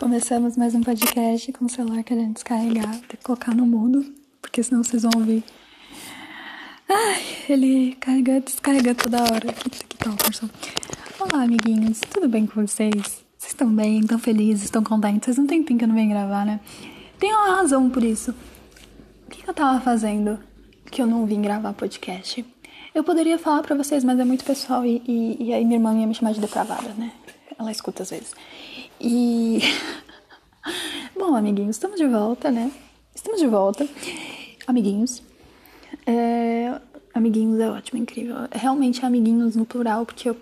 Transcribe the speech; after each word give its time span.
Começamos 0.00 0.56
mais 0.56 0.74
um 0.74 0.80
podcast 0.80 1.52
com 1.52 1.66
o 1.66 1.68
celular 1.68 2.02
querendo 2.02 2.34
descarregar. 2.34 2.98
Ter 3.02 3.16
que 3.16 3.22
colocar 3.22 3.54
no 3.54 3.64
mudo, 3.64 4.04
porque 4.42 4.64
senão 4.64 4.82
vocês 4.82 5.04
vão 5.04 5.12
ouvir. 5.14 5.44
Ai, 6.88 7.22
ele 7.48 7.94
carrega, 8.00 8.40
descarrega 8.40 8.96
toda 8.96 9.22
hora. 9.22 9.52
Que 9.52 9.96
tal, 9.96 10.16
pessoal? 10.16 10.50
Olá, 11.20 11.44
amiguinhos. 11.44 12.00
Tudo 12.00 12.28
bem 12.28 12.46
com 12.46 12.66
vocês? 12.66 13.24
Vocês 13.38 13.52
estão 13.52 13.72
bem? 13.72 14.00
Estão 14.00 14.18
felizes? 14.18 14.64
Estão 14.64 14.82
contentes? 14.82 15.26
Vocês 15.26 15.38
não 15.38 15.46
tem 15.46 15.62
tempo 15.62 15.78
que 15.78 15.84
eu 15.84 15.88
não 15.88 15.94
venho 15.94 16.10
gravar, 16.10 16.44
né? 16.44 16.58
Tem 17.16 17.32
uma 17.32 17.58
razão 17.58 17.88
por 17.88 18.02
isso. 18.02 18.34
O 19.28 19.30
que, 19.30 19.40
que 19.44 19.48
eu 19.48 19.54
tava 19.54 19.80
fazendo 19.80 20.36
que 20.90 21.00
eu 21.00 21.06
não 21.06 21.24
vim 21.24 21.40
gravar 21.40 21.72
podcast? 21.74 22.44
Eu 22.94 23.02
poderia 23.02 23.36
falar 23.40 23.62
pra 23.62 23.74
vocês, 23.74 24.04
mas 24.04 24.20
é 24.20 24.24
muito 24.24 24.44
pessoal 24.44 24.86
e, 24.86 25.02
e, 25.04 25.48
e 25.48 25.52
aí 25.52 25.64
minha 25.64 25.78
irmã 25.78 25.98
ia 25.98 26.06
me 26.06 26.14
chamar 26.14 26.32
de 26.32 26.40
depravada, 26.40 26.90
né? 26.96 27.10
Ela 27.58 27.72
escuta 27.72 28.04
às 28.04 28.10
vezes. 28.10 28.32
E. 29.00 29.58
Bom, 31.18 31.34
amiguinhos, 31.34 31.74
estamos 31.74 31.98
de 31.98 32.06
volta, 32.06 32.52
né? 32.52 32.70
Estamos 33.12 33.40
de 33.40 33.48
volta. 33.48 33.88
Amiguinhos. 34.64 35.24
É... 36.06 36.80
Amiguinhos 37.12 37.58
é 37.58 37.68
ótimo, 37.68 38.00
incrível. 38.00 38.36
É 38.48 38.58
realmente 38.58 39.04
amiguinhos 39.04 39.56
no 39.56 39.64
plural, 39.64 40.06
porque 40.06 40.30
eu, 40.30 40.36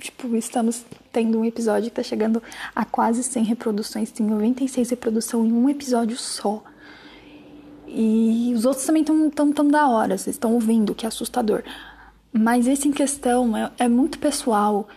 tipo, 0.00 0.34
estamos 0.34 0.86
tendo 1.12 1.38
um 1.38 1.44
episódio 1.44 1.90
que 1.90 1.96
tá 1.96 2.02
chegando 2.02 2.42
a 2.74 2.86
quase 2.86 3.22
100 3.22 3.44
reproduções. 3.44 4.10
Tem 4.10 4.24
96 4.24 4.88
reproduções 4.88 5.50
em 5.50 5.52
um 5.52 5.68
episódio 5.68 6.16
só. 6.16 6.62
E 7.86 8.52
os 8.54 8.64
outros 8.64 8.86
também 8.86 9.02
estão 9.02 9.28
tão, 9.30 9.52
tão 9.52 9.68
da 9.68 9.88
hora, 9.88 10.16
vocês 10.16 10.36
estão 10.36 10.54
ouvindo, 10.54 10.94
que 10.94 11.04
é 11.04 11.08
assustador. 11.08 11.62
Mas 12.32 12.66
esse 12.66 12.88
em 12.88 12.92
questão 12.92 13.56
é, 13.56 13.70
é 13.78 13.88
muito 13.88 14.18
pessoal. 14.18 14.88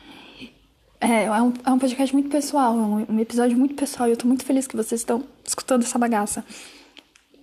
É, 0.99 1.23
é, 1.25 1.41
um, 1.41 1.53
é 1.65 1.71
um 1.71 1.79
podcast 1.79 2.13
muito 2.13 2.29
pessoal, 2.29 2.77
é 2.77 2.81
um, 2.81 3.15
um 3.15 3.19
episódio 3.19 3.57
muito 3.57 3.75
pessoal. 3.75 4.07
E 4.07 4.11
eu 4.11 4.17
tô 4.17 4.27
muito 4.27 4.45
feliz 4.45 4.67
que 4.67 4.75
vocês 4.75 5.01
estão 5.01 5.23
escutando 5.45 5.83
essa 5.83 5.97
bagaça. 5.97 6.45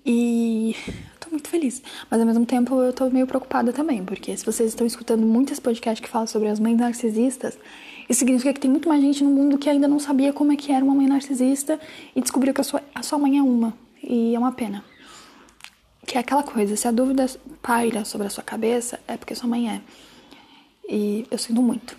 E 0.04 0.74
tô 1.20 1.30
muito 1.30 1.48
feliz. 1.48 1.82
Mas 2.10 2.20
ao 2.20 2.26
mesmo 2.26 2.46
tempo 2.46 2.80
eu 2.80 2.92
tô 2.92 3.10
meio 3.10 3.26
preocupada 3.26 3.72
também, 3.72 4.04
porque 4.04 4.36
se 4.36 4.44
vocês 4.44 4.70
estão 4.70 4.86
escutando 4.86 5.26
muitos 5.26 5.60
podcasts 5.60 6.04
que 6.04 6.10
falam 6.10 6.26
sobre 6.26 6.48
as 6.48 6.58
mães 6.58 6.76
narcisistas, 6.76 7.58
isso 8.08 8.20
significa 8.20 8.52
que 8.54 8.60
tem 8.60 8.70
muito 8.70 8.88
mais 8.88 9.02
gente 9.02 9.22
no 9.22 9.30
mundo 9.30 9.58
que 9.58 9.68
ainda 9.68 9.86
não 9.86 9.98
sabia 9.98 10.32
como 10.32 10.52
é 10.52 10.56
que 10.56 10.72
era 10.72 10.84
uma 10.84 10.94
mãe 10.94 11.06
narcisista 11.06 11.78
e 12.16 12.20
descobriu 12.20 12.54
que 12.54 12.60
a 12.60 12.64
sua, 12.64 12.82
a 12.94 13.02
sua 13.02 13.18
mãe 13.18 13.38
é 13.38 13.42
uma. 13.42 13.74
E 14.02 14.34
é 14.34 14.38
uma 14.38 14.52
pena. 14.52 14.82
Que 16.08 16.16
é 16.16 16.20
aquela 16.22 16.42
coisa, 16.42 16.74
se 16.74 16.88
a 16.88 16.90
dúvida 16.90 17.26
paira 17.60 18.02
sobre 18.02 18.26
a 18.26 18.30
sua 18.30 18.42
cabeça, 18.42 18.98
é 19.06 19.18
porque 19.18 19.34
sua 19.34 19.46
mãe 19.46 19.70
é. 19.70 19.82
E 20.88 21.26
eu 21.30 21.36
sinto 21.36 21.60
muito. 21.60 21.94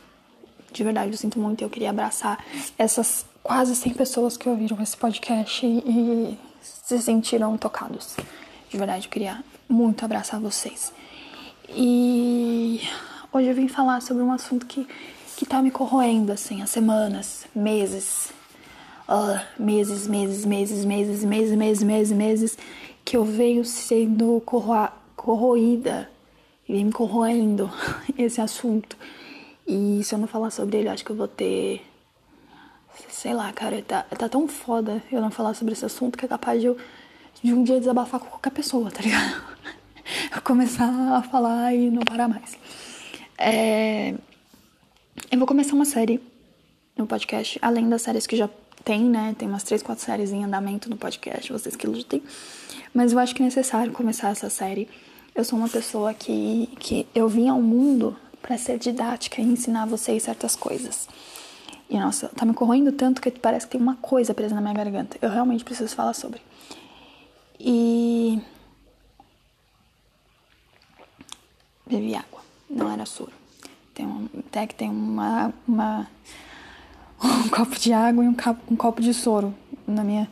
De 0.73 0.83
verdade, 0.83 1.11
eu 1.11 1.17
sinto 1.17 1.39
muito. 1.39 1.63
Eu 1.63 1.69
queria 1.69 1.91
abraçar 1.91 2.43
essas 2.75 3.23
quase 3.43 3.75
100 3.75 3.93
pessoas 3.93 4.35
que 4.35 4.49
ouviram 4.49 4.81
esse 4.81 4.97
podcast 4.97 5.63
e, 5.63 6.39
se 6.59 6.99
sentiram 6.99 7.55
tocados. 7.55 8.15
De 8.67 8.77
verdade, 8.79 9.05
eu 9.05 9.11
queria 9.11 9.43
muito 9.69 10.03
abraçar 10.03 10.39
vocês. 10.39 10.91
E 11.69 12.81
hoje 13.31 13.47
eu 13.47 13.53
vim 13.53 13.67
falar 13.67 14.01
sobre 14.01 14.23
um 14.23 14.31
assunto 14.31 14.65
que, 14.65 14.87
que 15.37 15.45
tá 15.45 15.61
me 15.61 15.69
corroendo, 15.69 16.31
assim, 16.31 16.63
há 16.63 16.65
semanas, 16.65 17.45
meses. 17.55 18.33
Uh, 19.09 19.41
meses, 19.59 20.07
meses, 20.07 20.45
meses, 20.45 20.85
meses, 20.85 21.23
meses, 21.23 21.55
meses, 21.55 21.83
meses, 21.83 22.11
meses 22.11 22.57
que 23.03 23.17
eu 23.17 23.25
venho 23.25 23.65
sendo 23.65 24.39
corro 24.45 24.87
corroída 25.15 26.07
vem 26.67 26.85
me 26.85 26.91
corroendo 26.91 27.71
esse 28.15 28.39
assunto. 28.39 28.95
E 29.67 30.03
se 30.03 30.13
eu 30.13 30.19
não 30.19 30.27
falar 30.27 30.51
sobre 30.51 30.77
ele, 30.77 30.89
acho 30.89 31.03
que 31.03 31.09
eu 31.09 31.15
vou 31.15 31.27
ter. 31.27 31.81
Sei 33.07 33.33
lá, 33.33 33.51
cara, 33.51 33.81
tá, 33.81 34.03
tá 34.03 34.29
tão 34.29 34.47
foda 34.47 35.01
eu 35.11 35.21
não 35.21 35.31
falar 35.31 35.55
sobre 35.55 35.73
esse 35.73 35.85
assunto 35.85 36.17
que 36.17 36.25
é 36.25 36.27
capaz 36.27 36.61
de 36.61 36.67
eu 36.67 36.77
de 37.41 37.53
um 37.53 37.63
dia 37.63 37.79
desabafar 37.79 38.19
com 38.19 38.27
qualquer 38.27 38.51
pessoa, 38.51 38.91
tá 38.91 39.01
ligado? 39.01 39.41
Eu 40.35 40.41
começar 40.41 41.15
a 41.15 41.21
falar 41.21 41.73
e 41.73 41.89
não 41.89 42.01
parar 42.01 42.27
mais. 42.27 42.57
É... 43.37 44.13
Eu 45.31 45.37
vou 45.37 45.47
começar 45.47 45.73
uma 45.73 45.85
série 45.85 46.19
no 46.97 47.07
podcast, 47.07 47.57
além 47.61 47.87
das 47.87 48.01
séries 48.01 48.27
que 48.27 48.35
já 48.35 48.49
tem, 48.83 49.03
né? 49.03 49.35
Tem 49.37 49.47
umas 49.47 49.63
três, 49.63 49.83
quatro 49.83 50.03
séries 50.03 50.31
em 50.31 50.43
andamento 50.43 50.89
no 50.89 50.97
podcast, 50.97 51.51
vocês 51.51 51.75
que 51.75 51.87
lutem. 51.87 52.23
Mas 52.93 53.11
eu 53.11 53.19
acho 53.19 53.35
que 53.35 53.41
é 53.41 53.45
necessário 53.45 53.91
começar 53.91 54.29
essa 54.29 54.49
série. 54.49 54.89
Eu 55.35 55.43
sou 55.43 55.57
uma 55.57 55.69
pessoa 55.69 56.13
que, 56.13 56.67
que 56.79 57.07
eu 57.13 57.27
vim 57.27 57.49
ao 57.49 57.61
mundo 57.61 58.15
para 58.41 58.57
ser 58.57 58.77
didática 58.77 59.41
e 59.41 59.45
ensinar 59.45 59.85
vocês 59.85 60.23
certas 60.23 60.55
coisas. 60.55 61.07
E 61.89 61.97
nossa, 61.99 62.29
tá 62.29 62.45
me 62.45 62.53
corroendo 62.53 62.91
tanto 62.91 63.21
que 63.21 63.31
parece 63.31 63.65
que 63.65 63.73
tem 63.73 63.81
uma 63.81 63.95
coisa 63.95 64.33
presa 64.33 64.55
na 64.55 64.61
minha 64.61 64.73
garganta. 64.73 65.17
Eu 65.21 65.29
realmente 65.29 65.63
preciso 65.63 65.95
falar 65.95 66.13
sobre. 66.13 66.41
E. 67.59 68.39
Bebi 71.85 72.15
água, 72.15 72.41
não 72.69 72.91
era 72.91 73.05
soro. 73.05 73.33
Tem 73.95 74.05
um, 74.05 74.29
até 74.37 74.67
que 74.67 74.75
tem 74.75 74.89
uma, 74.89 75.51
uma 75.67 76.07
um 77.23 77.49
copo 77.49 77.77
de 77.77 77.93
água 77.93 78.23
e 78.23 78.27
um, 78.27 78.33
copo, 78.33 78.73
um 78.73 78.75
copo 78.75 79.01
de 79.01 79.13
soro 79.13 79.53
na 79.87 80.03
minha 80.03 80.29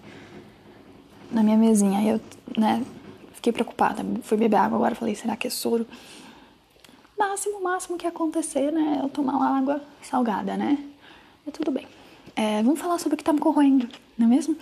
na 1.32 1.44
minha 1.44 1.58
mesinha. 1.58 2.00
Aí 2.00 2.10
eu, 2.10 2.22
né, 2.58 2.84
fiquei 3.34 3.52
preocupada. 3.52 4.06
Fui 4.24 4.38
beber 4.38 4.58
água 4.58 4.78
agora, 4.78 4.96
falei, 4.96 5.16
será 5.16 5.36
que 5.36 5.48
é 5.48 5.50
soro? 5.50 5.86
Máximo, 7.18 7.62
máximo 7.62 7.98
que 7.98 8.08
acontecer, 8.08 8.72
né, 8.72 9.00
eu 9.04 9.10
tomar 9.10 9.34
uma 9.34 9.58
água 9.58 9.82
salgada, 10.02 10.56
né? 10.56 10.78
Mas 11.46 11.54
tudo 11.54 11.72
bem. 11.72 11.88
É, 12.36 12.62
vamos 12.62 12.80
falar 12.80 13.00
sobre 13.00 13.16
o 13.16 13.18
que 13.18 13.24
tá 13.24 13.34
me 13.34 13.40
corroendo, 13.40 13.90
não 14.18 14.28
é 14.28 14.30
mesmo? 14.30 14.56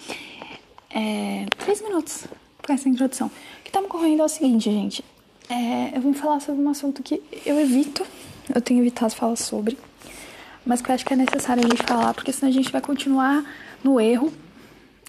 É, 0.90 1.46
três 1.57 1.81
minutos 1.81 2.25
para 2.62 2.75
essa 2.75 2.88
introdução. 2.88 3.28
O 3.28 3.63
que 3.63 3.72
tá 3.72 3.81
me 3.81 3.88
corroendo 3.88 4.22
é 4.22 4.25
o 4.25 4.30
seguinte, 4.30 4.72
gente. 4.72 5.03
É, 5.50 5.96
eu 5.96 6.02
vim 6.02 6.13
falar 6.13 6.40
sobre 6.40 6.63
um 6.63 6.69
assunto 6.69 7.03
que 7.03 7.22
eu 7.46 7.59
evito, 7.59 8.06
eu 8.53 8.62
tenho 8.62 8.81
evitado 8.81 9.13
falar 9.13 9.36
sobre, 9.36 9.78
mas 10.66 10.81
que 10.81 10.90
eu 10.90 10.96
acho 10.96 11.06
que 11.06 11.14
é 11.14 11.18
necessário 11.18 11.64
a 11.64 11.68
gente 11.68 11.84
falar, 11.84 12.14
porque 12.14 12.31
senão 12.31 12.50
a 12.50 12.53
gente 12.53 12.72
vai 12.72 12.81
continuar 12.81 13.44
no 13.84 14.00
erro, 14.00 14.34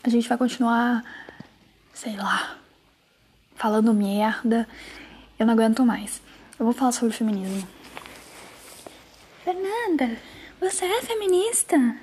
a 0.05 0.09
gente 0.09 0.29
vai 0.29 0.37
continuar 0.37 1.03
sei 1.97 2.15
lá, 2.15 2.59
falando 3.55 3.95
merda. 3.95 4.69
Eu 5.39 5.47
não 5.47 5.55
aguento 5.55 5.85
mais. 5.85 6.21
Eu 6.59 6.67
vou 6.67 6.75
falar 6.75 6.93
sobre 6.93 7.17
feminismo. 7.17 7.67
Fernanda, 9.43 10.19
você 10.61 10.85
é 10.85 11.01
feminista? 11.01 11.97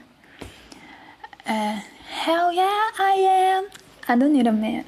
É, 1.45 1.83
hell 2.25 2.51
yeah, 2.51 2.91
I 2.99 3.59
am. 3.59 3.65
I 4.09 4.17
don't 4.17 4.33
need 4.33 4.49
a 4.49 4.51
man. 4.51 4.83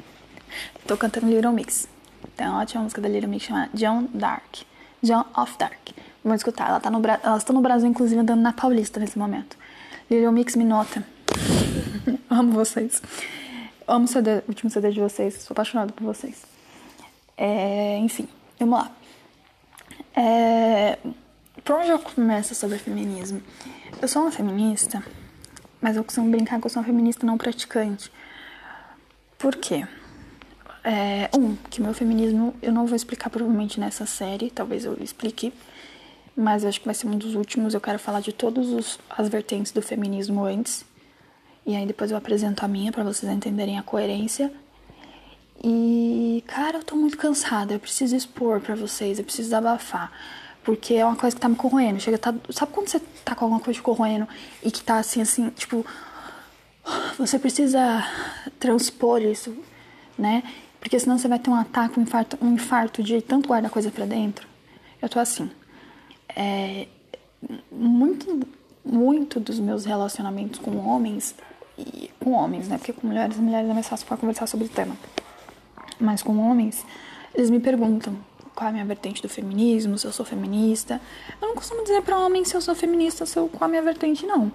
Tô 0.87 0.97
cantando 0.97 1.27
Little 1.27 1.51
Mix. 1.51 1.87
Tem 2.35 2.47
uma 2.47 2.61
ótima 2.61 2.83
música 2.83 3.01
da 3.01 3.07
Little 3.07 3.29
Mix 3.29 3.45
chamada 3.45 3.69
John 3.75 4.09
Dark. 4.11 4.63
John 5.03 5.25
of 5.37 5.55
Dark. 5.59 5.91
Vamos 6.25 6.39
escutar. 6.39 6.69
Ela 6.69 6.79
tá 6.79 6.89
no, 6.89 6.99
elas 7.21 7.43
estão 7.43 7.55
no 7.55 7.61
Brasil, 7.61 7.87
inclusive, 7.87 8.19
andando 8.19 8.41
na 8.41 8.51
Paulista 8.51 8.99
nesse 8.99 9.17
momento. 9.17 9.55
Little 10.09 10.31
Mix 10.31 10.55
me 10.55 10.63
nota. 10.63 11.05
Amo 12.27 12.51
vocês. 12.51 12.99
Amo 13.87 14.07
CD, 14.07 14.39
o 14.39 14.43
último 14.47 14.71
CD 14.71 14.91
de 14.91 14.99
vocês, 14.99 15.35
sou 15.43 15.53
apaixonada 15.53 15.93
por 15.93 16.03
vocês. 16.03 16.41
É, 17.37 17.99
enfim, 17.99 18.27
vamos 18.59 18.79
lá. 18.79 18.91
É, 20.15 20.97
por 21.63 21.75
onde 21.75 21.89
eu 21.89 21.99
começo 21.99 22.55
sobre 22.55 22.79
feminismo? 22.79 23.39
Eu 24.01 24.07
sou 24.07 24.23
uma 24.23 24.31
feminista, 24.31 25.03
mas 25.79 25.95
eu 25.95 26.03
costumo 26.03 26.31
brincar 26.31 26.59
que 26.59 26.65
eu 26.65 26.69
sou 26.71 26.81
uma 26.81 26.87
feminista 26.87 27.27
não 27.27 27.37
praticante. 27.37 28.11
Por 29.37 29.55
quê? 29.55 29.87
É, 30.83 31.29
um, 31.37 31.55
que 31.69 31.79
meu 31.79 31.93
feminismo 31.93 32.55
eu 32.63 32.71
não 32.71 32.87
vou 32.87 32.95
explicar 32.95 33.29
provavelmente 33.29 33.79
nessa 33.79 34.07
série, 34.07 34.49
talvez 34.49 34.85
eu 34.85 34.97
explique, 34.99 35.53
mas 36.35 36.65
acho 36.65 36.79
que 36.79 36.85
vai 36.85 36.95
ser 36.95 37.07
um 37.07 37.17
dos 37.17 37.35
últimos. 37.35 37.73
Eu 37.73 37.81
quero 37.81 37.99
falar 37.99 38.19
de 38.19 38.33
todas 38.33 38.99
as 39.09 39.29
vertentes 39.29 39.71
do 39.71 39.81
feminismo 39.81 40.43
antes 40.43 40.85
e 41.65 41.75
aí 41.75 41.85
depois 41.85 42.11
eu 42.11 42.17
apresento 42.17 42.63
a 42.63 42.67
minha 42.67 42.91
para 42.91 43.03
vocês 43.03 43.31
entenderem 43.31 43.79
a 43.79 43.83
coerência. 43.83 44.53
E, 45.63 46.43
cara, 46.45 46.77
eu 46.77 46.83
tô 46.83 46.95
muito 46.95 47.17
cansada. 47.17 47.73
Eu 47.73 47.79
preciso 47.79 48.15
expor 48.15 48.61
para 48.61 48.75
vocês, 48.75 49.17
eu 49.17 49.25
preciso 49.25 49.47
desabafar. 49.47 50.11
Porque 50.63 50.93
é 50.93 51.05
uma 51.05 51.15
coisa 51.15 51.35
que 51.35 51.41
tá 51.41 51.49
me 51.49 51.55
corroendo. 51.55 51.99
Chega, 51.99 52.19
tá, 52.19 52.33
sabe 52.51 52.71
quando 52.71 52.87
você 52.87 52.99
tá 53.23 53.33
com 53.33 53.45
alguma 53.45 53.59
coisa 53.59 53.81
corroendo 53.81 54.27
e 54.63 54.69
que 54.69 54.83
tá 54.83 54.97
assim, 54.99 55.21
assim, 55.21 55.49
tipo. 55.49 55.85
Você 57.17 57.39
precisa 57.39 58.05
transpor 58.59 59.19
isso, 59.19 59.57
né? 60.15 60.43
Porque 60.79 60.99
senão 60.99 61.17
você 61.17 61.27
vai 61.27 61.39
ter 61.39 61.49
um 61.49 61.55
ataque, 61.55 61.99
um 61.99 62.03
infarto, 62.03 62.37
um 62.39 62.53
infarto 62.53 63.01
de 63.01 63.23
tanto 63.23 63.47
guardar 63.47 63.71
coisa 63.71 63.89
para 63.89 64.05
dentro. 64.05 64.47
Eu 65.01 65.09
tô 65.09 65.19
assim. 65.19 65.49
É, 66.35 66.87
muito, 67.71 68.41
muito 68.83 69.39
dos 69.39 69.59
meus 69.59 69.85
relacionamentos 69.85 70.59
com 70.59 70.77
homens 70.77 71.35
e 71.77 72.09
com 72.19 72.31
homens, 72.31 72.67
né? 72.67 72.77
Porque 72.77 72.93
com 72.93 73.07
mulheres, 73.07 73.37
mulheres 73.37 73.69
é 73.69 73.73
mais 73.73 73.87
fácil 73.87 74.05
para 74.07 74.17
conversar 74.17 74.47
sobre 74.47 74.65
o 74.65 74.69
tema. 74.69 74.97
Mas 75.99 76.21
com 76.21 76.37
homens, 76.37 76.85
eles 77.33 77.49
me 77.49 77.59
perguntam 77.59 78.15
qual 78.53 78.67
é 78.67 78.69
a 78.69 78.73
minha 78.73 78.85
vertente 78.85 79.21
do 79.21 79.29
feminismo, 79.29 79.97
se 79.97 80.05
eu 80.07 80.11
sou 80.11 80.25
feminista. 80.25 81.01
Eu 81.41 81.49
não 81.49 81.55
costumo 81.55 81.83
dizer 81.83 82.01
para 82.01 82.17
homem 82.17 82.43
se 82.45 82.55
eu 82.55 82.61
sou 82.61 82.73
feminista, 82.73 83.25
se 83.25 83.37
eu, 83.37 83.47
qual 83.47 83.63
é 83.63 83.65
a 83.65 83.67
minha 83.67 83.81
vertente, 83.81 84.25
não. 84.25 84.51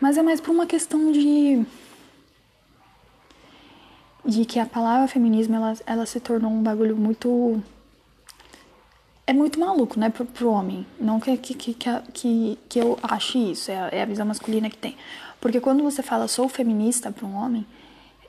Mas 0.00 0.18
é 0.18 0.22
mais 0.22 0.40
por 0.40 0.50
uma 0.50 0.66
questão 0.66 1.10
de 1.10 1.64
de 4.24 4.44
que 4.44 4.60
a 4.60 4.66
palavra 4.66 5.08
feminismo 5.08 5.56
ela, 5.56 5.74
ela 5.84 6.06
se 6.06 6.20
tornou 6.20 6.50
um 6.50 6.62
bagulho 6.62 6.96
muito 6.96 7.60
é 9.26 9.32
muito 9.32 9.58
maluco, 9.58 9.98
né, 9.98 10.10
pro, 10.10 10.24
pro 10.24 10.50
homem. 10.50 10.86
Não 11.00 11.20
que, 11.20 11.36
que, 11.36 11.54
que, 11.54 11.74
que, 12.12 12.58
que 12.68 12.78
eu 12.78 12.98
ache 13.02 13.52
isso, 13.52 13.70
é, 13.70 13.88
é 13.92 14.02
a 14.02 14.06
visão 14.06 14.26
masculina 14.26 14.68
que 14.68 14.76
tem. 14.76 14.96
Porque 15.40 15.60
quando 15.60 15.82
você 15.82 16.02
fala 16.02 16.28
sou 16.28 16.48
feminista 16.48 17.10
para 17.10 17.26
um 17.26 17.34
homem, 17.34 17.66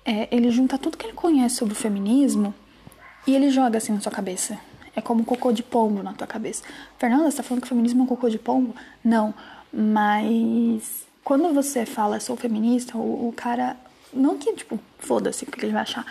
é, 0.05 0.27
ele 0.31 0.49
junta 0.51 0.77
tudo 0.77 0.97
que 0.97 1.05
ele 1.05 1.13
conhece 1.13 1.55
sobre 1.55 1.73
o 1.73 1.77
feminismo 1.77 2.53
e 3.25 3.35
ele 3.35 3.49
joga 3.49 3.77
assim 3.77 3.93
na 3.93 4.01
sua 4.01 4.11
cabeça. 4.11 4.57
É 4.95 5.01
como 5.01 5.23
cocô 5.25 5.51
de 5.51 5.63
pombo 5.63 6.03
na 6.03 6.13
tua 6.13 6.27
cabeça. 6.27 6.63
Fernanda, 6.99 7.29
você 7.29 7.37
tá 7.37 7.43
falando 7.43 7.61
que 7.61 7.67
o 7.67 7.69
feminismo 7.69 8.01
é 8.01 8.03
um 8.03 8.07
cocô 8.07 8.29
de 8.29 8.37
pombo? 8.37 8.75
Não. 9.03 9.33
Mas 9.71 11.05
quando 11.23 11.53
você 11.53 11.85
fala 11.85 12.19
sou 12.19 12.35
feminista, 12.35 12.97
o, 12.97 13.29
o 13.29 13.33
cara. 13.33 13.77
Não 14.11 14.37
que, 14.37 14.53
tipo, 14.53 14.79
foda-se 14.99 15.43
o 15.43 15.47
que 15.47 15.65
ele 15.65 15.71
vai 15.71 15.81
achar. 15.81 16.05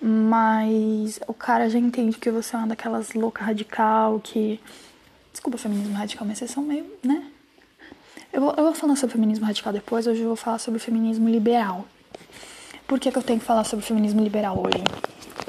Mas 0.00 1.20
o 1.26 1.34
cara 1.34 1.68
já 1.68 1.78
entende 1.78 2.16
que 2.18 2.30
você 2.30 2.56
é 2.56 2.58
uma 2.58 2.68
daquelas 2.68 3.12
loucas 3.12 3.46
radical 3.46 4.18
que. 4.20 4.60
Desculpa 5.30 5.58
feminismo 5.58 5.94
radical, 5.94 6.26
mas 6.26 6.38
vocês 6.38 6.50
são 6.50 6.62
meio, 6.62 6.86
né? 7.04 7.24
Eu 8.32 8.40
vou, 8.40 8.54
eu 8.56 8.64
vou 8.64 8.74
falar 8.74 8.96
sobre 8.96 9.14
feminismo 9.14 9.44
radical 9.44 9.72
depois, 9.72 10.06
hoje 10.06 10.20
eu 10.22 10.28
vou 10.28 10.36
falar 10.36 10.58
sobre 10.58 10.80
feminismo 10.80 11.28
liberal. 11.28 11.84
Por 12.86 12.98
que, 12.98 13.10
que 13.10 13.18
eu 13.18 13.22
tenho 13.22 13.38
que 13.38 13.44
falar 13.44 13.64
sobre 13.64 13.84
feminismo 13.84 14.22
liberal 14.22 14.58
hoje? 14.58 14.82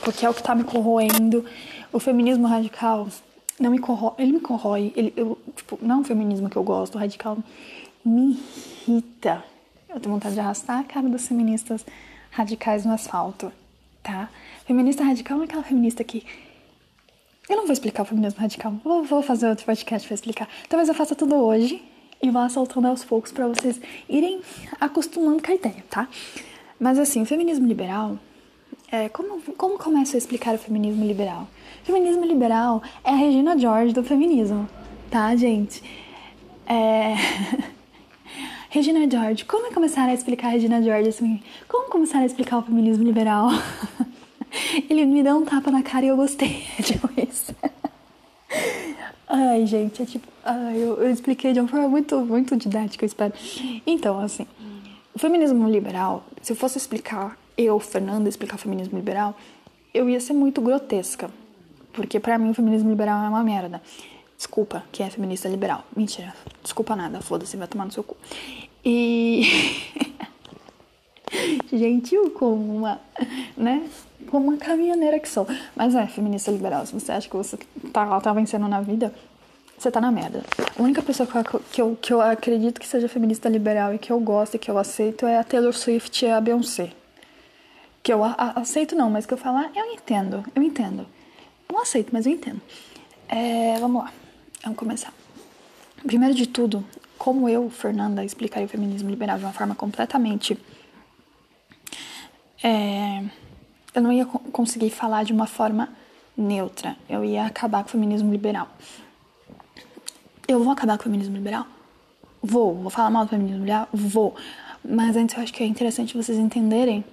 Porque 0.04 0.26
é 0.26 0.30
o 0.30 0.34
que 0.34 0.44
tá 0.44 0.54
me 0.54 0.64
corroendo. 0.64 1.46
O 1.92 2.00
feminismo 2.00 2.48
radical 2.48 3.08
não 3.60 3.72
me 3.72 3.80
corrói, 3.80 4.14
ele 4.18 4.34
me 4.34 4.40
corrói. 4.40 4.94
Ele, 4.96 5.14
eu, 5.16 5.38
tipo, 5.56 5.80
não 5.82 5.96
é 5.96 5.98
um 6.00 6.04
feminismo 6.04 6.50
que 6.50 6.56
eu 6.56 6.64
gosto, 6.64 6.96
o 6.96 6.98
radical 6.98 7.38
me 8.04 8.40
irrita. 8.88 9.44
Eu 9.90 10.00
tenho 10.00 10.14
vontade 10.14 10.36
de 10.36 10.40
arrastar 10.40 10.80
a 10.80 10.84
cara 10.84 11.08
das 11.10 11.28
feministas 11.28 11.86
radicais 12.32 12.86
no 12.86 12.94
asfalto, 12.94 13.52
tá? 14.04 14.30
Feminista 14.66 15.04
radical 15.04 15.42
é 15.42 15.46
aquela 15.46 15.64
feminista 15.64 16.04
que. 16.04 16.26
Eu 17.50 17.58
não 17.58 17.64
vou 17.64 17.74
explicar 17.74 18.04
o 18.04 18.06
feminismo 18.06 18.40
radical, 18.40 18.74
vou, 18.84 19.04
vou 19.04 19.22
fazer 19.22 19.50
outro 19.50 19.66
podcast 19.66 20.08
pra 20.08 20.16
explicar. 20.16 20.48
Talvez 20.70 20.88
eu 20.88 20.96
faça 20.96 21.16
tudo 21.16 21.36
hoje 21.36 21.84
e 22.22 22.30
vá 22.30 22.48
soltando 22.48 22.88
aos 22.88 23.04
poucos 23.04 23.32
para 23.32 23.48
vocês 23.48 23.82
irem 24.08 24.42
acostumando 24.80 25.42
com 25.42 25.52
a 25.52 25.56
ideia, 25.56 25.84
tá? 25.90 26.08
Mas 26.80 26.98
assim, 27.00 27.22
o 27.22 27.26
feminismo 27.26 27.68
liberal. 27.68 28.18
É, 28.92 29.08
como, 29.10 29.42
como 29.56 29.78
começo 29.78 30.16
a 30.16 30.18
explicar 30.18 30.54
o 30.56 30.58
feminismo 30.58 31.06
liberal? 31.06 31.48
O 31.82 31.86
feminismo 31.86 32.26
liberal 32.26 32.82
é 33.04 33.10
a 33.10 33.16
Regina 33.16 33.58
George 33.58 33.94
do 33.94 34.04
feminismo, 34.04 34.68
tá, 35.10 35.36
gente? 35.36 35.82
É. 36.68 37.16
Regina 38.72 39.06
George, 39.06 39.44
como 39.44 39.74
começar 39.74 40.08
a 40.08 40.14
explicar 40.14 40.48
a 40.48 40.52
Regina 40.52 40.82
George 40.82 41.10
assim? 41.10 41.44
Como 41.68 41.90
começar 41.90 42.20
a 42.20 42.26
explicar 42.26 42.60
o 42.60 42.62
feminismo 42.62 43.04
liberal? 43.04 43.50
Ele 44.90 45.06
me 45.06 45.22
deu 45.22 45.36
um 45.36 45.44
tapa 45.44 45.70
na 45.70 45.84
cara 45.84 46.06
e 46.06 46.08
eu 46.08 46.16
gostei 46.16 46.64
de 46.80 46.94
isso. 47.22 47.54
Ai, 49.28 49.66
gente, 49.66 50.02
é 50.02 50.06
tipo. 50.06 50.26
Ai, 50.46 50.78
eu, 50.78 51.04
eu 51.04 51.12
expliquei 51.12 51.52
de 51.52 51.60
uma 51.60 51.68
forma 51.68 51.90
muito, 51.90 52.18
muito 52.22 52.56
didática, 52.56 53.04
eu 53.04 53.08
espero. 53.08 53.34
Então, 53.86 54.18
assim. 54.18 54.48
O 55.14 55.20
feminismo 55.20 55.68
liberal, 55.68 56.24
se 56.42 56.54
eu 56.54 56.56
fosse 56.56 56.78
explicar, 56.78 57.38
eu, 57.58 57.78
Fernanda, 57.78 58.30
explicar 58.30 58.56
o 58.56 58.60
feminismo 58.60 58.98
liberal, 58.98 59.36
eu 59.94 60.10
ia 60.10 60.22
ser 60.22 60.32
muito 60.32 60.62
grotesca. 60.62 61.30
Porque 61.92 62.22
para 62.22 62.38
mim 62.38 62.52
o 62.52 62.54
feminismo 62.54 62.90
liberal 62.90 63.22
é 63.26 63.28
uma 63.28 63.44
merda. 63.44 63.82
Desculpa, 64.42 64.84
quem 64.92 65.06
é 65.06 65.10
feminista 65.12 65.48
liberal. 65.48 65.84
Mentira. 65.96 66.34
Desculpa 66.64 66.96
nada, 66.96 67.22
foda-se, 67.22 67.56
vai 67.56 67.68
tomar 67.68 67.86
no 67.86 67.92
seu 67.92 68.04
cu. 68.04 68.18
E. 68.84 69.44
Gentil 71.72 72.32
como 72.32 72.78
uma. 72.78 73.00
né? 73.56 73.88
Como 74.32 74.48
uma 74.48 74.58
caminhoneira 74.58 75.20
que 75.20 75.30
sou. 75.30 75.46
Mas 75.76 75.94
é, 75.94 76.08
feminista 76.08 76.50
liberal. 76.50 76.84
Se 76.88 76.92
você 76.92 77.12
acha 77.12 77.30
que 77.30 77.38
você 77.38 77.56
tá, 77.94 78.20
tá 78.20 78.34
vencendo 78.34 78.68
na 78.68 78.82
vida, 78.82 79.14
você 79.78 79.92
tá 79.92 80.02
na 80.02 80.12
merda. 80.12 80.44
A 80.76 80.82
única 80.82 81.04
pessoa 81.04 81.30
que 81.30 81.38
eu, 81.38 81.62
que 81.72 81.82
eu, 81.82 81.98
que 82.02 82.12
eu 82.12 82.20
acredito 82.20 82.82
que 82.82 82.88
seja 82.88 83.08
feminista 83.08 83.48
liberal 83.48 83.94
e 83.94 84.00
que 84.00 84.12
eu 84.12 84.20
gosto 84.20 84.56
e 84.56 84.60
que 84.60 84.72
eu 84.72 84.78
aceito 84.80 85.28
é 85.28 85.38
a 85.38 85.44
Taylor 85.44 85.72
Swift 85.72 86.26
e 86.26 86.32
a 86.32 86.42
Beyoncé. 86.42 86.92
Que 88.02 88.12
eu 88.12 88.24
a, 88.24 88.32
a, 88.36 88.62
aceito 88.62 88.96
não, 88.96 89.08
mas 89.08 89.28
que 89.28 89.36
eu 89.36 89.38
falar, 89.38 89.72
ah, 89.76 89.80
eu 89.80 89.94
entendo, 89.94 90.44
eu 90.56 90.64
entendo. 90.64 91.06
Não 91.72 91.80
aceito, 91.80 92.10
mas 92.12 92.26
eu 92.26 92.32
entendo. 92.32 92.60
É, 93.30 93.78
vamos 93.80 94.04
lá, 94.04 94.12
vamos 94.64 94.78
começar. 94.78 95.14
Primeiro 96.06 96.34
de 96.34 96.48
tudo, 96.48 96.84
como 97.18 97.48
eu, 97.48 97.70
Fernanda, 97.70 98.26
explicaria 98.26 98.66
o 98.66 98.70
feminismo 98.70 99.10
liberal 99.10 99.38
de 99.38 99.46
uma 99.46 99.54
forma 99.54 99.76
completamente. 99.76 100.58
É, 102.64 103.24
eu 103.94 104.02
não 104.02 104.12
ia 104.12 104.26
conseguir 104.26 104.90
falar 104.90 105.24
de 105.24 105.34
uma 105.34 105.46
forma 105.46 105.90
neutra. 106.36 106.96
Eu 107.08 107.24
ia 107.24 107.46
acabar 107.46 107.84
com 107.84 107.90
o 107.90 107.92
feminismo 107.92 108.32
liberal. 108.32 108.68
Eu 110.48 110.64
vou 110.64 110.74
acabar 110.74 110.98
com 110.98 111.02
o 111.02 111.04
feminismo 111.04 111.36
liberal? 111.36 111.68
Vou. 112.42 112.76
Vou 112.76 112.90
falar 112.90 113.10
mal 113.10 113.26
do 113.26 113.30
feminismo 113.30 113.60
liberal? 113.60 113.88
Vou. 113.94 114.36
Mas 114.84 115.16
antes 115.16 115.36
eu 115.36 115.44
acho 115.44 115.54
que 115.54 115.62
é 115.64 115.66
interessante 115.68 116.18
vocês 116.18 116.38
entenderem 116.38 117.06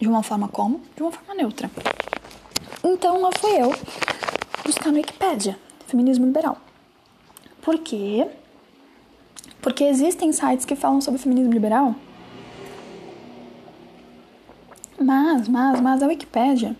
de 0.00 0.08
uma 0.08 0.22
forma 0.22 0.48
como? 0.48 0.80
De 0.96 1.02
uma 1.02 1.12
forma 1.12 1.34
neutra. 1.34 1.70
Então 2.82 3.20
lá 3.20 3.30
fui 3.38 3.52
eu 3.52 3.72
buscar 4.64 4.90
no 4.90 4.96
Wikipedia 4.96 5.56
feminismo 5.88 6.26
liberal. 6.26 6.58
Por 7.62 7.78
quê? 7.78 8.28
Porque 9.60 9.84
existem 9.84 10.32
sites 10.32 10.64
que 10.64 10.76
falam 10.76 11.00
sobre 11.00 11.20
feminismo 11.20 11.52
liberal. 11.52 11.94
Mas, 15.00 15.48
mas, 15.48 15.80
mas 15.80 16.02
a 16.02 16.06
Wikipédia, 16.06 16.76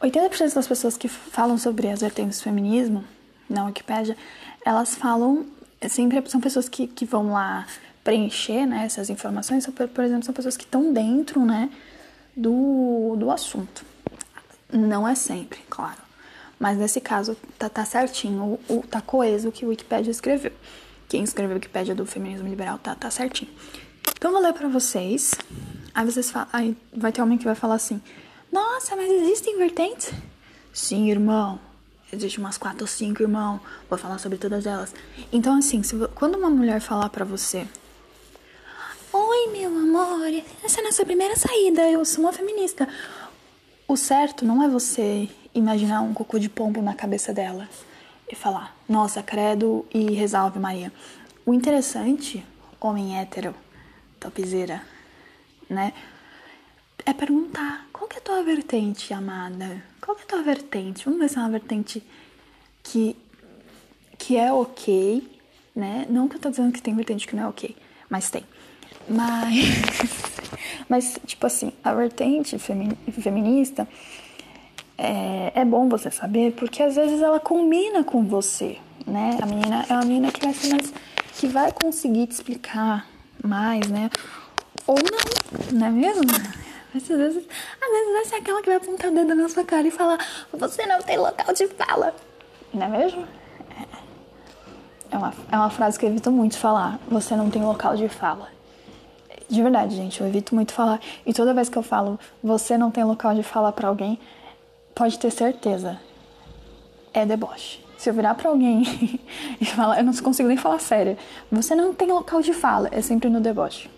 80% 0.00 0.54
das 0.54 0.66
pessoas 0.66 0.96
que 0.96 1.08
falam 1.08 1.58
sobre 1.58 1.88
as 1.88 2.00
vertentes 2.00 2.38
do 2.38 2.44
feminismo 2.44 3.04
na 3.48 3.64
Wikipédia, 3.64 4.16
elas 4.64 4.94
falam, 4.94 5.46
sempre 5.88 6.22
são 6.28 6.40
pessoas 6.40 6.68
que, 6.68 6.86
que 6.86 7.04
vão 7.04 7.32
lá 7.32 7.66
preencher 8.04 8.66
né, 8.66 8.84
essas 8.84 9.10
informações, 9.10 9.66
por 9.66 10.04
exemplo, 10.04 10.24
são 10.24 10.34
pessoas 10.34 10.56
que 10.56 10.64
estão 10.64 10.92
dentro 10.92 11.44
né, 11.44 11.70
do, 12.36 13.16
do 13.16 13.30
assunto. 13.30 13.84
Não 14.72 15.06
é 15.08 15.14
sempre, 15.14 15.60
claro. 15.68 16.07
Mas 16.58 16.76
nesse 16.76 17.00
caso 17.00 17.36
tá, 17.58 17.68
tá 17.68 17.84
certinho, 17.84 18.58
o, 18.68 18.78
o, 18.78 18.82
tá 18.82 19.00
coeso 19.00 19.48
o 19.48 19.52
que 19.52 19.64
o 19.64 19.68
Wikipedia 19.68 20.10
escreveu. 20.10 20.52
Quem 21.08 21.22
escreveu 21.22 21.52
a 21.52 21.54
Wikipédia 21.54 21.94
do 21.94 22.04
feminismo 22.04 22.48
liberal 22.48 22.78
tá, 22.78 22.94
tá 22.94 23.10
certinho. 23.10 23.50
Então 24.16 24.32
vou 24.32 24.40
ler 24.40 24.52
pra 24.52 24.68
vocês. 24.68 25.34
Aí 25.94 26.04
vocês 26.04 26.30
falam, 26.30 26.48
aí 26.52 26.76
vai 26.92 27.12
ter 27.12 27.22
homem 27.22 27.38
que 27.38 27.44
vai 27.44 27.54
falar 27.54 27.76
assim: 27.76 28.00
Nossa, 28.52 28.94
mas 28.94 29.10
existem 29.10 29.56
vertentes? 29.56 30.12
Sim, 30.72 31.10
irmão. 31.10 31.58
Existem 32.12 32.42
umas 32.42 32.58
quatro 32.58 32.82
ou 32.82 32.86
cinco, 32.86 33.22
irmão. 33.22 33.60
Vou 33.88 33.98
falar 33.98 34.18
sobre 34.18 34.38
todas 34.38 34.66
elas. 34.66 34.94
Então, 35.32 35.56
assim, 35.56 35.82
se, 35.82 35.94
quando 36.14 36.36
uma 36.36 36.50
mulher 36.50 36.80
falar 36.80 37.08
para 37.08 37.24
você: 37.24 37.66
Oi, 39.12 39.48
meu 39.52 39.70
amor, 39.70 40.26
essa 40.62 40.80
é 40.80 40.82
a 40.82 40.86
nossa 40.86 41.04
primeira 41.04 41.36
saída. 41.36 41.88
Eu 41.88 42.04
sou 42.04 42.24
uma 42.24 42.32
feminista. 42.32 42.88
O 43.86 43.96
certo 43.96 44.44
não 44.44 44.62
é 44.62 44.68
você 44.68 45.28
imaginar 45.58 46.00
um 46.00 46.14
cocô 46.14 46.38
de 46.38 46.48
pombo 46.48 46.80
na 46.80 46.94
cabeça 46.94 47.32
dela 47.32 47.68
e 48.30 48.34
falar: 48.34 48.76
Nossa, 48.88 49.22
credo 49.22 49.86
e 49.92 50.12
resolve, 50.12 50.58
Maria. 50.58 50.92
O 51.44 51.54
interessante, 51.54 52.44
homem 52.80 53.18
hétero, 53.18 53.54
topzeira, 54.20 54.82
né? 55.68 55.92
É 57.04 57.12
perguntar: 57.12 57.86
qual 57.92 58.08
que 58.08 58.16
é 58.16 58.18
a 58.18 58.22
tua 58.22 58.42
vertente, 58.42 59.12
amada? 59.12 59.82
Qual 60.00 60.16
que 60.16 60.22
é 60.22 60.24
a 60.24 60.28
tua 60.28 60.42
vertente? 60.42 61.04
Vamos 61.04 61.20
ver 61.20 61.28
se 61.28 61.38
é 61.38 61.40
uma 61.40 61.50
vertente 61.50 62.02
que, 62.82 63.16
que 64.18 64.36
é 64.36 64.52
ok, 64.52 65.28
né? 65.74 66.06
Não 66.08 66.28
que 66.28 66.36
eu 66.36 66.40
tô 66.40 66.50
dizendo 66.50 66.72
que 66.72 66.82
tem 66.82 66.94
vertente 66.94 67.26
que 67.26 67.34
não 67.34 67.44
é 67.44 67.48
ok, 67.48 67.76
mas 68.08 68.30
tem. 68.30 68.44
Mas, 69.08 69.54
mas 70.88 71.18
tipo 71.26 71.46
assim, 71.46 71.72
a 71.82 71.94
vertente 71.94 72.58
feminista 72.58 73.88
é, 74.98 75.52
é 75.54 75.64
bom 75.64 75.88
você 75.88 76.10
saber 76.10 76.52
porque 76.52 76.82
às 76.82 76.96
vezes 76.96 77.22
ela 77.22 77.38
combina 77.38 78.02
com 78.02 78.24
você, 78.24 78.78
né? 79.06 79.38
A 79.40 79.46
menina 79.46 79.86
é 79.88 79.92
uma 79.92 80.04
menina 80.04 80.32
que 80.32 80.44
vai 80.44 80.52
ser 80.52 80.70
mais, 80.70 80.92
que 81.38 81.46
vai 81.46 81.70
conseguir 81.70 82.26
te 82.26 82.32
explicar 82.32 83.06
mais, 83.42 83.86
né? 83.88 84.10
Ou 84.86 84.96
não, 84.96 85.78
não 85.78 85.86
é 85.86 85.90
mesmo? 85.90 86.24
Mas 86.92 87.10
às 87.10 87.16
vezes, 87.16 87.44
às 87.80 87.90
vezes 87.90 88.12
vai 88.12 88.24
ser 88.24 88.34
aquela 88.36 88.60
que 88.60 88.66
vai 88.66 88.76
apontar 88.76 89.10
o 89.10 89.14
dedo 89.14 89.34
na 89.34 89.48
sua 89.48 89.64
cara 89.64 89.86
e 89.86 89.90
falar: 89.90 90.18
Você 90.52 90.84
não 90.86 91.00
tem 91.00 91.16
local 91.16 91.54
de 91.54 91.68
fala. 91.68 92.14
Não 92.74 92.82
é 92.82 92.88
mesmo? 92.88 93.26
É 95.10 95.16
uma, 95.16 95.32
é 95.50 95.56
uma 95.56 95.70
frase 95.70 95.98
que 95.98 96.04
eu 96.04 96.10
evito 96.10 96.30
muito 96.30 96.58
falar. 96.58 96.98
Você 97.08 97.36
não 97.36 97.50
tem 97.50 97.62
local 97.62 97.96
de 97.96 98.08
fala. 98.08 98.48
De 99.48 99.62
verdade, 99.62 99.96
gente, 99.96 100.20
eu 100.20 100.26
evito 100.26 100.54
muito 100.54 100.72
falar. 100.72 101.00
E 101.24 101.32
toda 101.32 101.54
vez 101.54 101.68
que 101.68 101.78
eu 101.78 101.82
falo 101.82 102.18
você 102.42 102.76
não 102.76 102.90
tem 102.90 103.04
local 103.04 103.34
de 103.34 103.42
fala 103.42 103.72
para 103.72 103.88
alguém, 103.88 104.18
pode 104.98 105.16
ter 105.16 105.30
certeza. 105.30 106.00
é 107.14 107.24
deboche. 107.24 107.80
Se 107.96 108.10
eu 108.10 108.14
virar 108.14 108.34
pra 108.34 108.50
alguém 108.50 108.82
e 109.60 109.64
falar, 109.64 109.98
eu 109.98 110.04
não 110.04 110.12
consigo 110.12 110.48
nem 110.48 110.56
falar 110.56 110.80
sério, 110.80 111.16
você 111.50 111.74
não 111.74 111.94
tem 111.94 112.08
local 112.08 112.42
de 112.42 112.52
fala, 112.52 112.88
é 112.90 113.00
sempre 113.00 113.28
no 113.30 113.40
deboche. 113.40 113.88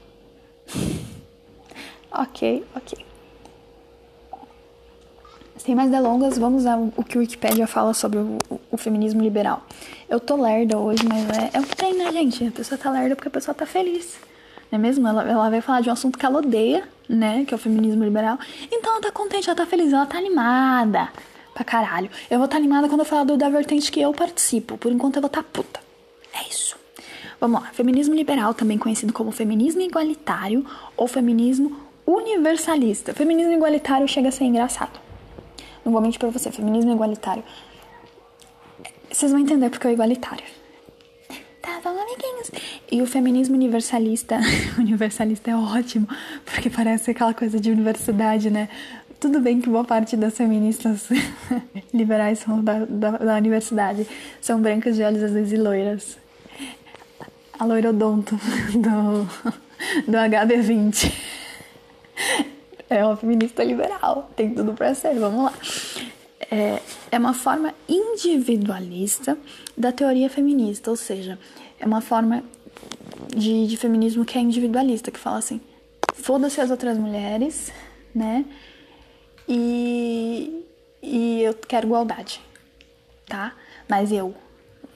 ok, 2.12 2.64
ok. 2.76 3.06
Sem 5.56 5.74
mais 5.74 5.90
delongas, 5.90 6.38
vamos 6.38 6.64
ao 6.66 6.90
que 7.06 7.18
o 7.18 7.20
Wikipedia 7.20 7.66
fala 7.66 7.92
sobre 7.92 8.18
o, 8.18 8.38
o, 8.48 8.60
o, 8.72 8.76
feminismo 8.78 9.22
liberal. 9.22 9.62
Eu 10.08 10.18
tô 10.18 10.36
lerda 10.36 10.78
hoje, 10.78 11.04
mas 11.06 11.28
é, 11.30 11.50
é 11.54 11.60
o 11.60 11.64
que 11.64 11.76
tem, 11.76 11.94
né, 11.94 12.10
gente? 12.12 12.46
A 12.46 12.50
pessoa 12.50 12.78
tá 12.78 12.90
lerda 12.90 13.14
porque 13.14 13.28
a 13.28 13.30
pessoa 13.30 13.54
tá 13.54 13.66
feliz. 13.66 14.18
É 14.72 14.78
mesmo? 14.78 15.06
Ela, 15.06 15.28
ela 15.28 15.50
vai 15.50 15.60
falar 15.60 15.80
de 15.80 15.88
um 15.88 15.92
assunto 15.92 16.18
que 16.18 16.24
ela 16.24 16.38
odeia, 16.38 16.84
né? 17.08 17.44
Que 17.44 17.52
é 17.52 17.56
o 17.56 17.58
feminismo 17.58 18.04
liberal. 18.04 18.38
Então 18.70 18.92
ela 18.92 19.02
tá 19.02 19.10
contente, 19.10 19.48
ela 19.48 19.56
tá 19.56 19.66
feliz, 19.66 19.92
ela 19.92 20.06
tá 20.06 20.18
animada. 20.18 21.08
Pra 21.52 21.64
caralho. 21.64 22.08
Eu 22.30 22.38
vou 22.38 22.44
estar 22.44 22.56
tá 22.56 22.60
animada 22.60 22.88
quando 22.88 23.00
eu 23.00 23.04
falar 23.04 23.24
do, 23.24 23.36
da 23.36 23.48
vertente 23.48 23.90
que 23.90 24.00
eu 24.00 24.12
participo. 24.12 24.78
Por 24.78 24.92
enquanto 24.92 25.16
eu 25.16 25.22
vou 25.22 25.28
tá 25.28 25.42
puta. 25.42 25.80
É 26.32 26.48
isso. 26.48 26.76
Vamos 27.40 27.60
lá. 27.60 27.68
Feminismo 27.72 28.14
liberal, 28.14 28.54
também 28.54 28.78
conhecido 28.78 29.12
como 29.12 29.32
feminismo 29.32 29.80
igualitário 29.80 30.64
ou 30.96 31.08
feminismo 31.08 31.76
universalista. 32.06 33.12
Feminismo 33.12 33.52
igualitário 33.52 34.06
chega 34.06 34.28
a 34.28 34.32
ser 34.32 34.44
engraçado. 34.44 35.00
Não 35.84 35.92
vou 35.92 36.00
mentir 36.00 36.20
pra 36.20 36.28
você, 36.28 36.50
feminismo 36.52 36.92
igualitário. 36.92 37.42
Vocês 39.10 39.32
vão 39.32 39.40
entender 39.40 39.70
porque 39.70 39.88
é 39.88 39.92
igualitário. 39.92 40.44
Tá 41.62 41.80
bom, 41.84 41.90
amiguinhos. 41.90 42.50
E 42.90 43.02
o 43.02 43.06
feminismo 43.06 43.54
universalista. 43.54 44.38
universalista 44.78 45.50
é 45.50 45.56
ótimo, 45.56 46.08
porque 46.44 46.70
parece 46.70 47.10
aquela 47.10 47.34
coisa 47.34 47.60
de 47.60 47.70
universidade, 47.70 48.50
né? 48.50 48.68
Tudo 49.18 49.40
bem 49.40 49.60
que 49.60 49.68
boa 49.68 49.84
parte 49.84 50.16
das 50.16 50.36
feministas 50.36 51.08
liberais 51.92 52.38
são 52.38 52.64
da, 52.64 52.86
da, 52.86 53.10
da, 53.10 53.36
universidade. 53.36 54.06
São 54.40 54.60
brancas 54.60 54.96
de 54.96 55.02
olhos 55.02 55.22
azuis 55.22 55.52
e 55.52 55.56
loiras. 55.56 56.18
A 57.58 57.64
loirodonto 57.66 58.36
do, 58.72 59.24
do 60.10 60.16
HB20 60.16 61.12
é 62.90 63.04
uma 63.04 63.16
feminista 63.16 63.62
liberal, 63.62 64.30
tem 64.34 64.52
tudo 64.52 64.74
para 64.74 64.94
ser, 64.94 65.14
vamos 65.18 65.44
lá. 65.44 65.52
É, 66.50 66.80
é 67.12 67.18
uma 67.18 67.32
forma 67.32 67.72
individualista 67.88 69.38
da 69.76 69.92
teoria 69.92 70.28
feminista, 70.28 70.90
ou 70.90 70.96
seja, 70.96 71.38
é 71.78 71.86
uma 71.86 72.00
forma 72.00 72.42
de, 73.28 73.66
de 73.66 73.76
feminismo 73.76 74.24
que 74.24 74.36
é 74.36 74.40
individualista, 74.40 75.10
que 75.10 75.18
fala 75.18 75.38
assim: 75.38 75.60
foda-se 76.14 76.60
as 76.60 76.70
outras 76.70 76.98
mulheres, 76.98 77.72
né? 78.14 78.44
E, 79.48 80.64
e 81.02 81.42
eu 81.42 81.54
quero 81.54 81.86
igualdade, 81.86 82.40
tá? 83.26 83.54
Mas 83.88 84.12
eu, 84.12 84.34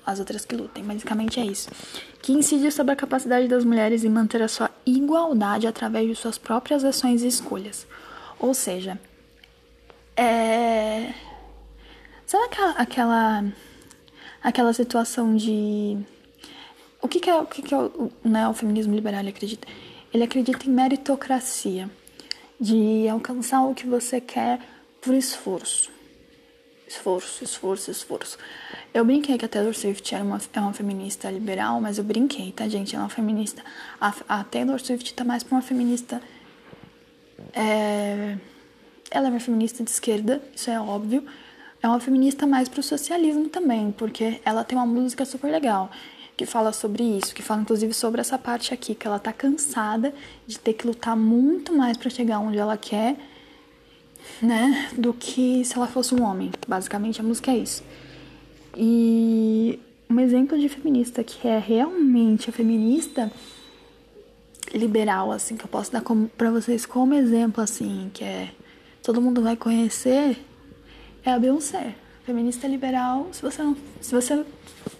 as 0.07 0.19
outras 0.19 0.45
que 0.45 0.55
lutem. 0.55 0.85
Basicamente 0.85 1.41
é 1.41 1.45
isso. 1.45 1.71
Que 2.21 2.33
incide 2.33 2.71
sobre 2.71 2.93
a 2.93 2.97
capacidade 2.97 3.49
das 3.49 3.65
mulheres 3.65 4.05
em 4.05 4.09
manter 4.09 4.43
a 4.43 4.49
sua 4.49 4.71
igualdade 4.87 5.67
através 5.67 6.09
de 6.09 6.15
suas 6.15 6.39
próprias 6.39 6.85
ações 6.85 7.23
e 7.23 7.29
escolhas. 7.29 7.87
Ou 8.39 8.55
seja, 8.55 8.99
é. 10.17 11.13
Sabe 12.27 12.45
aquela, 12.45 12.71
aquela, 12.71 13.45
aquela 14.43 14.73
situação 14.73 15.37
de. 15.37 15.99
O 17.01 17.09
que, 17.09 17.21
que 17.21 17.29
é, 17.29 17.37
o, 17.37 17.47
que 17.47 17.63
que 17.63 17.75
é 17.75 17.79
o, 17.79 18.11
né, 18.25 18.49
o 18.49 18.55
feminismo 18.55 18.95
liberal 18.95 19.21
ele 19.21 19.29
acredita? 19.29 19.69
Ele 20.13 20.25
acredita 20.25 20.67
em 20.67 20.71
meritocracia, 20.71 21.91
de 22.59 23.07
alcançar 23.09 23.63
o 23.63 23.75
que 23.75 23.87
você 23.87 24.21
quer 24.21 24.61
por 25.01 25.15
esforço. 25.15 25.91
Esforço, 26.87 27.43
esforço, 27.43 27.91
esforço. 27.91 28.39
Eu 28.93 29.05
brinquei 29.05 29.37
que 29.37 29.45
a 29.45 29.49
Taylor 29.49 29.75
Swift 29.75 30.15
era 30.15 30.23
uma, 30.23 30.41
é 30.53 30.61
uma 30.61 30.73
feminista 30.73 31.31
liberal, 31.31 31.81
mas 31.81 31.99
eu 31.99 32.05
brinquei, 32.05 32.53
tá, 32.53 32.69
gente? 32.69 32.95
Ela 32.95 33.03
é 33.03 33.07
uma 33.07 33.11
feminista. 33.11 33.63
A, 34.01 34.15
a 34.29 34.45
Taylor 34.45 34.79
Swift 34.79 35.13
tá 35.15 35.25
mais 35.25 35.43
pra 35.43 35.57
uma 35.57 35.63
feminista. 35.63 36.23
É, 37.53 38.39
ela 39.11 39.27
é 39.27 39.31
uma 39.31 39.41
feminista 39.41 39.83
de 39.83 39.91
esquerda, 39.91 40.43
isso 40.55 40.71
é 40.71 40.79
óbvio. 40.81 41.27
É 41.85 41.87
uma 41.87 42.01
feminista 42.01 42.47
mais 42.47 42.67
pro 42.67 42.83
socialismo 42.83 43.51
também, 43.51 43.93
porque 43.93 44.41
ela 44.43 44.65
tem 44.65 44.79
uma 44.79 44.87
música 44.87 45.23
super 45.27 45.51
legal 45.51 45.91
que 46.35 46.47
fala 46.47 46.73
sobre 46.73 47.03
isso, 47.03 47.35
que 47.35 47.43
fala 47.43 47.61
inclusive 47.61 47.93
sobre 47.93 48.23
essa 48.23 48.39
parte 48.39 48.73
aqui, 48.73 48.95
que 48.95 49.07
ela 49.07 49.19
tá 49.19 49.35
cansada 49.35 50.15
de 50.47 50.59
ter 50.59 50.73
que 50.73 50.87
lutar 50.87 51.15
muito 51.15 51.77
mais 51.77 51.99
para 51.99 52.09
chegar 52.09 52.39
onde 52.39 52.57
ela 52.57 52.79
quer, 52.79 53.19
né, 54.41 54.89
do 54.97 55.13
que 55.13 55.63
se 55.63 55.77
ela 55.77 55.87
fosse 55.87 56.15
um 56.15 56.23
homem. 56.23 56.51
Basicamente 56.67 57.21
a 57.21 57.23
música 57.23 57.51
é 57.51 57.59
isso. 57.59 57.85
E 58.75 59.79
um 60.09 60.19
exemplo 60.19 60.59
de 60.59 60.71
feminista 60.71 61.23
que 61.23 61.47
é 61.47 61.59
realmente 61.59 62.49
a 62.49 62.53
feminista 62.55 63.31
liberal, 64.73 65.31
assim, 65.31 65.55
que 65.55 65.67
eu 65.67 65.69
posso 65.69 65.93
dar 65.93 66.03
para 66.39 66.51
vocês 66.51 66.87
como 66.87 67.13
exemplo, 67.13 67.63
assim, 67.63 68.11
que 68.15 68.25
é 68.25 68.53
todo 69.03 69.21
mundo 69.21 69.43
vai 69.43 69.55
conhecer, 69.55 70.39
é 71.25 71.33
a 71.33 71.39
Beyoncé. 71.39 71.95
Feminista 72.25 72.67
liberal, 72.67 73.29
se 73.33 73.43
você 73.43 73.63
não. 73.63 73.77
Se 74.01 74.15
você 74.15 74.45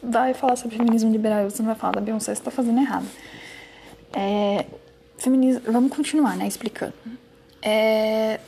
vai 0.03 0.35
falar 0.35 0.57
sobre 0.57 0.77
feminismo 0.77 1.11
liberal 1.11 1.41
e 1.41 1.51
você 1.51 1.63
não 1.63 1.69
vai 1.69 1.75
falar 1.75 1.95
da 1.95 2.01
Beyoncé, 2.01 2.35
você 2.35 2.43
tá 2.43 2.51
fazendo 2.51 2.81
errado. 2.81 3.07
É, 4.13 4.67
feminismo, 5.17 5.63
vamos 5.73 5.95
continuar, 5.95 6.37
né, 6.37 6.47
explicando. 6.47 6.95
É, 7.63 8.41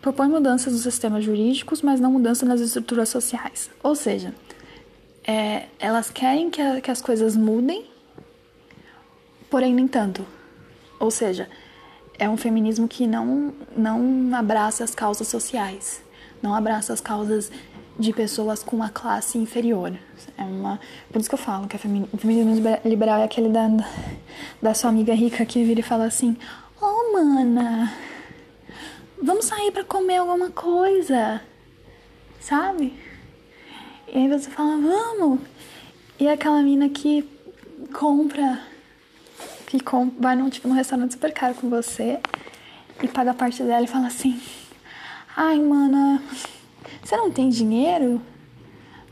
propõe 0.00 0.28
mudanças 0.28 0.72
nos 0.72 0.82
sistemas 0.82 1.24
jurídicos, 1.24 1.82
mas 1.82 2.00
não 2.00 2.12
mudança 2.12 2.44
nas 2.44 2.60
estruturas 2.60 3.08
sociais. 3.08 3.70
Ou 3.82 3.94
seja, 3.94 4.34
é, 5.26 5.66
elas 5.78 6.10
querem 6.10 6.50
que, 6.50 6.60
a, 6.60 6.80
que 6.80 6.90
as 6.90 7.00
coisas 7.00 7.36
mudem, 7.36 7.86
porém 9.48 9.74
nem 9.74 9.86
tanto. 9.86 10.26
Ou 10.98 11.10
seja, 11.10 11.48
é 12.18 12.28
um 12.28 12.36
feminismo 12.36 12.88
que 12.88 13.06
não, 13.06 13.52
não 13.76 14.34
abraça 14.34 14.84
as 14.84 14.94
causas 14.94 15.28
sociais, 15.28 16.02
não 16.42 16.54
abraça 16.54 16.92
as 16.92 17.00
causas 17.00 17.50
de 17.98 18.12
pessoas 18.12 18.62
com 18.62 18.76
uma 18.76 18.90
classe 18.90 19.38
inferior. 19.38 19.92
É 20.36 20.42
uma, 20.42 20.78
por 21.10 21.20
isso 21.20 21.28
que 21.28 21.34
eu 21.34 21.38
falo 21.38 21.66
que 21.66 21.76
o 21.76 21.78
feminismo 21.78 22.78
liberal 22.84 23.20
é 23.20 23.24
aquele 23.24 23.48
da, 23.48 23.68
da 24.60 24.74
sua 24.74 24.90
amiga 24.90 25.14
rica 25.14 25.44
que 25.46 25.64
vira 25.64 25.80
e 25.80 25.82
fala 25.82 26.04
assim: 26.04 26.36
Oh, 26.80 27.12
mana, 27.12 27.92
vamos 29.22 29.46
sair 29.46 29.72
para 29.72 29.84
comer 29.84 30.16
alguma 30.16 30.50
coisa, 30.50 31.40
sabe? 32.40 32.92
E 34.08 34.18
aí 34.18 34.28
você 34.28 34.50
fala, 34.50 34.76
vamos. 34.76 35.40
E 36.18 36.28
aquela 36.28 36.62
mina 36.62 36.88
que 36.88 37.28
compra, 37.92 38.60
que 39.66 39.78
vai 40.18 40.36
num, 40.36 40.48
tipo, 40.48 40.68
num 40.68 40.74
restaurante 40.74 41.12
super 41.12 41.32
caro 41.32 41.54
com 41.54 41.68
você 41.68 42.18
e 43.02 43.08
paga 43.08 43.32
a 43.32 43.34
parte 43.34 43.62
dela 43.62 43.84
e 43.84 43.88
fala 43.88 44.06
assim, 44.06 44.40
ai, 45.36 45.60
mana, 45.60 46.22
você 47.02 47.16
não 47.16 47.30
tem 47.30 47.48
dinheiro? 47.48 48.20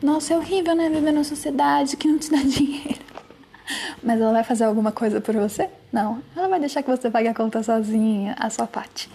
Nossa, 0.03 0.35
é 0.35 0.37
horrível, 0.37 0.75
né? 0.75 0.89
Viver 0.89 1.13
numa 1.13 1.25
sociedade 1.25 1.97
que 1.97 2.09
não 2.09 2.19
te 2.19 2.31
dá 2.31 2.39
dinheiro. 2.43 3.05
Mas 4.03 4.21
ela 4.21 4.33
vai 4.33 4.45
fazer 4.45 4.65
alguma 4.65 4.93
coisa 4.93 5.21
por 5.21 5.35
você? 5.35 5.71
Não. 5.93 6.23
Ela 6.37 6.49
vai 6.49 6.61
deixar 6.61 6.83
que 6.83 6.91
você 6.91 7.11
pague 7.11 7.29
a 7.29 7.35
conta 7.35 7.63
sozinha, 7.63 8.35
a 8.39 8.51
sua 8.51 8.67
parte 8.67 9.09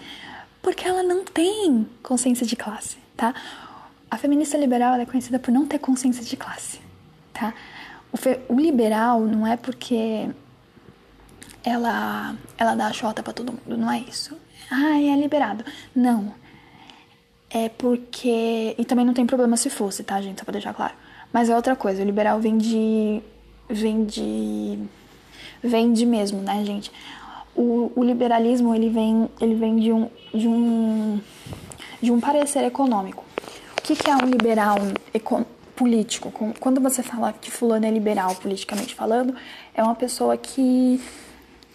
porque 0.62 0.86
ela 0.86 1.02
não 1.02 1.24
tem 1.24 1.88
consciência 2.02 2.46
de 2.46 2.56
classe, 2.56 2.98
tá? 3.16 3.34
A 4.10 4.16
feminista 4.16 4.56
liberal 4.56 4.94
é 4.94 5.06
conhecida 5.06 5.38
por 5.38 5.50
não 5.50 5.66
ter 5.66 5.78
consciência 5.78 6.22
de 6.24 6.36
classe, 6.36 6.80
tá? 7.32 7.54
O, 8.12 8.54
o 8.54 8.60
liberal 8.60 9.20
não 9.20 9.46
é 9.46 9.56
porque 9.56 10.28
ela 11.64 12.34
ela 12.58 12.74
dá 12.74 12.86
a 12.86 12.92
chota 12.92 13.22
para 13.22 13.32
todo 13.32 13.52
mundo, 13.52 13.76
não 13.76 13.90
é 13.90 14.00
isso. 14.00 14.36
Ah, 14.70 15.00
é 15.00 15.16
liberado. 15.16 15.64
Não. 15.94 16.34
É 17.52 17.68
porque 17.68 18.74
e 18.78 18.84
também 18.84 19.04
não 19.04 19.14
tem 19.14 19.26
problema 19.26 19.56
se 19.56 19.68
fosse, 19.68 20.04
tá, 20.04 20.20
gente, 20.20 20.38
só 20.38 20.44
para 20.44 20.52
deixar 20.52 20.72
claro. 20.72 20.94
Mas 21.32 21.48
é 21.48 21.56
outra 21.56 21.74
coisa, 21.74 22.02
o 22.02 22.06
liberal 22.06 22.40
vem 22.40 22.56
de 22.56 23.20
vem 23.68 24.04
de 24.04 24.78
vem 25.62 25.92
de 25.92 26.06
mesmo, 26.06 26.40
né, 26.40 26.64
gente? 26.64 26.90
o, 27.54 27.92
o 27.94 28.04
liberalismo 28.04 28.74
ele 28.74 28.88
vem, 28.88 29.28
ele 29.40 29.54
vem 29.54 29.76
de, 29.76 29.92
um, 29.92 30.08
de, 30.32 30.48
um, 30.48 31.20
de 32.00 32.10
um 32.10 32.20
parecer 32.20 32.64
econômico. 32.64 33.24
O 33.78 33.82
que, 33.82 33.94
que 33.96 34.10
é 34.10 34.16
um 34.16 34.26
liberal 34.26 34.76
político? 35.74 36.32
Quando 36.58 36.80
você 36.80 37.02
fala 37.02 37.32
que 37.32 37.50
fulano 37.50 37.86
é 37.86 37.90
liberal 37.90 38.34
politicamente 38.36 38.94
falando, 38.94 39.34
é 39.74 39.82
uma 39.82 39.94
pessoa 39.94 40.36
que, 40.36 41.00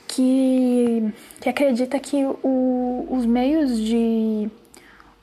que, 0.08 1.13
que 1.41 1.50
acredita 1.50 2.00
que 2.00 2.25
o, 2.44 3.08
os 3.10 3.25
meios 3.25 3.77
de 3.77 4.50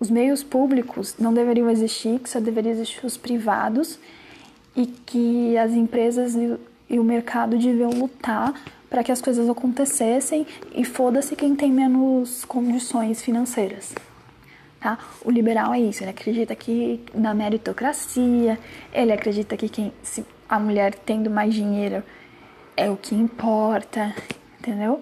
os 0.03 0.11
meios 0.11 0.43
públicos 0.43 1.15
não 1.17 1.33
deveriam 1.33 1.71
existir, 1.71 2.19
que 2.19 2.29
só 2.29 2.41
deveriam 2.41 2.73
existir 2.73 3.07
os 3.07 3.17
privados 3.17 4.01
e 4.75 4.85
que 4.85 5.57
as 5.57 5.71
empresas 5.71 6.35
e, 6.91 6.99
o 6.99 7.05
mercado 7.05 7.57
deviam 7.57 7.91
lutar 7.91 8.53
para 8.91 9.05
que 9.05 9.13
as 9.13 9.23
coisas 9.23 9.49
acontecessem 9.49 10.45
e 10.75 10.85
foda-se 10.85 11.37
quem 11.37 11.55
tem 11.55 11.71
menos 11.71 12.45
condições 12.45 13.23
financeiras. 13.23 13.95
tá? 14.81 14.99
O 15.25 15.31
liberal 15.31 15.73
é 15.73 15.79
isso, 15.79 16.03
ele 16.03 16.11
acredita 16.11 16.57
que 16.57 17.01
na 17.15 17.33
meritocracia, 17.33 18.59
ele 18.93 19.13
acredita 19.13 19.57
que 19.57 19.69
quem, 19.69 19.93
se 20.03 20.27
a 20.49 20.59
mulher 20.59 20.97
tendo 20.97 21.31
mais 21.31 21.55
dinheiro 21.55 22.03
é 22.77 22.91
o 22.91 22.97
que 22.97 23.15
importa, 23.15 24.13
entendeu? 24.59 25.01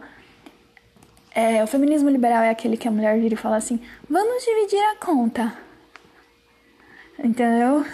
É, 1.34 1.62
o 1.62 1.66
feminismo 1.66 2.08
liberal 2.08 2.42
é 2.42 2.50
aquele 2.50 2.76
que 2.76 2.88
a 2.88 2.90
mulher 2.90 3.18
vira 3.20 3.34
e 3.34 3.36
fala 3.36 3.56
assim: 3.56 3.80
vamos 4.08 4.44
dividir 4.44 4.80
a 4.80 4.96
conta. 4.96 5.52
Entendeu? 7.22 7.84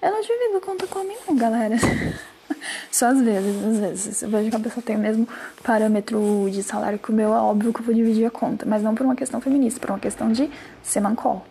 Eu 0.00 0.10
não 0.10 0.20
divido 0.20 0.60
conta 0.60 0.86
com 0.86 1.00
nenhum, 1.04 1.36
galera. 1.36 1.76
Só 2.90 3.06
às 3.06 3.20
vezes, 3.20 3.64
às 3.64 3.78
vezes. 3.78 4.16
Se 4.16 4.24
eu 4.24 4.30
vejo 4.30 4.50
que 4.50 4.56
a 4.56 4.60
pessoa 4.60 4.82
tem 4.82 4.96
o 4.96 4.98
mesmo 4.98 5.28
parâmetro 5.62 6.48
de 6.50 6.62
salário 6.62 6.98
que 6.98 7.10
o 7.10 7.14
meu, 7.14 7.32
é 7.32 7.38
óbvio 7.38 7.72
que 7.72 7.80
eu 7.80 7.84
vou 7.84 7.94
dividir 7.94 8.26
a 8.26 8.30
conta. 8.30 8.66
Mas 8.66 8.82
não 8.82 8.94
por 8.94 9.04
uma 9.04 9.14
questão 9.14 9.40
feminista, 9.40 9.78
por 9.78 9.90
uma 9.90 9.98
questão 9.98 10.32
de 10.32 10.50
ser 10.82 11.00
mancol, 11.00 11.44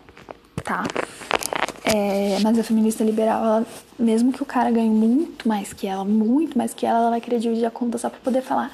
tá? 0.62 0.84
É, 1.84 2.38
mas 2.42 2.58
a 2.58 2.62
feminista 2.62 3.02
liberal, 3.02 3.44
ela, 3.44 3.66
mesmo 3.98 4.32
que 4.32 4.42
o 4.42 4.46
cara 4.46 4.70
ganhe 4.70 4.90
muito 4.90 5.48
mais 5.48 5.72
que 5.72 5.86
ela, 5.86 6.04
muito 6.04 6.56
mais 6.56 6.72
que 6.72 6.86
ela, 6.86 6.98
ela 6.98 7.10
vai 7.10 7.20
querer 7.20 7.38
dividir 7.38 7.64
a 7.64 7.70
conta 7.70 7.98
só 7.98 8.08
pra 8.08 8.20
poder 8.20 8.42
falar: 8.42 8.72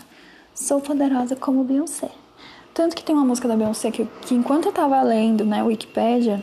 sou 0.58 0.80
poderosa 0.80 1.36
como 1.36 1.62
Beyoncé. 1.62 2.10
Tanto 2.74 2.96
que 2.96 3.02
tem 3.02 3.14
uma 3.14 3.24
música 3.24 3.46
da 3.46 3.56
Beyoncé 3.56 3.90
que, 3.90 4.06
que 4.22 4.34
enquanto 4.34 4.66
eu 4.66 4.72
tava 4.72 5.00
lendo, 5.02 5.44
né, 5.44 5.62
Wikipedia, 5.62 6.42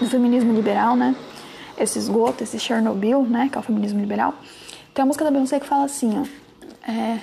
do 0.00 0.08
feminismo 0.08 0.52
liberal, 0.52 0.96
né, 0.96 1.16
esse 1.76 1.98
esgoto, 1.98 2.44
esse 2.44 2.58
Chernobyl, 2.58 3.22
né, 3.22 3.48
que 3.50 3.58
é 3.58 3.60
o 3.60 3.62
feminismo 3.62 4.00
liberal, 4.00 4.34
tem 4.94 5.02
a 5.02 5.06
música 5.06 5.24
da 5.24 5.30
Beyoncé 5.30 5.58
que 5.58 5.66
fala 5.66 5.84
assim, 5.84 6.12
ó, 6.18 6.90
é, 6.90 7.20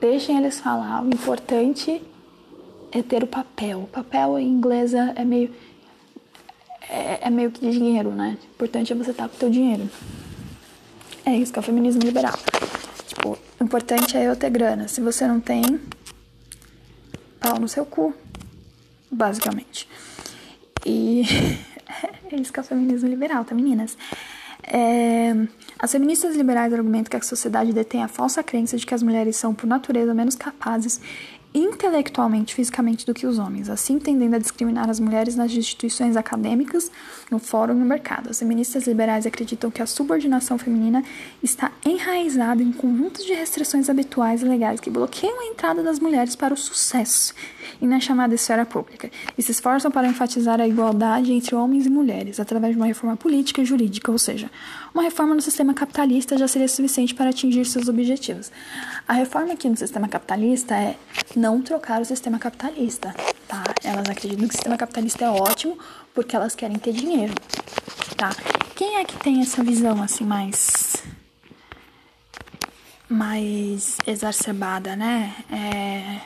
deixem 0.00 0.38
eles 0.38 0.60
falar, 0.60 1.02
o 1.02 1.08
importante 1.08 2.00
é 2.92 3.02
ter 3.02 3.24
o 3.24 3.26
papel. 3.26 3.80
O 3.80 3.88
papel 3.88 4.38
em 4.38 4.48
inglês 4.48 4.94
é 4.94 5.24
meio 5.24 5.52
é, 6.88 7.26
é 7.26 7.30
meio 7.30 7.50
que 7.50 7.68
dinheiro, 7.68 8.10
né? 8.10 8.38
O 8.40 8.54
importante 8.54 8.92
é 8.92 8.96
você 8.96 9.10
estar 9.10 9.28
com 9.28 9.34
o 9.34 9.38
teu 9.38 9.50
dinheiro. 9.50 9.88
É 11.26 11.34
isso 11.34 11.52
que 11.52 11.58
é 11.58 11.60
o 11.60 11.62
feminismo 11.62 12.02
liberal. 12.02 12.34
O 13.64 13.66
importante 13.66 14.14
é 14.14 14.28
eu 14.28 14.36
ter 14.36 14.50
grana. 14.50 14.88
Se 14.88 15.00
você 15.00 15.26
não 15.26 15.40
tem, 15.40 15.80
pau 17.40 17.58
no 17.58 17.66
seu 17.66 17.86
cu, 17.86 18.12
basicamente. 19.10 19.88
E 20.84 21.22
é 22.30 22.36
isso 22.36 22.52
que 22.52 22.60
é 22.60 22.62
o 22.62 22.66
feminismo 22.66 23.08
liberal, 23.08 23.42
tá, 23.42 23.54
meninas? 23.54 23.96
É, 24.62 25.32
as 25.78 25.90
feministas 25.90 26.36
liberais 26.36 26.74
argumentam 26.74 27.08
que 27.08 27.16
a 27.16 27.22
sociedade 27.22 27.72
detém 27.72 28.02
a 28.02 28.08
falsa 28.08 28.42
crença 28.42 28.76
de 28.76 28.84
que 28.84 28.92
as 28.92 29.02
mulheres 29.02 29.36
são, 29.36 29.54
por 29.54 29.66
natureza, 29.66 30.12
menos 30.12 30.34
capazes 30.34 31.00
intelectualmente 31.54 32.52
e 32.52 32.56
fisicamente 32.56 33.06
do 33.06 33.14
que 33.14 33.26
os 33.26 33.38
homens, 33.38 33.70
assim 33.70 33.98
tendendo 33.98 34.34
a 34.34 34.38
discriminar 34.38 34.90
as 34.90 34.98
mulheres 34.98 35.36
nas 35.36 35.52
instituições 35.52 36.16
acadêmicas, 36.16 36.90
no 37.30 37.38
fórum 37.38 37.74
e 37.74 37.78
no 37.78 37.84
mercado. 37.84 38.30
As 38.30 38.40
feministas 38.40 38.88
liberais 38.88 39.24
acreditam 39.24 39.70
que 39.70 39.80
a 39.80 39.86
subordinação 39.86 40.58
feminina 40.58 41.04
está 41.40 41.70
enraizada 41.86 42.62
em 42.62 42.72
conjuntos 42.72 43.24
de 43.24 43.32
restrições 43.34 43.88
habituais 43.88 44.42
e 44.42 44.44
legais 44.44 44.80
que 44.80 44.90
bloqueiam 44.90 45.40
a 45.40 45.46
entrada 45.46 45.82
das 45.82 46.00
mulheres 46.00 46.34
para 46.34 46.52
o 46.52 46.56
sucesso 46.56 47.32
e 47.80 47.86
na 47.86 48.00
chamada 48.00 48.34
esfera 48.34 48.66
pública, 48.66 49.10
e 49.38 49.42
se 49.42 49.52
esforçam 49.52 49.90
para 49.90 50.08
enfatizar 50.08 50.60
a 50.60 50.66
igualdade 50.66 51.32
entre 51.32 51.54
homens 51.54 51.86
e 51.86 51.90
mulheres 51.90 52.40
através 52.40 52.72
de 52.72 52.78
uma 52.78 52.86
reforma 52.86 53.16
política 53.16 53.62
e 53.62 53.64
jurídica, 53.64 54.10
ou 54.10 54.18
seja, 54.18 54.50
uma 54.92 55.02
reforma 55.02 55.34
no 55.34 55.40
sistema 55.40 55.72
capitalista 55.72 56.36
já 56.36 56.48
seria 56.48 56.68
suficiente 56.68 57.14
para 57.14 57.30
atingir 57.30 57.64
seus 57.64 57.88
objetivos. 57.88 58.50
A 59.06 59.12
reforma 59.12 59.52
aqui 59.52 59.68
no 59.68 59.76
sistema 59.76 60.08
capitalista 60.08 60.74
é 60.74 60.96
não 61.44 61.60
trocar 61.60 62.00
o 62.00 62.06
sistema 62.06 62.38
capitalista, 62.38 63.14
tá? 63.46 63.64
Elas 63.84 64.08
acreditam 64.08 64.48
que 64.48 64.54
o 64.54 64.56
sistema 64.56 64.78
capitalista 64.78 65.26
é 65.26 65.28
ótimo 65.28 65.78
porque 66.14 66.34
elas 66.34 66.54
querem 66.54 66.78
ter 66.78 66.92
dinheiro, 66.94 67.34
tá? 68.16 68.30
Quem 68.74 68.96
é 68.96 69.04
que 69.04 69.14
tem 69.18 69.42
essa 69.42 69.62
visão 69.62 70.02
assim 70.02 70.24
mais 70.24 70.96
mais 73.06 73.98
exacerbada, 74.06 74.96
né? 74.96 75.34
É... 75.52 76.20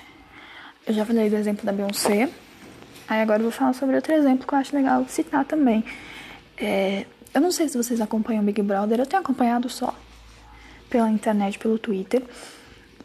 Eu 0.87 0.95
já 0.95 1.05
falei 1.05 1.29
do 1.29 1.35
exemplo 1.35 1.67
da 1.67 1.73
Beyoncé. 1.73 2.31
Aí 3.09 3.21
agora 3.21 3.41
eu 3.41 3.51
vou 3.51 3.53
falar 3.53 3.73
sobre 3.73 3.97
outro 3.97 4.15
exemplo 4.15 4.47
que 4.47 4.55
eu 4.55 4.59
acho 4.59 4.77
legal 4.77 5.05
citar 5.09 5.45
também. 5.45 5.85
É... 6.57 7.07
Eu 7.35 7.41
não 7.41 7.51
sei 7.51 7.69
se 7.69 7.77
vocês 7.77 8.01
acompanham 8.01 8.45
Big 8.45 8.63
Brother, 8.63 9.01
eu 9.01 9.07
tenho 9.07 9.21
acompanhado 9.21 9.69
só 9.69 9.93
pela 10.89 11.11
internet, 11.11 11.59
pelo 11.59 11.77
Twitter. 11.77 12.23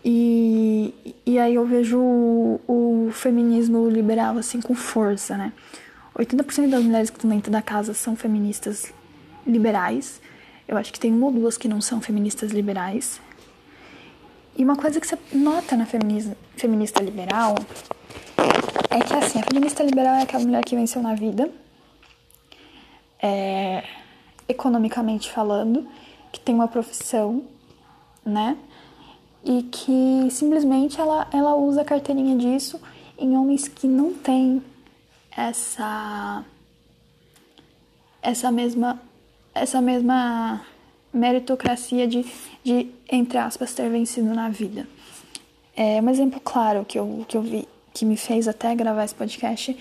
E, 0.03 0.93
e 1.25 1.39
aí 1.39 1.55
eu 1.55 1.65
vejo 1.65 1.97
o, 1.99 2.59
o 2.67 3.11
feminismo 3.11 3.89
liberal 3.89 4.37
assim 4.37 4.59
com 4.59 4.75
força, 4.75 5.37
né? 5.37 5.53
80% 6.17 6.69
das 6.69 6.83
mulheres 6.83 7.09
que 7.09 7.17
estão 7.17 7.29
dentro 7.29 7.51
da 7.51 7.61
casa 7.61 7.93
são 7.93 8.15
feministas 8.15 8.93
liberais. 9.47 10.21
Eu 10.67 10.77
acho 10.77 10.91
que 10.91 10.99
tem 10.99 11.11
uma 11.11 11.27
ou 11.27 11.31
duas 11.31 11.57
que 11.57 11.67
não 11.67 11.81
são 11.81 12.01
feministas 12.01 12.51
liberais. 12.51 13.19
E 14.55 14.63
uma 14.63 14.75
coisa 14.75 14.99
que 14.99 15.07
você 15.07 15.17
nota 15.33 15.75
na 15.75 15.85
feminista, 15.85 16.37
feminista 16.55 17.01
liberal 17.01 17.55
é 18.89 18.99
que 18.99 19.13
assim, 19.13 19.39
a 19.39 19.43
feminista 19.43 19.83
liberal 19.83 20.15
é 20.15 20.21
aquela 20.21 20.43
mulher 20.43 20.63
que 20.63 20.75
venceu 20.75 21.01
na 21.01 21.15
vida, 21.15 21.49
é, 23.21 23.83
economicamente 24.47 25.31
falando, 25.31 25.87
que 26.31 26.39
tem 26.39 26.53
uma 26.53 26.67
profissão, 26.67 27.43
né? 28.23 28.55
E 29.43 29.63
que 29.63 30.27
simplesmente 30.31 30.99
ela, 30.99 31.27
ela 31.31 31.55
usa 31.55 31.81
a 31.81 31.85
carteirinha 31.85 32.35
disso 32.37 32.79
em 33.17 33.37
homens 33.37 33.67
que 33.67 33.87
não 33.87 34.13
têm 34.13 34.61
essa 35.35 36.43
essa 38.21 38.51
mesma 38.51 39.01
essa 39.53 39.81
mesma 39.81 40.65
meritocracia 41.13 42.07
de, 42.07 42.25
de 42.63 42.89
entre 43.11 43.37
aspas 43.37 43.73
ter 43.73 43.89
vencido 43.89 44.33
na 44.33 44.49
vida. 44.49 44.87
É 45.75 46.01
um 46.01 46.09
exemplo 46.09 46.39
claro 46.39 46.85
que 46.85 46.97
eu, 46.97 47.25
que 47.27 47.37
eu 47.37 47.41
vi 47.41 47.67
que 47.93 48.05
me 48.05 48.17
fez 48.17 48.47
até 48.47 48.73
gravar 48.73 49.03
esse 49.03 49.13
podcast 49.13 49.77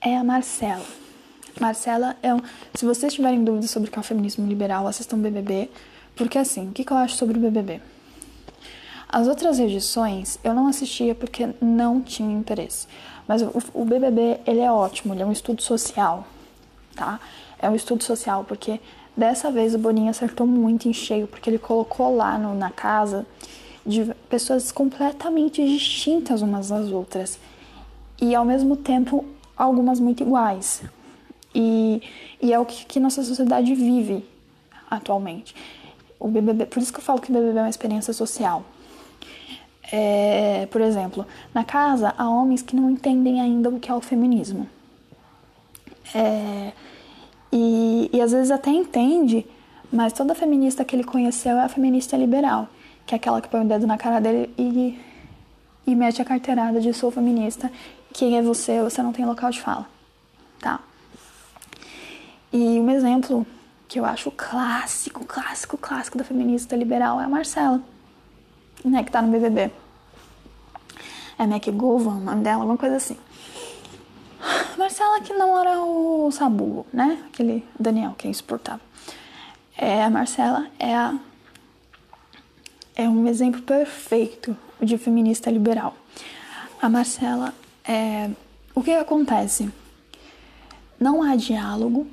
é 0.00 0.16
a 0.16 0.22
Marcela. 0.22 0.84
Marcela 1.60 2.16
é 2.22 2.32
um. 2.32 2.40
Se 2.74 2.84
vocês 2.84 3.12
tiverem 3.12 3.42
dúvidas 3.42 3.70
sobre 3.70 3.88
o 3.88 3.92
que 3.92 3.98
é 3.98 4.00
o 4.00 4.04
feminismo 4.04 4.46
liberal, 4.46 4.86
assistam 4.86 5.18
BBB, 5.18 5.68
porque 6.14 6.38
assim, 6.38 6.68
o 6.68 6.72
que, 6.72 6.84
que 6.84 6.92
eu 6.92 6.96
acho 6.96 7.16
sobre 7.16 7.36
o 7.36 7.40
BBB? 7.40 7.80
As 9.12 9.26
outras 9.26 9.58
edições 9.58 10.38
eu 10.44 10.54
não 10.54 10.68
assistia 10.68 11.16
porque 11.16 11.48
não 11.60 12.00
tinha 12.00 12.32
interesse. 12.32 12.86
Mas 13.26 13.42
o, 13.42 13.84
BBB, 13.84 14.38
ele 14.46 14.60
é 14.60 14.70
ótimo, 14.70 15.12
ele 15.12 15.22
é 15.22 15.26
um 15.26 15.32
estudo 15.32 15.62
social, 15.62 16.24
tá? 16.94 17.18
É 17.58 17.68
um 17.68 17.74
estudo 17.74 18.04
social 18.04 18.44
porque 18.44 18.80
dessa 19.16 19.50
vez 19.50 19.74
o 19.74 19.78
Boninho 19.78 20.10
acertou 20.10 20.46
muito 20.46 20.88
em 20.88 20.92
cheio, 20.92 21.26
porque 21.26 21.50
ele 21.50 21.58
colocou 21.58 22.14
lá 22.14 22.38
no, 22.38 22.54
na 22.54 22.70
casa 22.70 23.26
de 23.84 24.14
pessoas 24.28 24.70
completamente 24.70 25.64
distintas 25.64 26.40
umas 26.40 26.68
das 26.68 26.92
outras. 26.92 27.36
E 28.20 28.32
ao 28.32 28.44
mesmo 28.44 28.76
tempo, 28.76 29.24
algumas 29.56 29.98
muito 29.98 30.22
iguais. 30.22 30.82
E, 31.52 32.00
e 32.40 32.52
é 32.52 32.58
o 32.60 32.64
que, 32.64 32.86
que 32.86 33.00
nossa 33.00 33.24
sociedade 33.24 33.74
vive 33.74 34.24
atualmente. 34.88 35.52
O 36.16 36.28
BBB, 36.28 36.66
por 36.66 36.80
isso 36.80 36.92
que 36.92 37.00
eu 37.00 37.02
falo 37.02 37.20
que 37.20 37.30
o 37.30 37.34
BBB 37.34 37.58
é 37.58 37.62
uma 37.62 37.68
experiência 37.70 38.12
social. 38.12 38.64
É, 39.92 40.68
por 40.70 40.80
exemplo, 40.80 41.26
na 41.52 41.64
casa 41.64 42.14
há 42.16 42.28
homens 42.28 42.62
que 42.62 42.76
não 42.76 42.90
entendem 42.90 43.40
ainda 43.40 43.68
o 43.68 43.80
que 43.80 43.90
é 43.90 43.94
o 43.94 44.00
feminismo. 44.00 44.68
É, 46.14 46.72
e, 47.52 48.08
e 48.12 48.20
às 48.20 48.30
vezes 48.30 48.50
até 48.50 48.70
entende, 48.70 49.44
mas 49.92 50.12
toda 50.12 50.34
feminista 50.34 50.84
que 50.84 50.94
ele 50.94 51.02
conheceu 51.02 51.56
é 51.56 51.64
a 51.64 51.68
feminista 51.68 52.16
liberal, 52.16 52.68
que 53.04 53.14
é 53.14 53.16
aquela 53.16 53.40
que 53.40 53.48
põe 53.48 53.62
o 53.62 53.68
dedo 53.68 53.86
na 53.86 53.98
cara 53.98 54.20
dele 54.20 54.52
e, 54.56 54.98
e 55.86 55.94
mete 55.96 56.22
a 56.22 56.24
carteirada 56.24 56.80
de 56.80 56.92
sou 56.92 57.10
feminista, 57.10 57.70
quem 58.12 58.36
é 58.38 58.42
você, 58.42 58.80
você 58.82 59.02
não 59.02 59.12
tem 59.12 59.24
local 59.24 59.50
de 59.50 59.60
fala, 59.60 59.86
tá? 60.60 60.80
E 62.52 62.78
um 62.80 62.90
exemplo 62.90 63.46
que 63.88 63.98
eu 63.98 64.04
acho 64.04 64.30
clássico, 64.30 65.24
clássico, 65.24 65.76
clássico 65.76 66.18
da 66.18 66.22
feminista 66.22 66.76
liberal 66.76 67.20
é 67.20 67.24
a 67.24 67.28
Marcela 67.28 67.80
né, 68.84 69.02
que 69.04 69.10
tá 69.10 69.22
no 69.22 69.30
BBB. 69.30 69.70
É 71.38 71.44
McGowan, 71.44 72.16
o 72.16 72.20
nome 72.20 72.42
dela, 72.42 72.62
alguma 72.62 72.76
coisa 72.76 72.96
assim. 72.96 73.16
Marcela 74.76 75.20
que 75.20 75.32
namora 75.32 75.80
o 75.80 76.30
Sabu, 76.30 76.86
né? 76.92 77.22
Aquele 77.28 77.64
Daniel 77.78 78.14
que 78.16 78.26
é 78.26 78.30
insuportável. 78.30 78.84
É, 79.76 80.04
a 80.04 80.10
Marcela 80.10 80.66
é 80.78 80.94
a 80.94 81.18
é 82.94 83.08
um 83.08 83.26
exemplo 83.26 83.62
perfeito 83.62 84.54
de 84.80 84.98
feminista 84.98 85.50
liberal. 85.50 85.96
A 86.82 86.88
Marcela 86.88 87.54
é 87.82 88.28
o 88.74 88.82
que 88.82 88.92
acontece? 88.92 89.70
Não 90.98 91.22
há 91.22 91.34
diálogo 91.34 92.06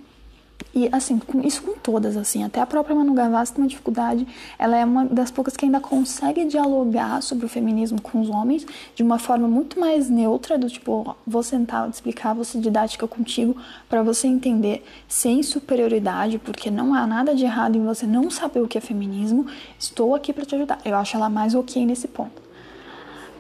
E 0.77 0.87
assim, 0.91 1.17
com, 1.17 1.41
isso 1.41 1.63
com 1.63 1.73
todas, 1.73 2.15
assim, 2.15 2.43
até 2.43 2.61
a 2.61 2.65
própria 2.67 2.95
Manu 2.95 3.11
Gavassi 3.11 3.51
tem 3.51 3.63
uma 3.63 3.67
dificuldade. 3.67 4.27
Ela 4.59 4.77
é 4.77 4.85
uma 4.85 5.05
das 5.05 5.31
poucas 5.31 5.57
que 5.57 5.65
ainda 5.65 5.79
consegue 5.79 6.45
dialogar 6.45 7.19
sobre 7.23 7.47
o 7.47 7.49
feminismo 7.49 7.99
com 7.99 8.21
os 8.21 8.29
homens 8.29 8.63
de 8.93 9.01
uma 9.01 9.17
forma 9.17 9.47
muito 9.47 9.79
mais 9.79 10.07
neutra, 10.07 10.55
do 10.55 10.69
tipo, 10.69 11.17
vou 11.25 11.41
sentar, 11.41 11.81
vou 11.81 11.89
te 11.89 11.95
explicar, 11.95 12.35
vou 12.35 12.43
ser 12.43 12.59
didática 12.59 13.07
contigo 13.07 13.57
para 13.89 14.03
você 14.03 14.27
entender 14.27 14.85
sem 15.07 15.41
superioridade, 15.41 16.37
porque 16.37 16.69
não 16.69 16.93
há 16.93 17.07
nada 17.07 17.33
de 17.33 17.43
errado 17.43 17.75
em 17.75 17.83
você 17.83 18.05
não 18.05 18.29
saber 18.29 18.59
o 18.59 18.67
que 18.67 18.77
é 18.77 18.81
feminismo. 18.81 19.47
Estou 19.79 20.13
aqui 20.13 20.31
para 20.31 20.45
te 20.45 20.53
ajudar. 20.53 20.77
Eu 20.85 20.95
acho 20.95 21.17
ela 21.17 21.27
mais 21.27 21.55
ok 21.55 21.83
nesse 21.87 22.07
ponto. 22.07 22.39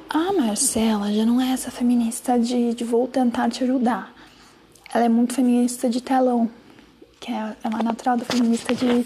A 0.09 0.33
Marcela 0.33 1.13
já 1.13 1.23
não 1.23 1.39
é 1.39 1.51
essa 1.51 1.69
feminista 1.69 2.39
de, 2.39 2.73
de 2.73 2.83
vou 2.83 3.07
tentar 3.07 3.47
te 3.51 3.63
ajudar. 3.63 4.11
Ela 4.91 5.05
é 5.05 5.09
muito 5.09 5.35
feminista 5.35 5.87
de 5.87 6.01
telão 6.01 6.49
que 7.27 7.33
é, 7.33 7.57
é 7.61 7.67
uma 7.67 7.83
natural 7.83 8.15
da 8.15 8.23
feminista 8.23 8.73
de 8.73 9.05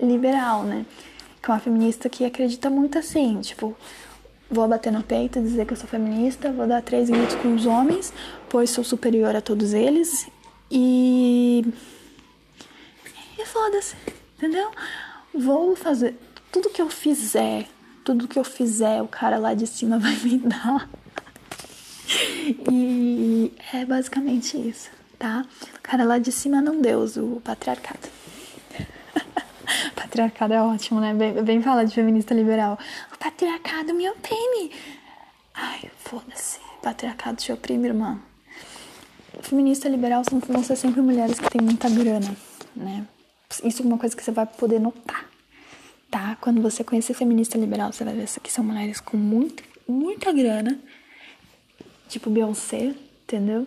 liberal, 0.00 0.62
né? 0.62 0.86
Que 1.42 1.50
é 1.50 1.54
uma 1.54 1.58
feminista 1.58 2.08
que 2.08 2.24
acredita 2.24 2.70
muito 2.70 2.96
assim, 2.96 3.40
tipo, 3.40 3.76
vou 4.48 4.68
bater 4.68 4.92
no 4.92 5.02
peito 5.02 5.40
e 5.40 5.42
dizer 5.42 5.66
que 5.66 5.72
eu 5.72 5.76
sou 5.76 5.88
feminista, 5.88 6.52
vou 6.52 6.68
dar 6.68 6.80
três 6.80 7.10
gritos 7.10 7.34
com 7.34 7.52
os 7.56 7.66
homens, 7.66 8.12
pois 8.48 8.70
sou 8.70 8.84
superior 8.84 9.34
a 9.34 9.40
todos 9.40 9.74
eles 9.74 10.28
e. 10.70 11.64
E 13.36 13.44
foda-se, 13.44 13.96
entendeu? 14.36 14.70
Vou 15.34 15.74
fazer 15.74 16.14
tudo 16.52 16.70
que 16.70 16.80
eu 16.80 16.88
fizer, 16.88 17.66
tudo 18.04 18.28
que 18.28 18.38
eu 18.38 18.44
fizer, 18.44 19.02
o 19.02 19.08
cara 19.08 19.36
lá 19.36 19.52
de 19.52 19.66
cima 19.66 19.98
vai 19.98 20.14
me 20.14 20.38
dar. 20.38 20.88
E 22.70 23.52
é 23.72 23.84
basicamente 23.84 24.56
isso 24.56 25.01
tá? 25.22 25.46
Cara 25.84 26.02
lá 26.02 26.18
de 26.18 26.32
cima 26.32 26.60
não 26.60 26.80
Deus, 26.80 27.16
o 27.16 27.40
patriarcado. 27.44 28.08
patriarcado 29.94 30.52
é 30.52 30.60
ótimo, 30.60 30.98
né? 31.00 31.14
Bem, 31.14 31.32
bem 31.44 31.62
falar 31.62 31.84
de 31.84 31.94
feminista 31.94 32.34
liberal. 32.34 32.76
O 33.14 33.18
patriarcado 33.18 33.94
me 33.94 34.10
oprime. 34.10 34.72
Ai, 35.54 35.88
foda-se. 35.96 36.58
Patriarcado 36.82 37.36
te 37.36 37.52
oprime, 37.52 37.86
irmã. 37.86 38.20
Feminista 39.42 39.88
liberal 39.88 40.24
vão 40.48 40.64
ser 40.64 40.74
sempre 40.74 41.00
mulheres 41.00 41.38
que 41.38 41.48
têm 41.48 41.60
muita 41.64 41.88
grana, 41.88 42.36
né? 42.74 43.06
Isso 43.62 43.82
é 43.82 43.86
uma 43.86 43.98
coisa 43.98 44.16
que 44.16 44.24
você 44.24 44.32
vai 44.32 44.46
poder 44.46 44.80
notar, 44.80 45.24
tá? 46.10 46.36
Quando 46.40 46.60
você 46.60 46.82
conhecer 46.82 47.14
feminista 47.14 47.56
liberal, 47.56 47.92
você 47.92 48.02
vai 48.02 48.14
ver 48.14 48.26
que 48.42 48.50
são 48.50 48.64
mulheres 48.64 48.98
com 48.98 49.16
muito, 49.16 49.62
muita 49.86 50.32
grana, 50.32 50.78
tipo 52.08 52.28
Beyoncé, 52.28 52.94
entendeu? 53.22 53.66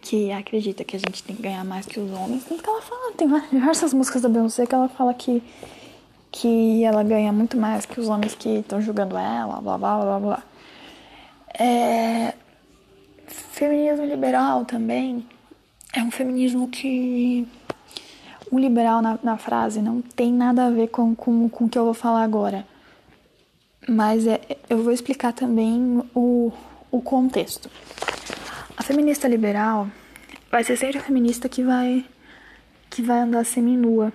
Que 0.00 0.32
acredita 0.32 0.84
que 0.84 0.96
a 0.96 0.98
gente 0.98 1.22
tem 1.22 1.36
que 1.36 1.42
ganhar 1.42 1.64
mais 1.64 1.86
que 1.86 2.00
os 2.00 2.10
homens. 2.10 2.44
Tanto 2.44 2.62
que 2.62 2.68
ela 2.68 2.82
fala, 2.82 3.12
tem 3.12 3.28
diversas 3.52 3.92
músicas 3.92 4.22
da 4.22 4.28
Beyoncé 4.28 4.66
que 4.66 4.74
ela 4.74 4.88
fala 4.88 5.12
que, 5.12 5.42
que 6.30 6.84
ela 6.84 7.02
ganha 7.02 7.32
muito 7.32 7.56
mais 7.56 7.84
que 7.86 8.00
os 8.00 8.08
homens 8.08 8.34
que 8.34 8.48
estão 8.48 8.80
julgando 8.80 9.16
ela, 9.16 9.60
blá 9.60 9.76
blá 9.78 9.98
blá 10.00 10.18
blá. 10.18 10.42
É, 11.58 12.34
feminismo 13.60 14.06
liberal 14.06 14.64
também 14.64 15.26
é 15.92 16.02
um 16.02 16.10
feminismo 16.10 16.68
que. 16.68 17.46
O 18.50 18.58
liberal 18.58 19.00
na, 19.00 19.16
na 19.22 19.36
frase 19.36 19.80
não 19.80 20.02
tem 20.02 20.32
nada 20.32 20.66
a 20.66 20.70
ver 20.70 20.88
com, 20.88 21.14
com, 21.14 21.48
com 21.48 21.66
o 21.66 21.68
que 21.68 21.78
eu 21.78 21.84
vou 21.84 21.94
falar 21.94 22.24
agora. 22.24 22.66
Mas 23.88 24.26
é, 24.26 24.40
eu 24.68 24.82
vou 24.82 24.92
explicar 24.92 25.32
também 25.32 26.02
o, 26.12 26.52
o 26.90 27.00
contexto. 27.00 27.70
A 28.76 28.82
feminista 28.82 29.28
liberal 29.28 29.88
vai 30.50 30.64
ser 30.64 30.76
sempre 30.76 30.98
a 30.98 31.02
feminista 31.02 31.48
que 31.48 31.62
vai 31.62 32.06
que 32.88 33.02
vai 33.02 33.20
andar 33.20 33.44
seminua, 33.44 34.12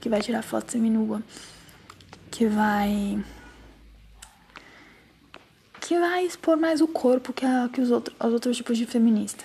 que 0.00 0.08
vai 0.08 0.20
tirar 0.20 0.42
foto 0.42 0.70
seminua, 0.70 1.22
que 2.30 2.46
vai 2.46 3.18
que 5.80 5.98
vai 5.98 6.24
expor 6.24 6.56
mais 6.56 6.80
o 6.80 6.88
corpo 6.88 7.32
que, 7.32 7.46
a, 7.46 7.68
que 7.72 7.80
os, 7.80 7.92
outros, 7.92 8.16
os 8.18 8.32
outros 8.32 8.56
tipos 8.56 8.76
de 8.76 8.86
feminista. 8.86 9.44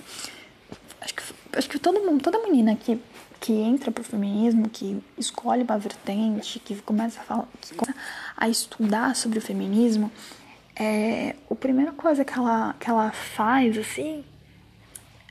Acho 1.00 1.14
que, 1.14 1.24
acho 1.54 1.70
que 1.70 1.78
todo 1.78 2.00
mundo, 2.00 2.24
toda 2.24 2.40
menina 2.40 2.76
que, 2.76 3.00
que 3.40 3.54
entra 3.54 3.92
pro 3.92 4.04
feminismo, 4.04 4.68
que 4.68 5.04
escolhe 5.20 5.62
uma 5.62 5.78
vertente, 5.78 6.60
que 6.60 6.76
começa 6.82 7.22
a, 7.22 7.24
falar, 7.24 7.48
que 7.62 7.76
começa 7.76 8.00
a 8.36 8.50
estudar 8.50 9.16
sobre 9.16 9.38
o 9.38 9.42
feminismo, 9.42 10.12
é, 10.76 11.36
a 11.50 11.56
primeira 11.56 11.92
coisa 11.92 12.26
que 12.26 12.34
ela, 12.34 12.76
que 12.80 12.90
ela 12.90 13.12
faz, 13.12 13.78
assim, 13.78 14.24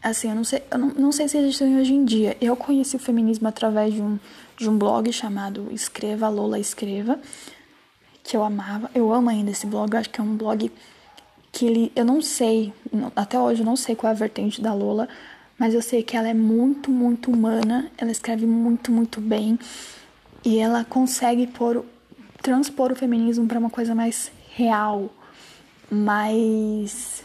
Assim, 0.03 0.31
eu 0.31 0.35
não 0.35 0.45
sei, 0.45 0.63
eu 0.71 0.79
não, 0.79 0.89
não 0.89 1.13
sei 1.13 1.29
se 1.29 1.37
existem 1.37 1.79
hoje 1.79 1.93
em 1.93 2.05
dia. 2.05 2.37
Eu 2.41 2.57
conheci 2.57 2.97
o 2.97 2.99
feminismo 2.99 3.47
através 3.47 3.93
de 3.93 4.01
um, 4.01 4.19
de 4.57 4.69
um 4.69 4.79
blog 4.79 5.13
chamado 5.13 5.69
Escreva, 5.73 6.29
Lola 6.29 6.59
Escreva, 6.59 7.21
que 8.25 8.35
eu 8.35 8.43
amava. 8.43 8.91
Eu 8.95 9.13
amo 9.13 9.29
ainda 9.29 9.51
esse 9.51 9.67
blog, 9.67 9.93
eu 9.93 10.01
acho 10.01 10.09
que 10.09 10.21
é 10.21 10.25
um 10.25 10.37
blog 10.37 10.73
que 11.53 11.67
ele, 11.67 11.93
eu 11.95 12.05
não 12.05 12.23
sei, 12.23 12.73
até 13.15 13.39
hoje 13.39 13.61
eu 13.61 13.67
não 13.67 13.77
sei 13.77 13.95
qual 13.95 14.11
é 14.11 14.15
a 14.15 14.19
vertente 14.19 14.63
da 14.63 14.73
Lola, 14.73 15.07
mas 15.59 15.75
eu 15.75 15.83
sei 15.83 16.03
que 16.03 16.17
ela 16.17 16.29
é 16.29 16.35
muito, 16.35 16.91
muito 16.91 17.31
humana, 17.31 17.91
ela 17.99 18.11
escreve 18.11 18.47
muito, 18.47 18.91
muito 18.91 19.21
bem 19.21 19.59
e 20.43 20.59
ela 20.59 20.85
consegue 20.85 21.47
pôr, 21.47 21.85
transpor 22.41 22.91
o 22.93 22.97
feminismo 22.97 23.47
para 23.47 23.59
uma 23.59 23.69
coisa 23.69 23.95
mais 23.95 24.33
real, 24.55 25.11
mais 25.91 27.23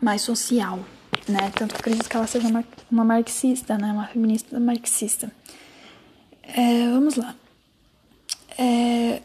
mais 0.00 0.22
social 0.22 0.78
né? 1.30 1.50
Tanto 1.54 1.74
que 1.74 1.80
acredito 1.80 2.08
que 2.08 2.16
ela 2.16 2.26
seja 2.26 2.48
uma, 2.48 2.64
uma 2.90 3.04
marxista, 3.04 3.76
né? 3.76 3.92
Uma 3.92 4.06
feminista 4.06 4.58
marxista. 4.58 5.30
É, 6.42 6.88
vamos 6.90 7.16
lá. 7.16 7.34
É, 8.58 9.22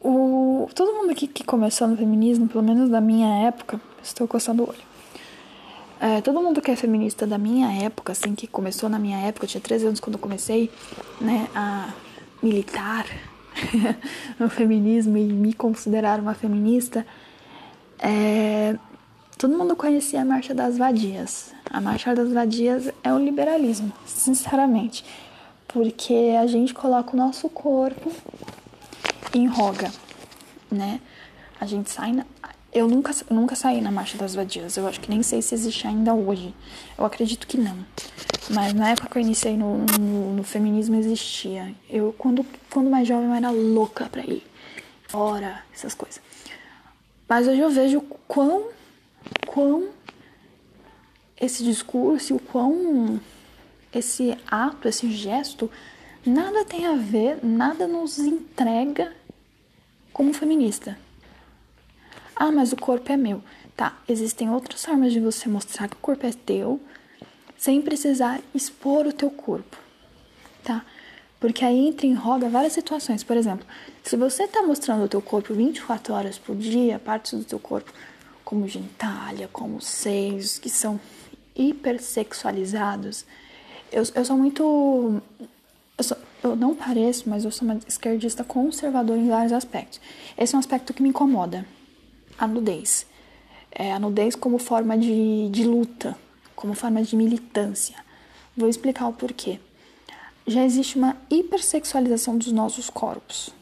o, 0.00 0.68
todo 0.74 0.94
mundo 0.94 1.10
aqui 1.10 1.26
que 1.26 1.44
começou 1.44 1.86
no 1.86 1.96
feminismo, 1.96 2.48
pelo 2.48 2.62
menos 2.62 2.88
da 2.88 3.00
minha 3.00 3.46
época, 3.46 3.80
estou 4.02 4.26
coçando 4.26 4.62
o 4.62 4.68
olho. 4.68 4.90
É, 6.00 6.22
todo 6.22 6.40
mundo 6.40 6.62
que 6.62 6.70
é 6.70 6.76
feminista 6.76 7.26
da 7.26 7.36
minha 7.36 7.70
época, 7.84 8.12
assim, 8.12 8.34
que 8.34 8.46
começou 8.46 8.88
na 8.88 8.98
minha 8.98 9.18
época, 9.18 9.44
eu 9.44 9.50
tinha 9.50 9.60
13 9.60 9.86
anos 9.86 10.00
quando 10.00 10.14
eu 10.14 10.18
comecei, 10.18 10.70
né, 11.20 11.46
a 11.54 11.92
militar 12.42 13.04
no 14.40 14.48
feminismo 14.48 15.18
e 15.18 15.24
me 15.24 15.52
considerar 15.52 16.18
uma 16.18 16.32
feminista, 16.32 17.06
é, 17.98 18.78
Todo 19.40 19.56
mundo 19.56 19.74
conhecia 19.74 20.20
a 20.20 20.24
Marcha 20.24 20.52
das 20.52 20.76
Vadias. 20.76 21.54
A 21.70 21.80
Marcha 21.80 22.14
das 22.14 22.30
Vadias 22.30 22.92
é 23.02 23.10
o 23.10 23.18
liberalismo, 23.18 23.90
sinceramente, 24.04 25.02
porque 25.66 26.36
a 26.38 26.46
gente 26.46 26.74
coloca 26.74 27.14
o 27.14 27.16
nosso 27.16 27.48
corpo 27.48 28.12
em 29.32 29.46
roga, 29.46 29.90
né? 30.70 31.00
A 31.58 31.64
gente 31.64 31.88
sai 31.88 32.12
na... 32.12 32.26
Eu 32.70 32.86
nunca, 32.86 33.14
nunca 33.30 33.56
saí 33.56 33.80
na 33.80 33.90
Marcha 33.90 34.18
das 34.18 34.34
Vadias, 34.34 34.76
eu 34.76 34.86
acho 34.86 35.00
que 35.00 35.08
nem 35.08 35.22
sei 35.22 35.40
se 35.40 35.54
existe 35.54 35.86
ainda 35.86 36.12
hoje. 36.12 36.54
Eu 36.98 37.06
acredito 37.06 37.46
que 37.46 37.56
não. 37.56 37.78
Mas 38.50 38.74
na 38.74 38.90
época 38.90 39.08
que 39.08 39.16
eu 39.16 39.22
iniciei 39.22 39.56
no, 39.56 39.78
no, 39.98 40.34
no 40.34 40.44
feminismo 40.44 40.96
existia. 40.96 41.74
Eu, 41.88 42.14
quando, 42.18 42.44
quando 42.70 42.90
mais 42.90 43.08
jovem, 43.08 43.24
eu 43.24 43.34
era 43.34 43.48
louca 43.48 44.04
pra 44.04 44.20
ir 44.22 44.46
fora, 45.08 45.62
essas 45.72 45.94
coisas. 45.94 46.20
Mas 47.26 47.48
hoje 47.48 47.60
eu 47.60 47.70
vejo 47.70 48.02
quão 48.28 48.78
quão 49.46 49.88
esse 51.40 51.64
discurso, 51.64 52.36
o 52.36 52.40
quão 52.40 53.20
esse 53.92 54.36
ato, 54.46 54.86
esse 54.86 55.10
gesto, 55.10 55.70
nada 56.24 56.64
tem 56.64 56.86
a 56.86 56.94
ver, 56.94 57.44
nada 57.44 57.86
nos 57.86 58.18
entrega 58.18 59.12
como 60.12 60.32
feminista. 60.32 60.98
Ah, 62.36 62.52
mas 62.52 62.72
o 62.72 62.76
corpo 62.76 63.10
é 63.10 63.16
meu. 63.16 63.42
Tá, 63.76 63.96
existem 64.08 64.50
outras 64.50 64.84
formas 64.84 65.12
de 65.12 65.20
você 65.20 65.48
mostrar 65.48 65.88
que 65.88 65.96
o 65.96 66.00
corpo 66.00 66.26
é 66.26 66.32
teu 66.32 66.80
sem 67.56 67.80
precisar 67.82 68.40
expor 68.54 69.06
o 69.06 69.12
teu 69.12 69.30
corpo, 69.30 69.76
tá? 70.64 70.84
Porque 71.38 71.64
aí 71.64 71.88
entra 71.88 72.06
em 72.06 72.14
roga 72.14 72.48
várias 72.48 72.74
situações. 72.74 73.24
Por 73.24 73.36
exemplo, 73.36 73.66
se 74.02 74.16
você 74.16 74.46
tá 74.46 74.62
mostrando 74.62 75.04
o 75.04 75.08
teu 75.08 75.22
corpo 75.22 75.54
24 75.54 76.12
horas 76.12 76.38
por 76.38 76.56
dia, 76.56 76.98
partes 76.98 77.32
do 77.32 77.44
teu 77.44 77.58
corpo, 77.58 77.92
como 78.50 78.66
genitália, 78.66 79.48
como 79.52 79.80
seios, 79.80 80.58
que 80.58 80.68
são 80.68 80.98
hipersexualizados. 81.54 83.24
Eu, 83.92 84.02
eu 84.12 84.24
sou 84.24 84.36
muito. 84.36 85.22
Eu, 85.96 86.02
sou, 86.02 86.16
eu 86.42 86.56
não 86.56 86.74
pareço, 86.74 87.30
mas 87.30 87.44
eu 87.44 87.52
sou 87.52 87.68
uma 87.68 87.78
esquerdista 87.86 88.42
conservadora 88.42 89.20
em 89.20 89.28
vários 89.28 89.52
aspectos. 89.52 90.00
Esse 90.36 90.56
é 90.56 90.56
um 90.56 90.58
aspecto 90.58 90.92
que 90.92 91.00
me 91.00 91.10
incomoda: 91.10 91.64
a 92.36 92.48
nudez. 92.48 93.06
É, 93.70 93.92
a 93.92 94.00
nudez 94.00 94.34
como 94.34 94.58
forma 94.58 94.98
de, 94.98 95.48
de 95.48 95.62
luta, 95.62 96.18
como 96.56 96.74
forma 96.74 97.00
de 97.04 97.14
militância. 97.14 97.94
Vou 98.56 98.68
explicar 98.68 99.06
o 99.06 99.12
porquê. 99.12 99.60
Já 100.44 100.64
existe 100.64 100.98
uma 100.98 101.16
hipersexualização 101.30 102.36
dos 102.36 102.50
nossos 102.50 102.90
corpos 102.90 103.54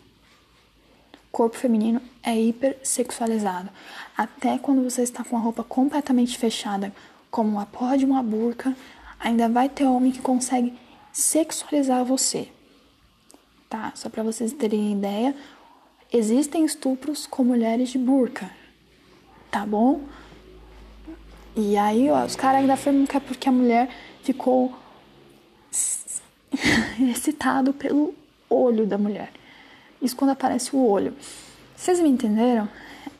corpo 1.30 1.56
feminino 1.56 2.00
é 2.22 2.38
hipersexualizado. 2.38 3.68
Até 4.16 4.58
quando 4.58 4.82
você 4.82 5.02
está 5.02 5.24
com 5.24 5.36
a 5.36 5.40
roupa 5.40 5.62
completamente 5.62 6.36
fechada, 6.38 6.92
como 7.30 7.50
uma 7.50 7.66
porra 7.66 7.96
de 7.98 8.04
uma 8.04 8.22
burca, 8.22 8.76
ainda 9.18 9.48
vai 9.48 9.68
ter 9.68 9.84
homem 9.84 10.12
que 10.12 10.20
consegue 10.20 10.72
sexualizar 11.12 12.04
você. 12.04 12.48
Tá? 13.68 13.92
Só 13.94 14.08
para 14.08 14.22
vocês 14.22 14.52
terem 14.52 14.92
ideia, 14.92 15.34
existem 16.12 16.64
estupros 16.64 17.26
com 17.26 17.44
mulheres 17.44 17.90
de 17.90 17.98
burca. 17.98 18.50
Tá 19.50 19.64
bom? 19.66 20.02
E 21.56 21.76
aí, 21.76 22.08
ó, 22.10 22.24
os 22.24 22.36
caras 22.36 22.60
ainda 22.60 22.74
afirmam 22.74 23.06
que 23.06 23.16
é 23.16 23.20
porque 23.20 23.48
a 23.48 23.52
mulher 23.52 23.90
ficou 24.22 24.72
excitado 27.10 27.72
pelo 27.72 28.14
olho 28.48 28.86
da 28.86 28.96
mulher. 28.96 29.32
Isso 30.00 30.16
quando 30.16 30.30
aparece 30.30 30.74
o 30.74 30.84
olho. 30.84 31.14
Vocês 31.76 32.00
me 32.00 32.08
entenderam? 32.08 32.68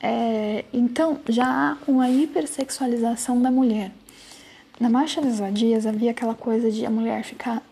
É, 0.01 0.65
então, 0.73 1.19
já 1.29 1.47
há 1.47 1.77
uma 1.91 2.09
hipersexualização 2.09 3.41
da 3.41 3.51
mulher. 3.51 3.93
Na 4.79 4.89
Marcha 4.89 5.21
das 5.21 5.39
Vadias 5.39 5.87
havia 5.87 6.13
aquela 6.13 6.35
coisa 6.35 6.71
de 6.71 6.87
a 6.87 6.91
mulher 6.91 7.25
ficar 7.25 7.63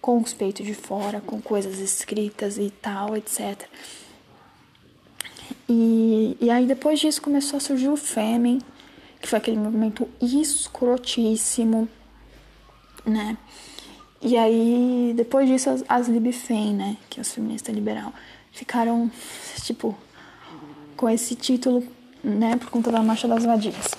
com 0.00 0.18
os 0.18 0.32
peitos 0.32 0.64
de 0.64 0.74
fora, 0.74 1.20
com 1.20 1.40
coisas 1.40 1.78
escritas 1.78 2.56
e 2.58 2.70
tal, 2.70 3.16
etc. 3.16 3.68
E, 5.68 6.36
e 6.40 6.50
aí 6.50 6.66
depois 6.66 7.00
disso 7.00 7.20
começou 7.20 7.56
a 7.58 7.60
surgir 7.60 7.88
o 7.88 7.96
Fêmen, 7.96 8.60
que 9.20 9.28
foi 9.28 9.38
aquele 9.38 9.56
movimento 9.56 10.08
escrotíssimo, 10.20 11.88
né? 13.04 13.36
E 14.22 14.36
aí, 14.36 15.12
depois 15.14 15.48
disso, 15.48 15.70
as, 15.70 15.84
as 15.88 16.08
Libfem, 16.08 16.74
né? 16.74 16.96
Que 17.10 17.20
é 17.20 17.22
as 17.22 17.32
feministas 17.32 17.74
liberal, 17.74 18.12
ficaram, 18.56 19.10
tipo, 19.62 19.94
com 20.96 21.10
esse 21.10 21.34
título, 21.34 21.86
né? 22.24 22.56
Por 22.56 22.70
conta 22.70 22.90
da 22.90 23.02
Marcha 23.02 23.28
das 23.28 23.44
Vadias. 23.44 23.90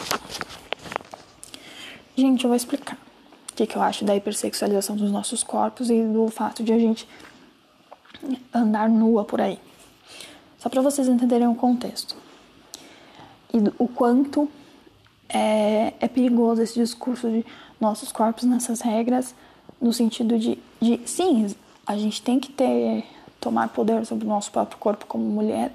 Gente, 2.15 2.43
eu 2.43 2.49
vou 2.49 2.57
explicar 2.57 2.97
o 3.51 3.55
que, 3.55 3.67
que 3.67 3.75
eu 3.75 3.81
acho 3.81 4.03
da 4.03 4.15
hipersexualização 4.15 4.95
dos 4.95 5.11
nossos 5.11 5.43
corpos 5.43 5.91
e 5.91 6.01
do 6.01 6.27
fato 6.29 6.63
de 6.63 6.73
a 6.73 6.79
gente 6.79 7.07
andar 8.51 8.89
nua 8.89 9.23
por 9.23 9.39
aí. 9.39 9.59
Só 10.57 10.69
para 10.69 10.81
vocês 10.81 11.07
entenderem 11.07 11.47
o 11.47 11.53
contexto. 11.53 12.15
E 13.53 13.57
o 13.77 13.87
quanto 13.87 14.49
é, 15.29 15.93
é 15.99 16.07
perigoso 16.07 16.63
esse 16.63 16.73
discurso 16.79 17.29
de 17.29 17.45
nossos 17.79 18.11
corpos 18.11 18.43
nessas 18.43 18.81
regras, 18.81 19.35
no 19.79 19.93
sentido 19.93 20.39
de, 20.39 20.57
de 20.81 20.99
sim, 21.05 21.55
a 21.85 21.95
gente 21.95 22.23
tem 22.23 22.39
que 22.39 22.51
ter 22.51 23.05
tomar 23.39 23.69
poder 23.69 24.05
sobre 24.05 24.25
o 24.25 24.27
nosso 24.27 24.51
próprio 24.51 24.77
corpo 24.77 25.05
como 25.05 25.23
mulher, 25.23 25.73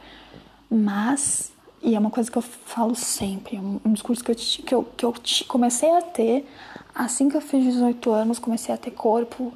mas 0.70 1.52
e 1.82 1.96
é 1.96 1.98
uma 1.98 2.10
coisa 2.10 2.30
que 2.30 2.38
eu 2.38 2.42
falo 2.42 2.94
sempre, 2.94 3.56
é 3.56 3.60
um, 3.60 3.92
discurso 3.92 4.22
que 4.22 4.30
eu, 4.30 4.34
que, 4.36 4.74
eu, 4.74 4.82
que 4.84 5.04
eu 5.04 5.14
comecei 5.48 5.90
a 5.90 6.00
ter 6.00 6.48
assim 6.94 7.28
que 7.28 7.36
eu 7.36 7.40
fiz 7.40 7.64
18 7.64 8.10
anos, 8.12 8.38
comecei 8.38 8.72
a 8.72 8.78
ter 8.78 8.92
corpo 8.92 9.52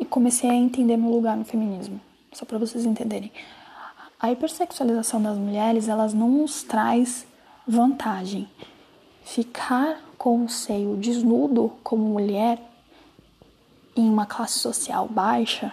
e 0.00 0.04
comecei 0.04 0.48
a 0.48 0.54
entender 0.54 0.96
meu 0.96 1.10
lugar 1.10 1.36
no 1.36 1.44
feminismo. 1.44 2.00
Só 2.32 2.46
para 2.46 2.58
vocês 2.58 2.84
entenderem. 2.86 3.30
A 4.18 4.32
hipersexualização 4.32 5.22
das 5.22 5.36
mulheres, 5.36 5.88
elas 5.88 6.14
não 6.14 6.30
nos 6.30 6.62
traz 6.62 7.26
vantagem 7.66 8.48
ficar 9.22 10.00
com 10.16 10.44
o 10.44 10.48
seio 10.48 10.96
desnudo 10.96 11.72
como 11.82 12.04
mulher 12.04 12.58
em 13.94 14.08
uma 14.08 14.24
classe 14.24 14.58
social 14.58 15.08
baixa 15.08 15.72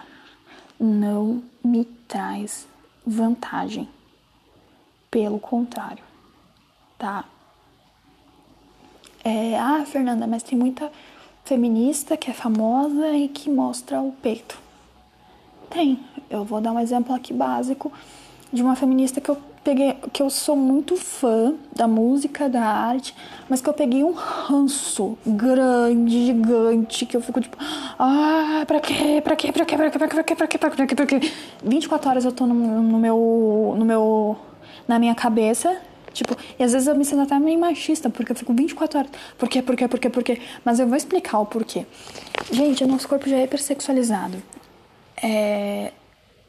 não 0.78 1.42
me 1.64 1.84
traz 2.06 2.66
vantagem. 3.06 3.88
Pelo 5.10 5.38
contrário, 5.38 6.02
tá? 6.98 7.24
É, 9.22 9.58
ah, 9.58 9.84
Fernanda, 9.86 10.26
mas 10.26 10.42
tem 10.42 10.58
muita 10.58 10.90
feminista 11.44 12.16
que 12.16 12.30
é 12.30 12.34
famosa 12.34 13.10
e 13.10 13.28
que 13.28 13.48
mostra 13.48 14.00
o 14.00 14.12
peito. 14.12 14.58
Tem. 15.70 16.04
Eu 16.28 16.44
vou 16.44 16.60
dar 16.60 16.72
um 16.72 16.80
exemplo 16.80 17.14
aqui 17.14 17.32
básico 17.32 17.92
de 18.52 18.62
uma 18.62 18.74
feminista 18.74 19.20
que 19.20 19.30
eu 19.30 19.40
peguei, 19.64 19.96
que 20.12 20.22
eu 20.22 20.28
sou 20.28 20.54
muito 20.54 20.96
fã 20.96 21.54
da 21.74 21.88
música, 21.88 22.48
da 22.48 22.62
arte, 22.62 23.16
mas 23.48 23.60
que 23.60 23.68
eu 23.68 23.72
peguei 23.72 24.04
um 24.04 24.12
ranço 24.12 25.18
grande, 25.26 26.26
gigante, 26.26 27.06
que 27.06 27.16
eu 27.16 27.22
fico 27.22 27.40
tipo, 27.40 27.56
ah, 27.98 28.62
pra 28.66 28.78
quê, 28.78 29.20
pra 29.24 29.34
quê, 29.34 29.50
pra 29.50 29.64
quê, 29.64 29.76
pra 29.76 29.90
quê, 29.90 29.98
pra 29.98 30.08
quê, 30.08 30.14
pra 30.14 30.22
quê, 30.22 30.36
pra 30.36 30.46
quê, 30.46 30.58
pra 30.58 30.86
quê, 30.86 30.94
pra 30.94 31.06
quê, 31.06 31.32
24 31.64 32.10
horas 32.10 32.24
eu 32.24 32.32
tô 32.32 32.46
no, 32.46 32.54
no 32.54 32.98
meu, 32.98 33.74
no 33.76 33.84
meu, 33.84 34.36
na 34.86 34.98
minha 34.98 35.14
cabeça, 35.14 35.80
Tipo, 36.12 36.36
e 36.56 36.62
às 36.62 36.72
vezes 36.72 36.86
eu 36.86 36.94
me 36.94 37.04
sinto 37.04 37.22
até 37.22 37.36
meio 37.40 37.58
machista, 37.58 38.08
porque 38.08 38.30
eu 38.30 38.36
fico 38.36 38.54
24 38.54 39.00
horas. 39.00 39.10
Por 39.36 39.48
quê, 39.48 39.60
por 39.60 39.74
quê, 39.74 39.88
por 39.88 39.98
quê, 39.98 40.08
por 40.08 40.22
quê? 40.22 40.40
Mas 40.64 40.78
eu 40.78 40.86
vou 40.86 40.96
explicar 40.96 41.40
o 41.40 41.46
porquê. 41.46 41.84
Gente, 42.52 42.84
o 42.84 42.86
nosso 42.86 43.08
corpo 43.08 43.28
já 43.28 43.36
é 43.36 43.42
hipersexualizado. 43.42 44.40
É... 45.20 45.92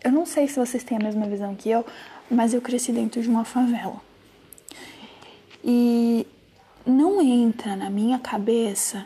Eu 0.03 0.11
não 0.11 0.23
sei 0.23 0.47
se 0.47 0.59
vocês 0.59 0.83
têm 0.83 0.99
a 0.99 1.03
mesma 1.03 1.25
visão 1.25 1.55
que 1.55 1.67
eu, 1.67 1.83
mas 2.29 2.53
eu 2.53 2.61
cresci 2.61 2.91
dentro 2.91 3.21
de 3.21 3.29
uma 3.29 3.45
favela. 3.45 4.01
E 5.63 6.25
não 6.85 7.21
entra 7.21 7.75
na 7.75 7.89
minha 7.89 8.19
cabeça 8.19 9.05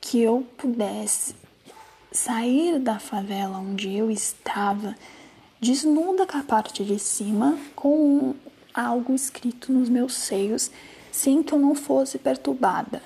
que 0.00 0.20
eu 0.20 0.46
pudesse 0.56 1.34
sair 2.10 2.78
da 2.78 2.98
favela 2.98 3.58
onde 3.58 3.94
eu 3.94 4.10
estava 4.10 4.96
desnuda 5.60 6.26
com 6.26 6.38
a 6.38 6.42
parte 6.42 6.82
de 6.82 6.98
cima 6.98 7.58
com 7.76 8.34
algo 8.72 9.14
escrito 9.14 9.72
nos 9.72 9.88
meus 9.88 10.14
seios 10.14 10.70
sem 11.12 11.42
que 11.42 11.52
eu 11.52 11.58
não 11.58 11.74
fosse 11.74 12.18
perturbada. 12.18 13.02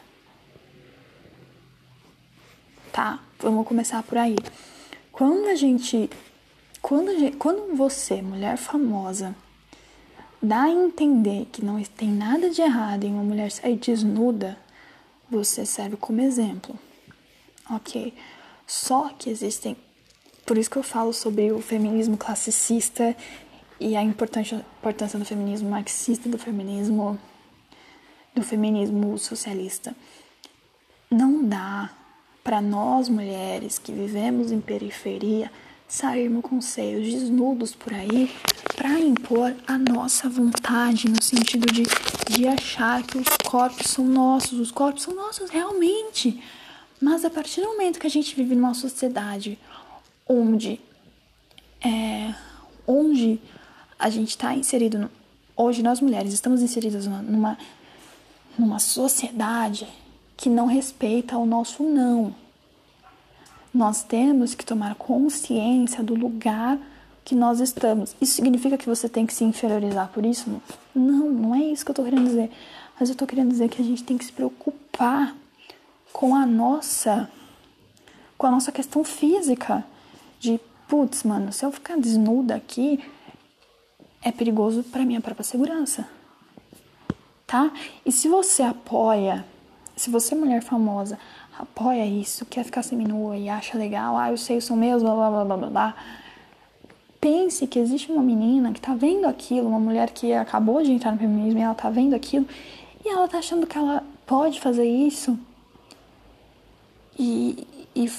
Tá? 2.92 3.18
Vamos 3.40 3.66
começar 3.66 4.02
por 4.04 4.16
aí. 4.16 4.36
Quando 5.10 5.48
a 5.48 5.54
gente 5.54 6.08
quando, 6.84 7.18
gente, 7.18 7.38
quando 7.38 7.74
você, 7.74 8.20
mulher 8.20 8.58
famosa, 8.58 9.34
dá 10.42 10.64
a 10.64 10.70
entender 10.70 11.46
que 11.50 11.64
não 11.64 11.82
tem 11.82 12.10
nada 12.10 12.50
de 12.50 12.60
errado 12.60 13.04
em 13.04 13.14
uma 13.14 13.22
mulher 13.22 13.50
sair 13.50 13.76
desnuda, 13.76 14.58
você 15.30 15.64
serve 15.64 15.96
como 15.96 16.20
exemplo. 16.20 16.78
Ok? 17.70 18.12
Só 18.66 19.08
que 19.18 19.30
existem. 19.30 19.78
Por 20.44 20.58
isso 20.58 20.70
que 20.70 20.76
eu 20.76 20.82
falo 20.82 21.14
sobre 21.14 21.50
o 21.52 21.62
feminismo 21.62 22.18
classicista 22.18 23.16
e 23.80 23.96
a 23.96 24.02
importância, 24.02 24.62
do 25.18 25.24
feminismo 25.24 25.70
marxista, 25.70 26.28
do 26.28 26.36
feminismo 26.36 27.18
do 28.34 28.42
feminismo 28.42 29.16
socialista. 29.16 29.96
Não 31.10 31.48
dá 31.48 31.90
para 32.42 32.60
nós 32.60 33.08
mulheres 33.08 33.78
que 33.78 33.90
vivemos 33.90 34.52
em 34.52 34.60
periferia 34.60 35.50
sairmos 35.88 36.42
com 36.42 36.60
seios 36.60 37.12
desnudos 37.12 37.74
por 37.74 37.92
aí 37.92 38.30
para 38.76 38.98
impor 38.98 39.54
a 39.66 39.78
nossa 39.78 40.28
vontade 40.28 41.08
no 41.08 41.22
sentido 41.22 41.66
de, 41.72 41.84
de 42.28 42.46
achar 42.48 43.02
que 43.02 43.18
os 43.18 43.28
corpos 43.44 43.90
são 43.90 44.04
nossos, 44.04 44.58
os 44.58 44.70
corpos 44.70 45.02
são 45.02 45.14
nossos 45.14 45.50
realmente. 45.50 46.42
Mas 47.00 47.24
a 47.24 47.30
partir 47.30 47.60
do 47.60 47.68
momento 47.68 48.00
que 48.00 48.06
a 48.06 48.10
gente 48.10 48.34
vive 48.34 48.54
numa 48.54 48.74
sociedade 48.74 49.58
onde 50.28 50.80
é, 51.84 52.34
onde 52.86 53.38
a 53.98 54.08
gente 54.08 54.30
está 54.30 54.54
inserido, 54.54 54.98
no, 54.98 55.10
hoje 55.56 55.82
nós 55.82 56.00
mulheres 56.00 56.32
estamos 56.32 56.62
inseridas 56.62 57.06
numa, 57.06 57.58
numa 58.58 58.78
sociedade 58.78 59.86
que 60.36 60.48
não 60.48 60.66
respeita 60.66 61.36
o 61.36 61.46
nosso 61.46 61.82
não 61.82 62.34
nós 63.74 64.04
temos 64.04 64.54
que 64.54 64.64
tomar 64.64 64.94
consciência 64.94 66.02
do 66.02 66.14
lugar 66.14 66.78
que 67.24 67.34
nós 67.34 67.58
estamos. 67.58 68.14
Isso 68.20 68.34
significa 68.34 68.78
que 68.78 68.86
você 68.86 69.08
tem 69.08 69.26
que 69.26 69.34
se 69.34 69.42
inferiorizar 69.42 70.08
por 70.08 70.24
isso? 70.24 70.62
Não, 70.94 71.30
não 71.30 71.54
é 71.54 71.64
isso 71.64 71.84
que 71.84 71.90
eu 71.90 71.94
tô 71.94 72.04
querendo 72.04 72.26
dizer. 72.26 72.50
Mas 72.98 73.08
eu 73.08 73.16
tô 73.16 73.26
querendo 73.26 73.50
dizer 73.50 73.68
que 73.68 73.82
a 73.82 73.84
gente 73.84 74.04
tem 74.04 74.16
que 74.16 74.24
se 74.24 74.32
preocupar 74.32 75.34
com 76.12 76.36
a 76.36 76.46
nossa 76.46 77.28
com 78.38 78.46
a 78.46 78.50
nossa 78.50 78.70
questão 78.70 79.02
física 79.02 79.84
de 80.38 80.60
putz, 80.86 81.22
mano, 81.22 81.52
se 81.52 81.64
eu 81.64 81.72
ficar 81.72 81.96
desnuda 81.96 82.54
aqui 82.54 83.00
é 84.22 84.30
perigoso 84.30 84.82
para 84.84 85.04
minha 85.04 85.20
própria 85.20 85.44
segurança. 85.44 86.06
Tá? 87.46 87.72
E 88.04 88.12
se 88.12 88.28
você 88.28 88.62
apoia, 88.62 89.44
se 89.96 90.10
você 90.10 90.34
é 90.34 90.38
mulher 90.38 90.62
famosa, 90.62 91.18
apoia 91.58 92.04
isso, 92.04 92.44
quer 92.46 92.64
ficar 92.64 92.82
seminua 92.82 93.36
e 93.36 93.48
acha 93.48 93.78
legal, 93.78 94.16
ah, 94.16 94.30
eu 94.30 94.36
sei 94.36 94.58
isso 94.58 94.74
mesmo, 94.76 95.08
blá 95.08 95.30
blá 95.30 95.44
blá 95.44 95.56
blá 95.56 95.70
blá. 95.70 95.94
Pense 97.20 97.66
que 97.66 97.78
existe 97.78 98.12
uma 98.12 98.22
menina 98.22 98.72
que 98.72 98.80
tá 98.80 98.94
vendo 98.94 99.26
aquilo, 99.26 99.68
uma 99.68 99.78
mulher 99.78 100.10
que 100.10 100.32
acabou 100.32 100.82
de 100.82 100.92
entrar 100.92 101.12
no 101.12 101.18
feminismo 101.18 101.58
e 101.58 101.62
ela 101.62 101.74
tá 101.74 101.88
vendo 101.88 102.14
aquilo, 102.14 102.46
e 103.04 103.08
ela 103.08 103.28
tá 103.28 103.38
achando 103.38 103.66
que 103.66 103.78
ela 103.78 104.02
pode 104.26 104.60
fazer 104.60 104.84
isso 104.84 105.38
e, 107.18 107.66
e 107.94 108.10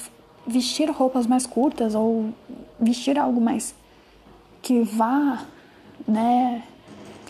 vestir 0.46 0.90
roupas 0.90 1.26
mais 1.26 1.46
curtas 1.46 1.94
ou 1.94 2.32
vestir 2.80 3.18
algo 3.18 3.40
mais 3.40 3.74
que 4.62 4.82
vá, 4.82 5.44
né, 6.06 6.62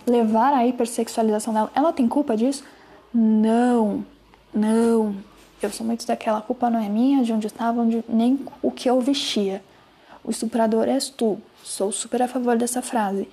levar 0.07 0.55
à 0.55 0.67
hipersexualização 0.67 1.53
dela. 1.53 1.71
Ela 1.75 1.93
tem 1.93 2.09
culpa 2.09 2.37
disso? 2.37 2.65
Não, 3.13 4.05
não, 4.55 5.15
Eu 5.67 5.73
sou 5.73 5.87
muito 5.87 6.07
daquela 6.07 6.41
culpa 6.41 6.71
não 6.71 6.81
é 6.81 6.89
minha, 6.89 7.23
de 7.23 7.33
onde 7.33 7.47
estava, 7.47 7.81
onde, 7.81 8.05
nem 8.09 8.39
o 8.63 8.71
que 8.71 8.89
eu 8.89 9.01
vestia. 9.01 9.63
O 10.23 10.31
estuprador 10.31 10.89
és 10.89 11.09
tu. 11.09 11.39
Sou 11.63 11.91
super 11.91 12.23
a 12.23 12.29
favor 12.29 12.57
dessa 12.57 12.81
frase. 12.81 13.29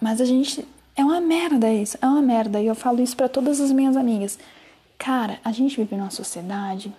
Mas 0.00 0.20
a 0.20 0.24
gente. 0.24 0.66
É 0.96 1.02
uma 1.02 1.20
merda 1.20 1.72
isso, 1.72 1.98
é 2.00 2.06
uma 2.06 2.22
merda. 2.22 2.60
E 2.60 2.66
eu 2.66 2.74
falo 2.74 3.02
isso 3.02 3.16
para 3.16 3.28
todas 3.28 3.60
as 3.60 3.72
minhas 3.72 3.96
amigas. 3.96 4.38
Cara, 4.96 5.40
a 5.44 5.50
gente 5.50 5.76
vive 5.76 5.96
numa 5.96 6.10
sociedade 6.10 6.92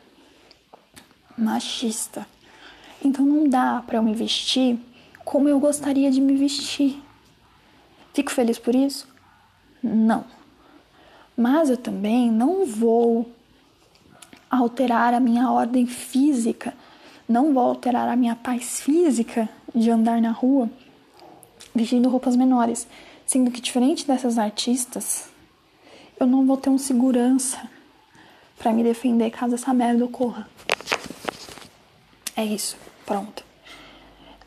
machista. 1.37 2.27
Então 3.03 3.25
não 3.25 3.47
dá 3.47 3.83
para 3.85 3.97
eu 3.97 4.03
me 4.03 4.13
vestir 4.13 4.77
como 5.23 5.49
eu 5.49 5.59
gostaria 5.59 6.11
de 6.11 6.21
me 6.21 6.35
vestir. 6.35 7.01
Fico 8.13 8.31
feliz 8.31 8.57
por 8.57 8.75
isso? 8.75 9.07
Não. 9.81 10.25
Mas 11.35 11.69
eu 11.69 11.77
também 11.77 12.31
não 12.31 12.65
vou 12.65 13.29
alterar 14.55 15.13
a 15.13 15.19
minha 15.19 15.49
ordem 15.51 15.85
física, 15.85 16.73
não 17.27 17.53
vou 17.53 17.63
alterar 17.63 18.07
a 18.07 18.15
minha 18.15 18.35
paz 18.35 18.79
física 18.81 19.49
de 19.73 19.89
andar 19.89 20.21
na 20.21 20.31
rua 20.31 20.69
vestindo 21.73 22.09
roupas 22.09 22.35
menores, 22.35 22.87
sendo 23.25 23.51
que 23.51 23.59
diferente 23.59 24.07
dessas 24.07 24.37
artistas, 24.37 25.27
eu 26.17 26.25
não 26.25 26.45
vou 26.45 26.55
ter 26.55 26.69
um 26.69 26.77
segurança 26.77 27.69
para 28.57 28.71
me 28.71 28.81
defender 28.81 29.29
caso 29.29 29.55
essa 29.55 29.73
merda 29.73 30.05
ocorra. 30.05 30.47
É 32.35 32.45
isso, 32.45 32.77
pronto. 33.05 33.43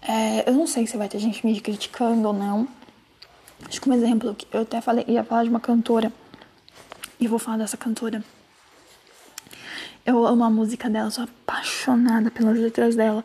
É, 0.01 0.49
eu 0.49 0.55
não 0.55 0.67
sei 0.67 0.87
se 0.87 0.97
vai 0.97 1.09
ter 1.09 1.19
gente 1.19 1.45
me 1.45 1.61
criticando 1.61 2.29
ou 2.29 2.33
não. 2.33 2.67
Acho 3.69 3.81
que 3.81 3.91
um 3.91 3.93
exemplo, 3.93 4.35
eu 4.53 4.63
até 4.63 4.81
falei, 4.81 5.05
ia 5.07 5.23
falar 5.23 5.45
de 5.45 5.51
uma 5.51 5.61
cantora, 5.61 6.11
e 7.21 7.27
vou 7.27 7.39
falar 7.39 7.59
dessa 7.59 7.77
cantora. 7.77 8.25
Eu 10.09 10.27
amo 10.27 10.43
a 10.43 10.49
música 10.49 10.89
dela, 10.89 11.11
sou 11.11 11.25
apaixonada 11.25 12.31
pelas 12.31 12.59
letras 12.59 12.97
dela. 12.97 13.23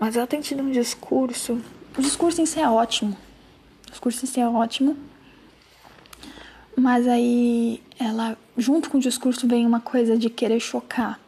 Mas 0.00 0.14
ela 0.14 0.24
tem 0.24 0.40
tido 0.40 0.62
um 0.62 0.70
discurso. 0.70 1.60
O 1.98 2.00
discurso 2.00 2.40
em 2.40 2.46
si 2.46 2.60
é 2.60 2.70
ótimo. 2.70 3.18
O 3.88 3.90
discurso 3.90 4.24
em 4.24 4.28
si 4.28 4.38
é 4.38 4.48
ótimo. 4.48 4.96
Mas 6.76 7.08
aí 7.08 7.82
ela, 7.98 8.38
junto 8.56 8.88
com 8.88 8.98
o 8.98 9.00
discurso, 9.00 9.48
vem 9.48 9.66
uma 9.66 9.80
coisa 9.80 10.16
de 10.16 10.30
querer 10.30 10.60
chocar. 10.60 11.18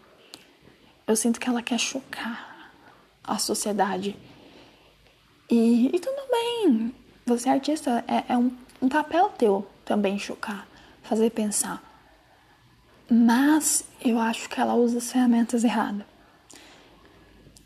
Eu 1.08 1.16
sinto 1.16 1.40
que 1.40 1.48
ela 1.48 1.60
quer 1.60 1.80
chocar 1.80 2.70
a 3.24 3.38
sociedade. 3.38 4.14
E, 5.50 5.90
e 5.92 5.98
tudo 5.98 6.22
bem. 6.30 6.94
Você 7.26 7.48
é 7.48 7.52
artista, 7.52 8.04
é, 8.06 8.32
é 8.32 8.38
um, 8.38 8.52
um 8.80 8.88
papel 8.88 9.28
teu 9.36 9.66
também 9.84 10.20
chocar, 10.20 10.68
fazer 11.02 11.30
pensar. 11.30 11.91
Mas 13.14 13.84
eu 14.02 14.18
acho 14.18 14.48
que 14.48 14.58
ela 14.58 14.74
usa 14.74 14.96
as 14.96 15.12
ferramentas 15.12 15.64
erradas. 15.64 16.06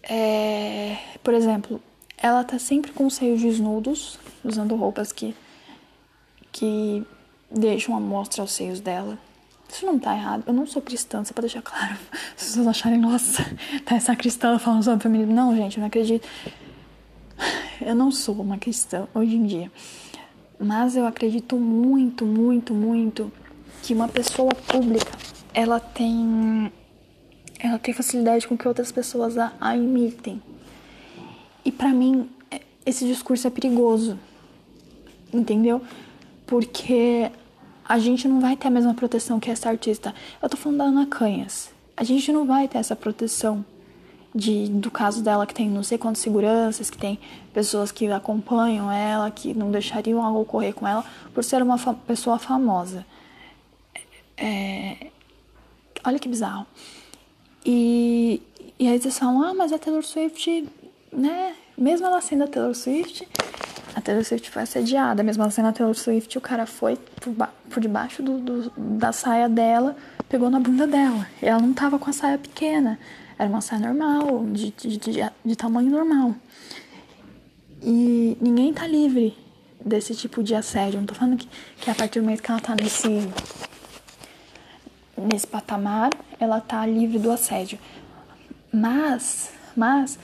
É, 0.02 0.96
por 1.22 1.32
exemplo, 1.34 1.80
ela 2.16 2.42
tá 2.42 2.58
sempre 2.58 2.90
com 2.90 3.06
os 3.06 3.14
seios 3.14 3.40
desnudos, 3.40 4.18
usando 4.42 4.74
roupas 4.74 5.12
que, 5.12 5.36
que 6.50 7.06
deixam 7.48 7.96
a 7.96 8.00
mostra 8.00 8.42
os 8.42 8.50
seios 8.50 8.80
dela. 8.80 9.16
Isso 9.68 9.86
não 9.86 10.00
tá 10.00 10.16
errado. 10.16 10.42
Eu 10.48 10.52
não 10.52 10.66
sou 10.66 10.82
cristã, 10.82 11.24
só 11.24 11.32
pra 11.32 11.42
deixar 11.42 11.62
claro. 11.62 11.96
Se 12.36 12.54
vocês 12.54 12.66
acharem, 12.66 12.98
nossa, 12.98 13.44
tá 13.86 13.94
essa 13.94 14.16
cristã 14.16 14.58
falando 14.58 14.82
sobre 14.82 15.04
feminismo. 15.04 15.32
Não, 15.32 15.54
gente, 15.54 15.76
eu 15.76 15.80
não 15.80 15.86
acredito. 15.86 16.26
Eu 17.80 17.94
não 17.94 18.10
sou 18.10 18.34
uma 18.40 18.58
cristã 18.58 19.06
hoje 19.14 19.36
em 19.36 19.46
dia. 19.46 19.70
Mas 20.58 20.96
eu 20.96 21.06
acredito 21.06 21.56
muito, 21.56 22.26
muito, 22.26 22.74
muito 22.74 23.30
que 23.86 23.94
uma 23.94 24.08
pessoa 24.08 24.52
pública, 24.52 25.12
ela 25.56 25.80
tem 25.80 26.70
ela 27.58 27.78
tem 27.78 27.94
facilidade 27.94 28.46
com 28.46 28.58
que 28.58 28.68
outras 28.68 28.92
pessoas 28.92 29.38
a, 29.38 29.54
a 29.58 29.74
imitem. 29.74 30.42
E 31.64 31.72
para 31.72 31.88
mim, 31.88 32.28
é, 32.50 32.60
esse 32.84 33.06
discurso 33.06 33.46
é 33.46 33.50
perigoso. 33.50 34.18
Entendeu? 35.32 35.80
Porque 36.46 37.32
a 37.82 37.98
gente 37.98 38.28
não 38.28 38.38
vai 38.38 38.54
ter 38.54 38.68
a 38.68 38.70
mesma 38.70 38.92
proteção 38.92 39.40
que 39.40 39.50
essa 39.50 39.70
artista. 39.70 40.14
Eu 40.42 40.48
tô 40.50 40.58
falando 40.58 40.78
da 40.78 40.84
Ana 40.84 41.06
Canhas. 41.06 41.70
A 41.96 42.04
gente 42.04 42.30
não 42.30 42.44
vai 42.44 42.68
ter 42.68 42.76
essa 42.76 42.94
proteção 42.94 43.64
de, 44.34 44.68
do 44.68 44.90
caso 44.90 45.22
dela, 45.22 45.46
que 45.46 45.54
tem 45.54 45.70
não 45.70 45.82
sei 45.82 45.96
quantas 45.96 46.20
seguranças, 46.20 46.90
que 46.90 46.98
tem 46.98 47.18
pessoas 47.54 47.90
que 47.90 48.06
acompanham 48.08 48.92
ela, 48.92 49.30
que 49.30 49.54
não 49.54 49.70
deixariam 49.70 50.22
algo 50.22 50.42
ocorrer 50.42 50.74
com 50.74 50.86
ela, 50.86 51.02
por 51.32 51.42
ser 51.42 51.62
uma 51.62 51.78
fa 51.78 51.94
pessoa 51.94 52.38
famosa. 52.38 53.06
É... 54.36 55.15
Olha 56.06 56.20
que 56.20 56.28
bizarro. 56.28 56.64
E, 57.64 58.40
e 58.78 58.86
aí 58.86 58.94
eles 58.94 59.18
falam, 59.18 59.42
ah, 59.42 59.52
mas 59.52 59.72
a 59.72 59.78
Taylor 59.78 60.04
Swift, 60.04 60.68
né? 61.12 61.52
Mesmo 61.76 62.06
ela 62.06 62.20
sendo 62.20 62.44
a 62.44 62.46
Taylor 62.46 62.74
Swift, 62.76 63.28
a 63.92 64.00
Taylor 64.00 64.24
Swift 64.24 64.48
foi 64.48 64.62
assediada. 64.62 65.24
Mesmo 65.24 65.42
ela 65.42 65.50
sendo 65.50 65.66
a 65.66 65.72
Taylor 65.72 65.96
Swift, 65.96 66.38
o 66.38 66.40
cara 66.40 66.64
foi 66.64 66.96
por, 67.20 67.34
por 67.68 67.80
debaixo 67.80 68.22
do, 68.22 68.38
do, 68.38 68.70
da 68.76 69.10
saia 69.10 69.48
dela, 69.48 69.96
pegou 70.28 70.48
na 70.48 70.60
bunda 70.60 70.86
dela. 70.86 71.26
E 71.42 71.46
ela 71.46 71.60
não 71.60 71.74
tava 71.74 71.98
com 71.98 72.08
a 72.08 72.12
saia 72.12 72.38
pequena. 72.38 73.00
Era 73.36 73.48
uma 73.48 73.60
saia 73.60 73.80
normal, 73.80 74.46
de, 74.52 74.70
de, 74.70 74.96
de, 74.96 75.30
de 75.44 75.56
tamanho 75.56 75.90
normal. 75.90 76.36
E 77.82 78.38
ninguém 78.40 78.72
tá 78.72 78.86
livre 78.86 79.36
desse 79.84 80.14
tipo 80.14 80.40
de 80.40 80.54
assédio. 80.54 81.00
Não 81.00 81.06
tô 81.06 81.16
falando 81.16 81.36
que, 81.36 81.48
que 81.80 81.90
a 81.90 81.94
partir 81.96 82.20
do 82.20 82.24
momento 82.24 82.42
que 82.42 82.50
ela 82.50 82.60
tá 82.60 82.76
nesse 82.76 83.28
nesse 85.16 85.46
patamar, 85.46 86.10
ela 86.38 86.60
tá 86.60 86.84
livre 86.86 87.18
do 87.18 87.30
assédio. 87.30 87.78
Mas, 88.72 89.50
mas, 89.76 90.18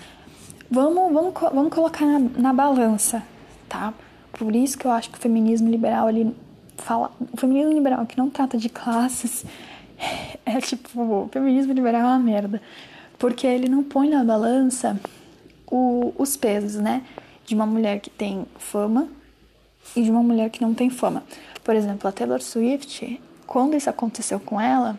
vamos, 0.71 1.13
vamos, 1.13 1.35
vamos 1.35 1.73
colocar 1.73 2.05
na, 2.05 2.19
na 2.19 2.53
balança, 2.53 3.23
tá? 3.69 3.95
Por 4.33 4.55
isso 4.55 4.77
que 4.79 4.87
eu 4.87 4.91
acho 4.91 5.11
que 5.11 5.19
o 5.19 5.21
feminismo 5.21 5.71
liberal, 5.71 6.09
ele 6.09 6.35
fala... 6.77 7.11
O 7.33 7.37
feminismo 7.37 7.73
liberal 7.73 8.05
que 8.07 8.19
não 8.19 8.29
trata 8.29 8.59
de 8.59 8.69
classes 8.69 9.45
é 10.45 10.61
tipo... 10.61 11.01
O 11.01 11.29
feminismo 11.31 11.73
liberal 11.73 12.03
é 12.03 12.05
uma 12.05 12.19
merda. 12.19 12.61
Porque 13.19 13.47
ele 13.47 13.69
não 13.69 13.85
põe 13.85 14.09
na 14.09 14.25
balança 14.25 14.99
o, 15.71 16.13
os 16.19 16.37
pesos, 16.37 16.75
né? 16.75 17.03
De 17.47 17.55
uma 17.55 17.67
mulher 17.67 18.01
que 18.01 18.11
tem 18.11 18.47
fama 18.59 19.09
e 19.97 20.03
de 20.03 20.11
uma 20.11 20.23
mulher 20.23 20.51
que 20.51 20.61
não 20.61 20.75
tem 20.75 20.91
fama. 20.91 21.23
Por 21.63 21.75
exemplo, 21.75 22.09
a 22.09 22.13
Taylor 22.13 22.41
Swift, 22.41 23.21
quando 23.53 23.77
isso 23.77 23.91
aconteceu 23.91 24.41
com 24.41 24.59
ela, 24.59 24.99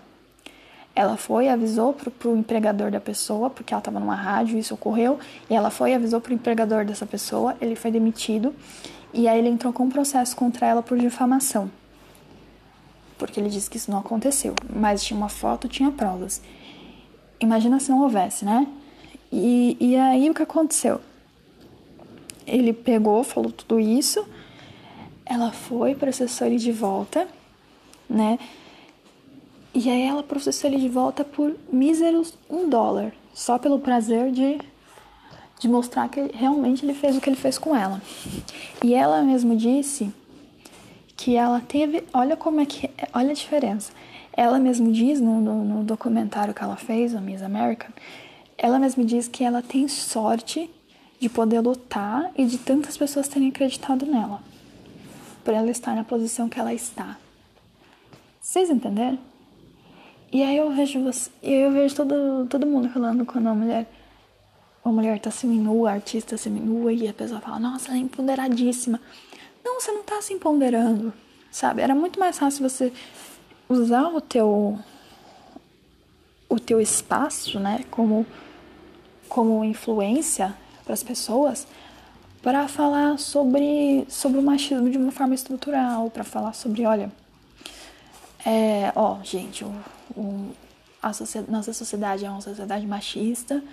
ela 0.96 1.18
foi 1.18 1.50
avisou 1.50 1.92
pro, 1.92 2.38
empregador 2.38 2.92
da 2.92 3.02
pessoa, 3.02 3.50
porque 3.50 3.74
ela 3.74 3.80
estava 3.80 4.00
numa 4.00 4.14
rádio, 4.14 4.60
isso 4.60 4.76
ocorreu, 4.76 5.20
e 5.50 5.56
ela 5.56 5.72
foi 5.72 5.96
avisou 5.96 6.22
pro 6.22 6.36
empregador 6.36 6.86
dessa 6.86 7.04
pessoa, 7.04 7.58
ele 7.60 7.76
foi 7.76 7.90
demitido, 7.90 8.54
e 9.12 9.28
aí 9.28 9.40
ele 9.40 9.50
entrou 9.50 9.74
com 9.74 9.86
um 9.86 9.90
processo 9.90 10.36
contra 10.36 10.68
ela 10.68 10.84
por 10.84 11.00
difamação. 11.00 11.72
Porque 13.18 13.40
ele 13.40 13.50
disse 13.50 13.68
que 13.68 13.78
isso 13.78 13.90
não 13.90 13.98
aconteceu, 13.98 14.54
mas 14.72 15.04
tinha 15.04 15.18
uma 15.18 15.30
foto, 15.30 15.68
tinha 15.68 15.90
provas. 15.90 16.40
Imagina 17.40 17.80
se 17.80 17.90
não 17.90 18.04
houvesse, 18.04 18.46
né? 18.46 18.68
E, 19.32 19.76
e 19.80 19.96
aí 19.96 20.30
o 20.30 20.34
que 20.36 20.44
aconteceu? 20.44 21.02
Ele 22.46 22.72
pegou, 22.72 23.24
falou 23.24 23.52
tudo 23.52 23.80
isso, 23.80 24.24
ela 25.26 25.52
foi, 25.52 25.96
processou 25.96 26.46
ele 26.46 26.58
de 26.58 26.72
volta, 26.72 27.28
né? 28.14 28.38
E 29.74 29.90
aí 29.90 30.04
ela 30.04 30.22
processou 30.22 30.70
ele 30.70 30.80
de 30.80 30.88
volta 30.88 31.26
por 31.26 31.56
míseros 31.72 32.38
um 32.48 32.70
dólar, 32.70 33.12
só 33.34 33.58
pelo 33.58 33.80
prazer 33.80 34.32
de, 34.32 34.60
de 35.60 35.68
mostrar 35.68 36.08
que 36.10 36.30
realmente 36.32 36.86
ele 36.86 36.94
fez 36.94 37.18
o 37.18 37.22
que 37.22 37.28
ele 37.28 37.36
fez 37.36 37.58
com 37.58 37.76
ela. 37.76 38.00
E 38.84 38.94
ela 38.94 39.24
mesmo 39.24 39.56
disse 39.56 40.14
que 41.18 41.36
ela 41.36 41.60
teve, 41.60 42.04
olha 42.14 42.38
como 42.38 42.60
é 42.60 42.66
que, 42.66 42.90
olha 43.14 43.32
a 43.32 43.34
diferença. 43.34 43.92
Ela 44.32 44.60
mesmo 44.60 44.92
diz 44.92 45.20
no, 45.20 45.42
no, 45.42 45.64
no 45.64 45.84
documentário 45.84 46.54
que 46.54 46.64
ela 46.64 46.76
fez, 46.76 47.16
a 47.16 47.22
Miss 47.22 47.42
America, 47.42 47.92
ela 48.58 48.78
mesmo 48.78 49.04
diz 49.04 49.28
que 49.28 49.44
ela 49.44 49.62
tem 49.62 49.88
sorte 49.88 50.70
de 51.20 51.30
poder 51.30 51.62
lutar 51.62 52.32
e 52.38 52.46
de 52.46 52.60
tantas 52.60 52.96
pessoas 52.96 53.28
terem 53.28 53.50
acreditado 53.50 54.06
nela, 54.06 54.40
por 55.44 55.54
ela 55.54 55.72
estar 55.72 55.96
na 55.96 56.04
posição 56.04 56.48
que 56.48 56.60
ela 56.60 56.74
está. 56.74 57.18
Vocês 58.54 58.70
entenderam? 58.70 59.18
E 60.32 60.44
aí 60.44 60.58
eu 60.58 60.72
vejo 60.72 61.04
você, 61.04 61.32
eu 61.42 61.72
vejo 61.72 61.96
todo, 61.96 62.46
todo 62.48 62.68
mundo 62.68 62.88
falando 62.88 63.26
quando 63.26 63.48
uma 63.48 63.56
mulher, 63.56 63.92
uma 64.86 64.94
mulher 64.94 65.20
tá 65.20 65.32
seminua, 65.32 65.90
a 65.90 65.94
artista 65.94 66.38
seminua, 66.38 66.94
e 66.94 67.08
a 67.08 67.14
pessoa 67.16 67.42
fala, 67.42 67.58
nossa, 67.58 67.88
ela 67.88 67.98
é 67.98 68.02
empoderadíssima. 68.02 69.02
Não, 69.66 69.82
você 69.82 69.92
não 69.92 70.04
tá 70.04 70.22
se 70.22 70.34
empoderando, 70.34 71.12
sabe? 71.50 71.82
Era 71.82 71.96
muito 71.96 72.20
mais 72.20 72.38
fácil 72.38 72.70
você 72.70 72.94
usar 73.68 74.10
o 74.10 74.22
teu 74.22 74.78
o 76.48 76.60
teu 76.60 76.80
espaço, 76.80 77.60
né, 77.60 77.84
como 77.90 78.24
como 79.28 79.66
influência 79.66 80.54
para 80.84 80.94
as 80.94 81.02
pessoas 81.02 81.66
para 82.44 82.68
falar 82.68 83.18
sobre 83.18 84.06
sobre 84.08 84.38
o 84.38 84.44
machismo 84.44 84.92
de 84.92 84.98
uma 85.00 85.12
forma 85.12 85.34
estrutural, 85.34 86.12
para 86.12 86.24
falar 86.24 86.54
sobre, 86.54 86.86
olha, 86.86 87.12
é, 88.46 88.92
ó, 88.96 89.20
gente, 89.24 89.64
o, 89.64 89.74
o, 90.16 90.52
a 91.02 91.12
nossa 91.48 91.74
sociedade 91.74 92.26
é 92.26 92.30
uma 92.30 92.42
sociedade 92.42 92.86
machista, 92.86 93.64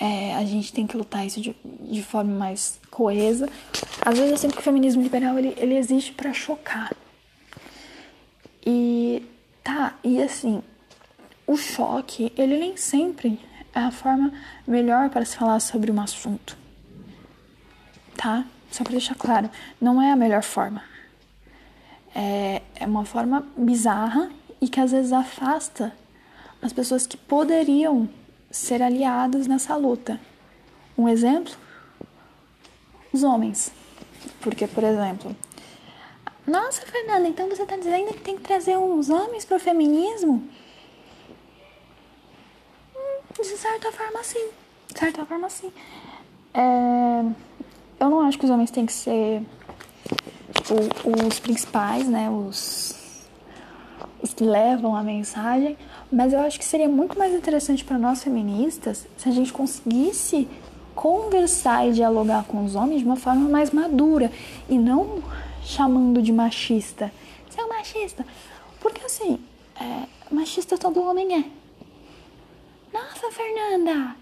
é, 0.00 0.34
a 0.34 0.44
gente 0.44 0.72
tem 0.72 0.86
que 0.86 0.96
lutar 0.96 1.26
isso 1.26 1.40
de, 1.40 1.54
de 1.64 2.02
forma 2.02 2.32
mais 2.32 2.80
coesa. 2.90 3.48
Às 4.00 4.16
vezes 4.16 4.30
eu 4.30 4.38
sinto 4.38 4.54
que 4.54 4.60
o 4.60 4.64
feminismo 4.64 5.02
liberal 5.02 5.38
ele, 5.38 5.54
ele 5.58 5.76
existe 5.76 6.12
para 6.12 6.32
chocar. 6.32 6.90
E 8.64 9.22
tá, 9.62 9.94
e 10.02 10.22
assim, 10.22 10.62
o 11.46 11.56
choque, 11.56 12.32
ele 12.36 12.58
nem 12.58 12.76
sempre 12.76 13.38
é 13.74 13.80
a 13.80 13.90
forma 13.90 14.32
melhor 14.66 15.10
para 15.10 15.24
se 15.24 15.36
falar 15.36 15.60
sobre 15.60 15.90
um 15.90 16.00
assunto. 16.00 16.56
Tá? 18.16 18.44
Só 18.70 18.84
para 18.84 18.92
deixar 18.92 19.14
claro, 19.16 19.50
não 19.80 20.00
é 20.00 20.12
a 20.12 20.16
melhor 20.16 20.42
forma. 20.42 20.82
É, 22.14 22.62
é 22.74 22.86
uma 22.86 23.04
forma 23.04 23.46
bizarra 23.56 24.30
e 24.60 24.68
que 24.68 24.80
às 24.80 24.90
vezes 24.90 25.12
afasta 25.12 25.92
as 26.60 26.72
pessoas 26.72 27.06
que 27.06 27.16
poderiam 27.16 28.08
ser 28.50 28.82
aliados 28.82 29.46
nessa 29.46 29.76
luta. 29.76 30.20
Um 30.98 31.08
exemplo? 31.08 31.54
Os 33.12 33.22
homens. 33.22 33.72
Porque, 34.40 34.66
por 34.66 34.84
exemplo, 34.84 35.34
nossa, 36.46 36.82
Fernanda, 36.82 37.28
então 37.28 37.48
você 37.48 37.62
está 37.62 37.76
dizendo 37.76 38.12
que 38.12 38.20
tem 38.20 38.36
que 38.36 38.42
trazer 38.42 38.76
uns 38.76 39.08
homens 39.08 39.44
para 39.44 39.56
o 39.56 39.60
feminismo? 39.60 40.42
Hum, 42.96 43.20
de 43.36 43.44
certa 43.44 43.92
forma, 43.92 44.22
sim. 44.24 44.48
De 44.92 44.98
certa 44.98 45.24
forma, 45.24 45.48
sim. 45.48 45.72
É, 46.52 47.24
eu 48.00 48.10
não 48.10 48.20
acho 48.22 48.38
que 48.38 48.44
os 48.44 48.50
homens 48.50 48.70
têm 48.70 48.84
que 48.84 48.92
ser 48.92 49.42
o, 50.68 51.26
os 51.26 51.38
principais, 51.38 52.06
né? 52.06 52.30
Os, 52.30 53.26
os 54.22 54.34
que 54.34 54.44
levam 54.44 54.94
a 54.94 55.02
mensagem, 55.02 55.76
mas 56.12 56.32
eu 56.32 56.40
acho 56.40 56.58
que 56.58 56.64
seria 56.64 56.88
muito 56.88 57.18
mais 57.18 57.32
interessante 57.32 57.84
para 57.84 57.98
nós 57.98 58.22
feministas 58.22 59.06
se 59.16 59.28
a 59.28 59.32
gente 59.32 59.52
conseguisse 59.52 60.48
conversar 60.94 61.88
e 61.88 61.92
dialogar 61.92 62.44
com 62.44 62.64
os 62.64 62.74
homens 62.74 63.00
de 63.00 63.06
uma 63.06 63.16
forma 63.16 63.48
mais 63.48 63.70
madura 63.70 64.30
e 64.68 64.76
não 64.76 65.22
chamando 65.64 66.20
de 66.20 66.32
machista. 66.32 67.12
Você 67.48 67.60
é 67.60 67.64
um 67.64 67.68
machista. 67.68 68.26
Porque 68.80 69.04
assim, 69.04 69.38
é, 69.80 70.06
machista 70.30 70.76
todo 70.76 71.02
homem 71.02 71.34
é. 71.34 71.44
Nossa, 72.92 73.30
Fernanda! 73.30 74.16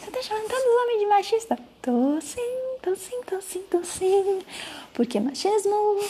Você 0.00 0.10
tá 0.10 0.22
chamando 0.22 0.48
todos 0.48 0.64
os 0.64 0.82
homens 0.82 1.00
de 1.00 1.06
machista? 1.06 1.58
Tô 1.80 2.20
sim, 2.20 2.76
tô 2.82 2.94
sim, 2.94 3.20
tô 3.26 3.40
sim, 3.40 3.62
tô 3.70 3.84
sim. 3.84 4.40
Porque 4.94 5.18
machismo, 5.18 6.00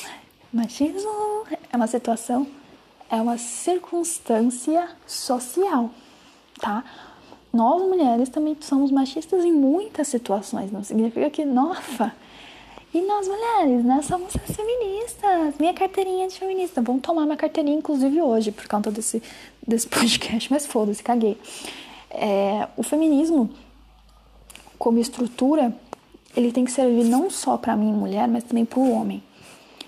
machismo 0.53 1.47
é 1.73 1.77
uma 1.77 1.87
situação 1.87 2.47
é 3.13 3.21
uma 3.21 3.37
circunstância 3.37 4.89
social, 5.07 5.91
tá? 6.59 6.83
Nós 7.53 7.83
mulheres 7.83 8.31
também 8.31 8.57
somos 8.63 8.91
machistas 8.91 9.45
em 9.45 9.53
muitas 9.53 10.09
situações, 10.09 10.73
não 10.73 10.83
significa 10.83 11.29
que, 11.29 11.45
nossa, 11.45 12.11
e 12.95 13.03
nós 13.03 13.29
mulheres, 13.29 13.85
né, 13.85 14.01
somos 14.01 14.33
feministas, 14.33 15.57
minha 15.61 15.75
carteirinha 15.75 16.27
de 16.27 16.39
feminista, 16.39 16.81
vamos 16.81 17.03
tomar 17.03 17.27
minha 17.27 17.37
carteirinha 17.37 17.77
inclusive 17.77 18.23
hoje, 18.23 18.51
por 18.51 18.67
conta 18.67 18.91
desse, 18.91 19.23
desse 19.69 19.87
podcast, 19.89 20.51
mas 20.51 20.67
foda-se, 20.67 21.03
caguei. 21.03 21.37
É, 22.11 22.67
o 22.79 22.83
feminismo, 22.83 23.51
como 24.79 24.99
estrutura, 24.99 25.77
ele 26.37 26.53
tem 26.53 26.65
que 26.65 26.73
servir 26.73 27.05
não 27.05 27.31
só 27.31 27.57
para 27.57 27.77
mim, 27.77 27.93
mulher, 27.93 28.27
mas 28.29 28.45
também 28.45 28.65
para 28.65 28.79
o 28.79 28.91
homem, 28.91 29.23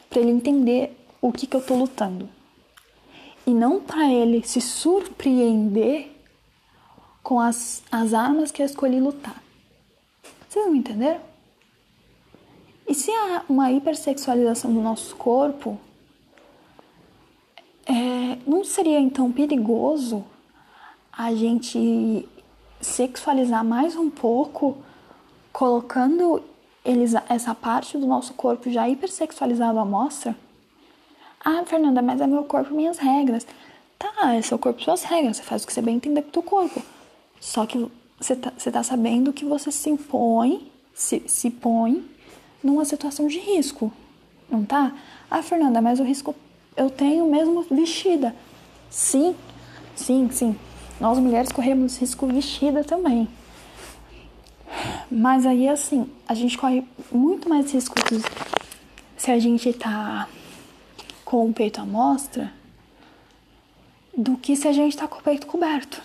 para 0.09 0.20
ele 0.20 0.30
entender 0.30 0.97
o 1.20 1.32
que, 1.32 1.47
que 1.47 1.57
eu 1.57 1.62
tô 1.62 1.74
lutando, 1.74 2.28
e 3.47 3.51
não 3.51 3.80
para 3.80 4.12
ele 4.12 4.47
se 4.47 4.61
surpreender 4.61 6.11
com 7.22 7.40
as, 7.40 7.82
as 7.90 8.12
armas 8.12 8.51
que 8.51 8.62
eu 8.62 8.66
escolhi 8.66 9.01
lutar. 9.01 9.42
Vocês 10.49 10.66
não 10.66 10.74
entenderam? 10.74 11.20
E 12.86 12.95
se 12.95 13.11
há 13.11 13.42
uma 13.49 13.72
hipersexualização 13.72 14.72
do 14.72 14.80
nosso 14.80 15.16
corpo, 15.16 15.78
é, 17.86 18.38
não 18.47 18.62
seria 18.62 19.01
então 19.01 19.32
perigoso 19.32 20.24
a 21.11 21.34
gente 21.34 22.28
sexualizar 22.80 23.64
mais 23.64 23.97
um 23.97 24.11
pouco, 24.11 24.76
colocando 25.55 26.43
eles, 26.85 27.15
essa 27.29 27.55
parte 27.55 27.97
do 27.97 28.07
nosso 28.07 28.35
corpo 28.35 28.69
já 28.69 28.89
hipersexualizado 28.89 29.79
à 29.79 29.85
mostra? 29.85 30.37
Ah, 31.43 31.63
Fernanda, 31.65 32.03
mas 32.03 32.21
é 32.21 32.27
meu 32.27 32.43
corpo, 32.43 32.75
minhas 32.75 32.99
regras. 32.99 33.47
Tá, 33.97 34.35
é 34.35 34.43
seu 34.43 34.59
corpo, 34.59 34.83
suas 34.83 35.05
regras. 35.05 35.37
Você 35.37 35.43
faz 35.45 35.63
o 35.63 35.67
que 35.67 35.73
você 35.73 35.81
bem 35.81 35.95
entender 35.95 36.23
com 36.23 36.29
o 36.29 36.33
teu 36.33 36.43
corpo. 36.43 36.83
Só 37.41 37.65
que 37.67 37.89
você 38.19 38.35
tá, 38.35 38.53
você 38.59 38.73
tá 38.73 38.83
sabendo 38.83 39.33
que 39.33 39.45
você 39.45 39.71
se 39.71 39.89
impõe, 39.89 40.73
se, 40.93 41.23
se 41.29 41.51
põe 41.51 42.05
numa 42.61 42.85
situação 42.85 43.29
de 43.29 43.39
risco. 43.39 43.93
Não 44.51 44.65
tá? 44.65 44.93
Ah, 45.31 45.41
Fernanda, 45.41 45.81
mas 45.81 46.01
o 46.01 46.03
risco 46.03 46.35
eu 46.77 46.91
tenho 46.91 47.31
mesmo 47.31 47.63
vestida. 47.71 48.35
Sim, 48.91 49.37
sim, 49.95 50.29
sim. 50.33 50.57
Nós 51.01 51.17
mulheres 51.19 51.53
corremos 51.53 51.97
risco 51.97 52.27
vestida 52.27 52.83
também. 52.83 53.29
Mas 55.11 55.47
aí, 55.47 55.69
assim, 55.69 56.11
a 56.27 56.35
gente 56.35 56.59
corre 56.59 56.85
muito 57.11 57.49
mais 57.49 57.73
risco 57.73 57.95
se 59.17 59.31
a 59.31 59.39
gente 59.39 59.73
tá 59.73 60.29
com 61.25 61.49
o 61.49 61.53
peito 61.53 61.81
à 61.81 61.85
mostra 61.85 62.53
do 64.17 64.37
que 64.37 64.55
se 64.57 64.69
a 64.69 64.73
gente 64.73 64.91
está 64.91 65.09
com 65.09 65.19
o 65.19 65.23
peito 65.23 65.47
coberto. 65.47 66.03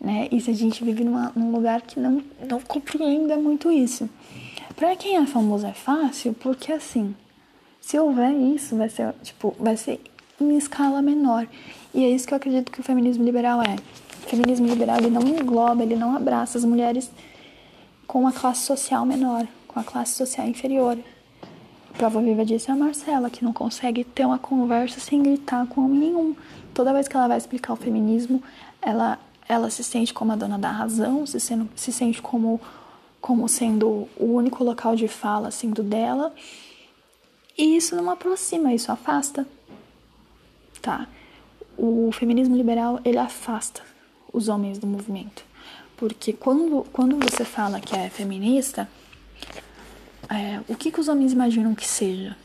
Né? 0.00 0.28
E 0.30 0.40
se 0.40 0.50
a 0.50 0.54
gente 0.54 0.84
vive 0.84 1.02
numa, 1.02 1.32
num 1.34 1.50
lugar 1.50 1.82
que 1.82 1.98
não, 1.98 2.22
não 2.48 2.60
compreenda 2.60 3.36
muito 3.36 3.70
isso. 3.70 4.08
Para 4.76 4.94
quem 4.94 5.16
é 5.16 5.26
famoso 5.26 5.66
é 5.66 5.72
fácil, 5.72 6.34
porque 6.34 6.72
assim, 6.72 7.14
se 7.80 7.98
houver 7.98 8.32
isso, 8.32 8.76
vai 8.76 8.88
ser, 8.88 9.12
tipo, 9.22 9.56
vai 9.58 9.76
ser 9.76 10.00
em 10.40 10.56
escala 10.56 11.02
menor. 11.02 11.48
E 11.92 12.04
é 12.04 12.10
isso 12.10 12.28
que 12.28 12.34
eu 12.34 12.36
acredito 12.36 12.70
que 12.70 12.80
o 12.80 12.84
feminismo 12.84 13.24
liberal 13.24 13.60
é. 13.60 13.76
Feminismo 14.28 14.66
liberal 14.66 14.98
ele 14.98 15.10
não 15.10 15.22
engloba, 15.22 15.82
ele 15.82 15.96
não 15.96 16.14
abraça 16.14 16.58
as 16.58 16.64
mulheres 16.64 17.10
com 18.06 18.20
uma 18.20 18.32
classe 18.32 18.62
social 18.62 19.04
menor, 19.04 19.46
com 19.66 19.80
a 19.80 19.84
classe 19.84 20.14
social 20.14 20.46
inferior 20.46 20.98
prova 21.98 22.22
viva 22.22 22.44
disso 22.44 22.70
é 22.70 22.74
a 22.74 22.76
Marcela, 22.76 23.28
que 23.28 23.44
não 23.44 23.52
consegue 23.52 24.04
ter 24.04 24.24
uma 24.24 24.38
conversa 24.38 25.00
sem 25.00 25.20
gritar 25.20 25.66
com 25.66 25.84
homem 25.84 25.98
nenhum. 25.98 26.36
Toda 26.72 26.92
vez 26.92 27.08
que 27.08 27.16
ela 27.16 27.26
vai 27.26 27.36
explicar 27.36 27.72
o 27.72 27.76
feminismo, 27.76 28.40
ela, 28.80 29.18
ela 29.48 29.68
se 29.68 29.82
sente 29.82 30.14
como 30.14 30.30
a 30.30 30.36
dona 30.36 30.56
da 30.56 30.70
razão, 30.70 31.26
se, 31.26 31.40
sendo, 31.40 31.68
se 31.74 31.92
sente 31.92 32.22
como, 32.22 32.60
como 33.20 33.48
sendo 33.48 34.08
o 34.16 34.26
único 34.26 34.62
local 34.62 34.94
de 34.94 35.08
fala 35.08 35.50
sendo 35.50 35.82
dela. 35.82 36.32
E 37.58 37.76
isso 37.76 37.96
não 37.96 38.08
aproxima, 38.08 38.72
isso 38.72 38.92
afasta. 38.92 39.44
Tá? 40.80 41.08
O 41.76 42.10
feminismo 42.12 42.56
liberal, 42.56 43.00
ele 43.04 43.18
afasta 43.18 43.82
os 44.32 44.48
homens 44.48 44.78
do 44.78 44.86
movimento. 44.86 45.44
Porque 45.96 46.32
quando, 46.32 46.86
quando 46.92 47.16
você 47.18 47.44
fala 47.44 47.80
que 47.80 47.94
é 47.96 48.08
feminista, 48.08 48.88
é, 50.28 50.60
o 50.68 50.76
que, 50.76 50.90
que 50.90 51.00
os 51.00 51.08
homens 51.08 51.32
imaginam 51.32 51.74
que 51.74 51.86
seja. 51.86 52.36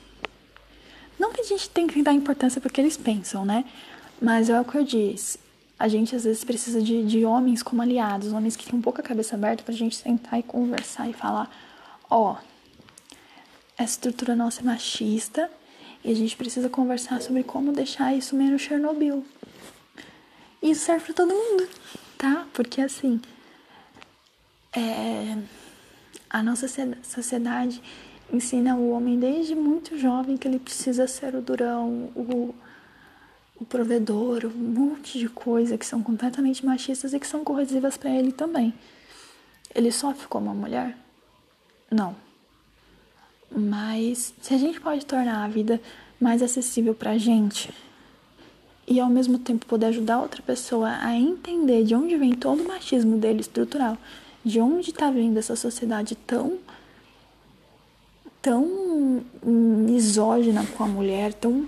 Não 1.19 1.31
que 1.31 1.41
a 1.41 1.43
gente 1.43 1.69
tem 1.69 1.85
que 1.85 2.01
dar 2.01 2.13
importância 2.13 2.59
porque 2.59 2.81
eles 2.81 2.97
pensam, 2.97 3.45
né? 3.45 3.65
Mas 4.21 4.49
é 4.49 4.59
o 4.59 4.65
que 4.65 4.77
eu 4.77 4.83
disse. 4.83 5.37
A 5.77 5.87
gente 5.87 6.15
às 6.15 6.23
vezes 6.23 6.43
precisa 6.43 6.81
de, 6.81 7.03
de 7.05 7.25
homens 7.25 7.61
como 7.61 7.81
aliados, 7.81 8.31
homens 8.31 8.55
que 8.55 8.65
têm 8.65 8.79
um 8.79 8.81
pouco 8.81 9.01
a 9.01 9.03
cabeça 9.03 9.35
aberta 9.35 9.63
pra 9.63 9.73
gente 9.73 9.95
sentar 9.95 10.39
e 10.39 10.43
conversar 10.43 11.09
e 11.09 11.13
falar: 11.13 11.49
ó, 12.09 12.33
oh, 12.33 12.37
essa 13.77 13.93
estrutura 13.93 14.35
nossa 14.35 14.61
é 14.61 14.63
machista 14.63 15.49
e 16.03 16.11
a 16.11 16.15
gente 16.15 16.35
precisa 16.35 16.69
conversar 16.69 17.21
sobre 17.21 17.43
como 17.43 17.71
deixar 17.71 18.15
isso 18.15 18.35
menos 18.35 18.61
Chernobyl. 18.61 19.25
Isso 20.63 20.85
serve 20.85 21.05
pra 21.05 21.13
todo 21.13 21.33
mundo, 21.33 21.69
tá? 22.17 22.47
Porque 22.53 22.81
assim. 22.81 23.21
É 24.75 25.37
a 26.33 26.41
nossa 26.41 26.67
sociedade 27.03 27.79
ensina 28.31 28.75
o 28.75 28.89
homem 28.89 29.19
desde 29.19 29.53
muito 29.53 29.95
jovem 29.99 30.35
que 30.35 30.47
ele 30.47 30.57
precisa 30.57 31.07
ser 31.07 31.35
o 31.35 31.41
durão, 31.43 32.11
o, 32.15 32.55
o 33.55 33.63
provedor, 33.63 34.43
um 34.45 34.49
monte 34.49 35.19
de 35.19 35.29
coisa 35.29 35.77
que 35.77 35.85
são 35.85 36.01
completamente 36.01 36.65
machistas 36.65 37.13
e 37.13 37.19
que 37.19 37.27
são 37.27 37.43
corrosivas 37.43 37.97
para 37.97 38.09
ele 38.09 38.31
também. 38.31 38.73
Ele 39.75 39.91
sofre 39.91 40.27
como 40.27 40.47
uma 40.47 40.55
mulher? 40.55 40.97
Não. 41.91 42.15
Mas 43.51 44.33
se 44.41 44.55
a 44.55 44.57
gente 44.57 44.81
pode 44.81 45.05
tornar 45.05 45.43
a 45.43 45.47
vida 45.47 45.79
mais 46.19 46.41
acessível 46.41 46.95
para 46.95 47.11
a 47.11 47.17
gente 47.19 47.71
e 48.87 48.99
ao 48.99 49.09
mesmo 49.09 49.39
tempo 49.39 49.65
poder 49.65 49.87
ajudar 49.87 50.19
outra 50.19 50.41
pessoa 50.41 50.89
a 51.01 51.15
entender 51.15 51.83
de 51.83 51.95
onde 51.95 52.17
vem 52.17 52.33
todo 52.33 52.63
o 52.63 52.67
machismo 52.67 53.17
dele 53.17 53.41
estrutural, 53.41 53.97
de 54.43 54.59
onde 54.59 54.89
está 54.89 55.09
vindo 55.09 55.37
essa 55.37 55.55
sociedade 55.55 56.15
tão 56.15 56.59
tão 58.41 59.23
misógina 59.41 60.65
com 60.75 60.83
a 60.83 60.87
mulher, 60.87 61.33
tão 61.33 61.65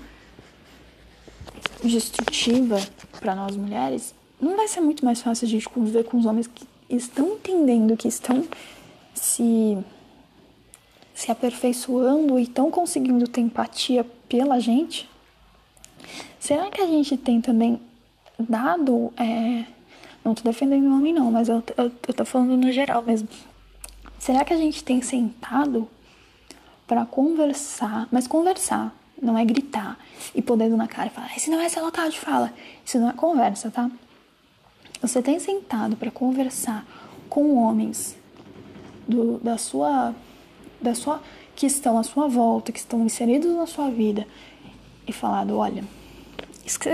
destrutiva 1.82 2.78
para 3.20 3.34
nós 3.34 3.56
mulheres, 3.56 4.14
não 4.42 4.58
vai 4.58 4.68
ser 4.68 4.82
muito 4.82 5.06
mais 5.06 5.22
fácil 5.22 5.48
a 5.48 5.50
gente 5.50 5.70
conviver 5.70 6.04
com 6.04 6.18
os 6.18 6.26
homens 6.26 6.48
que 6.48 6.68
estão 6.90 7.34
entendendo, 7.34 7.96
que 7.96 8.10
estão 8.10 8.46
se 9.14 9.78
se 11.14 11.32
aperfeiçoando 11.32 12.38
e 12.38 12.44
estão 12.44 12.70
conseguindo 12.70 13.26
ter 13.26 13.40
empatia 13.40 14.06
pela 14.28 14.60
gente? 14.60 15.10
Será 16.40 16.70
que 16.70 16.82
a 16.82 16.88
gente 16.88 17.18
tem 17.18 17.42
também 17.42 17.80
dado. 18.40 19.14
É, 19.18 19.66
não 20.24 20.34
tô 20.34 20.44
defendendo 20.44 20.86
o 20.86 20.96
homem, 20.96 21.14
não, 21.14 21.32
mas 21.32 21.50
eu, 21.50 21.64
eu, 21.78 21.92
eu 22.08 22.14
tô 22.14 22.26
falando 22.26 22.58
no 22.58 22.72
geral 22.72 23.02
mesmo. 23.02 23.28
Será 24.20 24.44
que 24.44 24.54
a 24.54 24.58
gente 24.58 24.84
tem 24.84 25.02
sentado 25.02 25.88
para 26.88 27.06
conversar, 27.06 28.08
mas 28.12 28.28
conversar, 28.28 28.96
não 29.22 29.38
é 29.38 29.46
gritar 29.46 29.98
e 30.34 30.42
pôr 30.42 30.58
dedo 30.58 30.78
na 30.78 30.88
cara 30.88 31.08
e 31.08 31.10
falar, 31.10 31.36
esse 31.36 31.50
não 31.50 31.60
é 31.60 31.68
local 31.80 32.10
de 32.10 32.20
fala, 32.20 32.54
isso 32.84 33.00
não 33.00 33.10
é 33.10 33.14
conversa, 33.14 33.72
tá? 33.72 33.90
Você 35.02 35.22
tem 35.22 35.40
sentado 35.40 35.96
para 35.96 36.12
conversar 36.12 36.86
com 37.30 37.56
homens 37.56 38.18
do, 39.08 39.40
da 39.40 39.58
sua 39.58 40.14
da 40.82 40.94
sua 40.94 41.22
que 41.56 41.66
estão 41.66 41.98
à 41.98 42.04
sua 42.04 42.28
volta, 42.28 42.72
que 42.72 42.80
estão 42.80 43.06
inseridos 43.06 43.56
na 43.56 43.66
sua 43.66 43.90
vida 43.90 44.28
e 45.08 45.14
falado, 45.14 45.58
olha, 45.58 45.84
isso 46.66 46.80
que, 46.80 46.90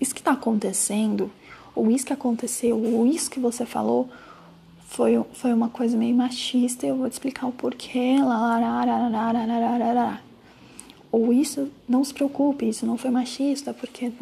isso 0.00 0.14
que 0.14 0.22
tá 0.22 0.32
acontecendo, 0.32 1.30
ou 1.74 1.90
isso 1.90 2.06
que 2.06 2.12
aconteceu, 2.12 2.76
ou 2.76 3.06
isso 3.06 3.30
que 3.30 3.38
você 3.38 3.66
falou, 3.66 4.08
foi, 4.88 5.22
foi 5.34 5.52
uma 5.52 5.68
coisa 5.68 5.96
meio 5.96 6.16
machista, 6.16 6.86
eu 6.86 6.96
vou 6.96 7.08
te 7.08 7.12
explicar 7.12 7.46
o 7.46 7.52
porquê, 7.52 8.16
ou 11.12 11.32
isso, 11.32 11.70
não 11.88 12.02
se 12.02 12.14
preocupe, 12.14 12.68
isso 12.68 12.86
não 12.86 12.96
foi 12.96 13.10
machista, 13.10 13.72
porque... 13.72 14.12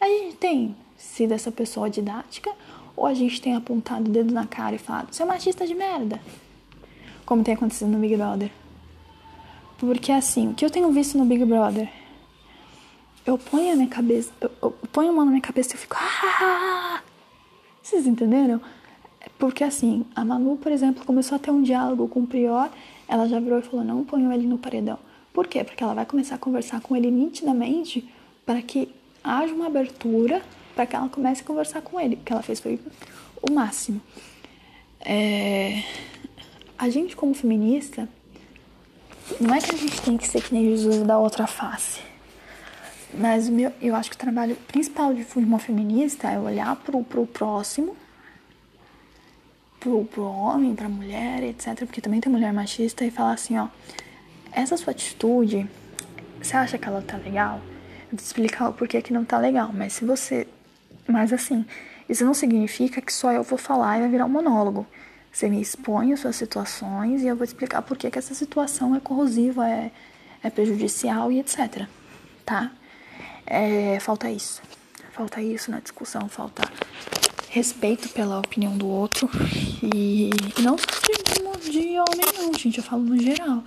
A 0.00 0.06
gente 0.06 0.36
tem 0.36 0.76
sido 0.96 1.32
essa 1.32 1.50
pessoa 1.50 1.90
didática, 1.90 2.50
ou 2.96 3.06
a 3.06 3.14
gente 3.14 3.40
tem 3.40 3.54
apontado 3.54 4.08
o 4.08 4.12
dedo 4.12 4.32
na 4.32 4.46
cara 4.46 4.76
e 4.76 4.78
falado, 4.78 5.12
você 5.12 5.22
é 5.22 5.26
machista 5.26 5.66
de 5.66 5.74
merda, 5.74 6.20
como 7.26 7.42
tem 7.42 7.54
acontecido 7.54 7.88
no 7.88 7.98
Big 7.98 8.16
Brother. 8.16 8.50
Porque 9.80 10.12
assim, 10.12 10.50
o 10.50 10.54
que 10.54 10.62
eu 10.62 10.68
tenho 10.68 10.92
visto 10.92 11.16
no 11.16 11.24
Big 11.24 11.42
Brother, 11.42 11.90
eu 13.24 13.38
ponho 13.38 13.72
a 13.72 13.76
minha 13.76 13.88
cabeça, 13.88 14.30
eu, 14.38 14.50
eu 14.60 14.70
ponho 14.92 15.08
a 15.08 15.12
mão 15.12 15.24
na 15.24 15.30
minha 15.30 15.40
cabeça 15.40 15.70
e 15.70 15.74
eu 15.74 15.78
fico, 15.78 15.96
ah! 15.98 17.00
Vocês 17.82 18.06
entenderam? 18.06 18.60
Porque 19.38 19.64
assim, 19.64 20.04
a 20.14 20.22
Manu, 20.22 20.58
por 20.58 20.70
exemplo, 20.70 21.02
começou 21.06 21.36
a 21.36 21.38
ter 21.38 21.50
um 21.50 21.62
diálogo 21.62 22.06
com 22.08 22.20
o 22.20 22.26
Prior, 22.26 22.68
ela 23.08 23.26
já 23.26 23.40
virou 23.40 23.58
e 23.58 23.62
falou, 23.62 23.82
não 23.82 24.04
ponham 24.04 24.30
ele 24.30 24.46
no 24.46 24.58
paredão. 24.58 24.98
Por 25.32 25.46
quê? 25.46 25.64
Porque 25.64 25.82
ela 25.82 25.94
vai 25.94 26.04
começar 26.04 26.34
a 26.34 26.38
conversar 26.38 26.82
com 26.82 26.94
ele 26.94 27.10
nitidamente 27.10 28.06
para 28.44 28.60
que 28.60 28.94
haja 29.24 29.54
uma 29.54 29.66
abertura 29.66 30.42
para 30.74 30.84
que 30.84 30.94
ela 30.94 31.08
comece 31.08 31.40
a 31.40 31.44
conversar 31.44 31.80
com 31.80 31.98
ele. 31.98 32.16
O 32.16 32.18
que 32.18 32.32
ela 32.32 32.42
fez 32.42 32.60
foi 32.60 32.78
o 33.40 33.50
máximo. 33.50 33.98
É... 35.00 35.82
A 36.76 36.90
gente, 36.90 37.16
como 37.16 37.32
feminista, 37.32 38.06
não 39.40 39.54
é 39.54 39.60
que 39.60 39.74
a 39.74 39.78
gente 39.78 40.00
tem 40.02 40.16
que 40.16 40.26
ser 40.26 40.42
que 40.42 40.54
nem 40.54 40.64
Jesus 40.64 41.02
da 41.02 41.18
outra 41.18 41.46
face. 41.46 42.00
Mas 43.12 43.48
o 43.48 43.52
meu, 43.52 43.72
eu 43.80 43.94
acho 43.94 44.10
que 44.10 44.16
o 44.16 44.18
trabalho 44.18 44.56
principal 44.68 45.12
de 45.12 45.26
uma 45.34 45.58
feminista 45.58 46.30
é 46.30 46.38
olhar 46.38 46.76
pro, 46.76 47.02
pro 47.02 47.26
próximo, 47.26 47.96
pro, 49.80 50.04
pro 50.04 50.22
homem, 50.22 50.74
pra 50.74 50.88
mulher, 50.88 51.42
etc. 51.42 51.78
Porque 51.78 52.00
também 52.00 52.20
tem 52.20 52.30
mulher 52.30 52.52
machista 52.52 53.04
e 53.04 53.10
falar 53.10 53.32
assim, 53.32 53.58
ó, 53.58 53.68
essa 54.52 54.76
sua 54.76 54.92
atitude, 54.92 55.68
você 56.40 56.56
acha 56.56 56.78
que 56.78 56.86
ela 56.86 57.02
tá 57.02 57.16
legal? 57.16 57.60
Eu 58.02 58.10
vou 58.12 58.18
te 58.18 58.24
explicar 58.24 58.68
o 58.68 58.72
porquê 58.72 59.02
que 59.02 59.12
não 59.12 59.24
tá 59.24 59.38
legal, 59.38 59.70
mas 59.72 59.94
se 59.94 60.04
você. 60.04 60.46
Mas 61.06 61.32
assim, 61.32 61.64
isso 62.08 62.24
não 62.24 62.34
significa 62.34 63.00
que 63.00 63.12
só 63.12 63.32
eu 63.32 63.42
vou 63.42 63.58
falar 63.58 63.98
e 63.98 64.00
vai 64.02 64.10
virar 64.10 64.26
um 64.26 64.28
monólogo. 64.28 64.86
Você 65.32 65.48
me 65.48 65.60
expõe 65.60 66.12
as 66.12 66.20
suas 66.20 66.36
situações 66.36 67.22
e 67.22 67.26
eu 67.26 67.36
vou 67.36 67.44
explicar 67.44 67.82
por 67.82 67.96
que 67.96 68.06
essa 68.18 68.34
situação 68.34 68.94
é 68.94 69.00
corrosiva, 69.00 69.68
é, 69.68 69.90
é 70.42 70.50
prejudicial 70.50 71.30
e 71.30 71.38
etc. 71.38 71.86
Tá? 72.44 72.72
É, 73.46 73.98
falta 74.00 74.30
isso. 74.30 74.60
Falta 75.12 75.40
isso 75.42 75.70
na 75.70 75.80
discussão, 75.80 76.28
falta 76.28 76.62
respeito 77.50 78.08
pela 78.10 78.38
opinião 78.38 78.76
do 78.76 78.86
outro. 78.88 79.28
E, 79.94 80.30
e 80.58 80.62
não 80.62 80.76
só 80.78 80.86
de, 81.66 81.70
de 81.70 81.88
homem, 81.98 82.26
não, 82.38 82.54
gente. 82.54 82.78
Eu 82.78 82.84
falo 82.84 83.02
no 83.02 83.18
geral. 83.18 83.58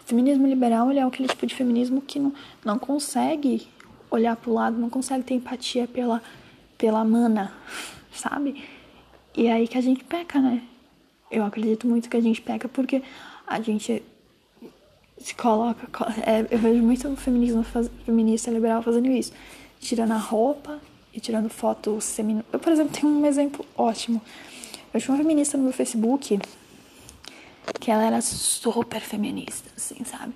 O 0.00 0.08
feminismo 0.08 0.46
liberal 0.46 0.90
é 0.90 1.02
aquele 1.02 1.28
tipo 1.28 1.46
de 1.46 1.54
feminismo 1.54 2.00
que 2.00 2.18
não, 2.18 2.32
não 2.64 2.78
consegue 2.78 3.68
olhar 4.10 4.34
pro 4.36 4.52
lado, 4.52 4.78
não 4.78 4.88
consegue 4.88 5.24
ter 5.24 5.34
empatia 5.34 5.86
pela, 5.86 6.22
pela 6.76 7.04
mana, 7.04 7.52
sabe? 8.12 8.64
E 9.36 9.46
é 9.46 9.52
aí 9.52 9.68
que 9.68 9.76
a 9.76 9.82
gente 9.82 10.02
peca, 10.04 10.40
né? 10.40 10.62
Eu 11.30 11.44
acredito 11.44 11.86
muito 11.86 12.08
que 12.08 12.16
a 12.16 12.20
gente 12.20 12.40
peca 12.40 12.68
porque 12.68 13.02
a 13.46 13.60
gente 13.60 14.02
se 15.18 15.34
coloca. 15.34 15.88
É, 16.24 16.46
eu 16.50 16.58
vejo 16.58 16.82
muito 16.82 17.08
o 17.08 17.16
feminismo 17.16 17.62
faz, 17.62 17.90
feminista 18.04 18.50
liberal 18.50 18.82
fazendo 18.82 19.08
isso. 19.08 19.32
Tirando 19.80 20.12
a 20.12 20.18
roupa 20.18 20.80
e 21.12 21.20
tirando 21.20 21.48
fotos 21.48 22.04
semi. 22.04 22.44
Eu, 22.52 22.58
por 22.58 22.72
exemplo, 22.72 22.92
tenho 22.92 23.12
um 23.12 23.26
exemplo 23.26 23.64
ótimo. 23.76 24.20
Eu 24.92 25.00
tinha 25.00 25.14
uma 25.14 25.22
feminista 25.22 25.56
no 25.56 25.64
meu 25.64 25.72
Facebook 25.72 26.38
que 27.80 27.90
ela 27.90 28.04
era 28.04 28.20
super 28.22 29.00
feminista, 29.00 29.70
assim, 29.76 30.02
sabe? 30.04 30.32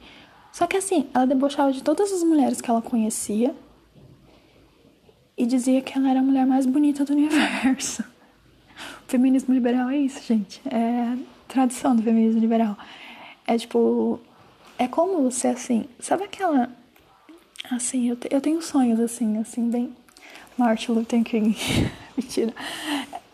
Só 0.53 0.67
que 0.67 0.77
assim, 0.77 1.09
ela 1.15 1.27
debochava 1.27 1.73
de 1.73 1.83
todas 1.83 2.13
as 2.13 2.23
mulheres 2.23 2.61
que 2.61 2.71
ela 2.71 2.83
conhecia 2.83 3.55
e 5.37 5.47
dizia 5.47 5.81
que 5.81 5.97
ela 5.97 6.11
era 6.11 6.21
a 6.21 6.23
mulher 6.23 6.47
mais 6.47 6.67
bonita 6.67 7.05
do 7.07 7.15
universo 7.15 8.05
feminismo 9.13 9.55
liberal 9.55 9.91
é 9.91 9.99
isso, 9.99 10.23
gente. 10.23 10.61
É 10.67 11.17
tradição 11.53 11.95
do 11.95 12.03
feminismo 12.03 12.41
liberal. 12.41 12.77
É 13.47 13.57
tipo. 13.57 14.19
É 14.79 14.89
como 14.89 15.31
ser 15.31 15.49
assim. 15.49 15.85
Sabe 16.01 16.25
aquela. 16.25 16.71
Assim, 17.71 18.09
eu, 18.09 18.17
te, 18.17 18.29
eu 18.31 18.41
tenho 18.41 18.61
sonhos 18.61 18.99
assim, 18.99 19.39
assim, 19.39 19.69
bem. 19.71 19.95
Martin 20.57 20.93
Luther 20.93 21.23
King. 21.23 21.57
Mentira. 22.17 22.53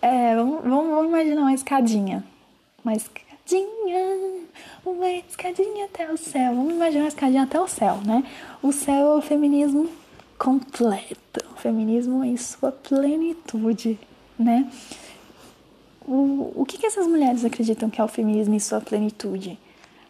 É, 0.02 0.34
vamos, 0.36 0.62
vamos, 0.62 0.90
vamos 0.90 1.08
imaginar 1.08 1.40
uma 1.42 1.54
escadinha. 1.54 2.24
Uma 2.84 2.94
escadinha. 2.94 4.44
Uma 4.84 5.10
escadinha 5.10 5.86
até 5.86 6.12
o 6.12 6.16
céu. 6.16 6.54
Vamos 6.54 6.74
imaginar 6.74 7.04
uma 7.04 7.08
escadinha 7.08 7.42
até 7.44 7.60
o 7.60 7.68
céu, 7.68 8.00
né? 8.04 8.24
O 8.62 8.72
céu 8.72 9.12
é 9.12 9.16
o 9.16 9.22
feminismo 9.22 9.88
completo. 10.38 11.44
O 11.52 11.60
feminismo 11.60 12.22
em 12.22 12.36
sua 12.36 12.70
plenitude, 12.70 13.98
né? 14.38 14.70
O, 16.08 16.62
o 16.62 16.64
que, 16.64 16.78
que 16.78 16.86
essas 16.86 17.06
mulheres 17.06 17.44
acreditam 17.44 17.90
que 17.90 18.00
é 18.00 18.04
o 18.04 18.08
feminismo 18.08 18.54
em 18.54 18.58
sua 18.58 18.80
plenitude? 18.80 19.58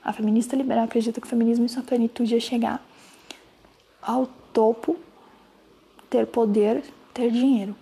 A 0.05 0.13
feminista 0.13 0.55
liberal 0.55 0.85
acredita 0.85 1.21
que 1.21 1.27
o 1.27 1.31
feminismo 1.31 1.65
em 1.65 1.69
sua 1.69 1.83
plenitude 1.83 2.37
é 2.37 2.41
chegar 2.41 2.81
ao 4.01 4.27
topo, 4.53 4.97
ter 6.09 6.25
poder, 6.29 6.85
ter 7.13 7.33
dinheiro. 7.33 7.75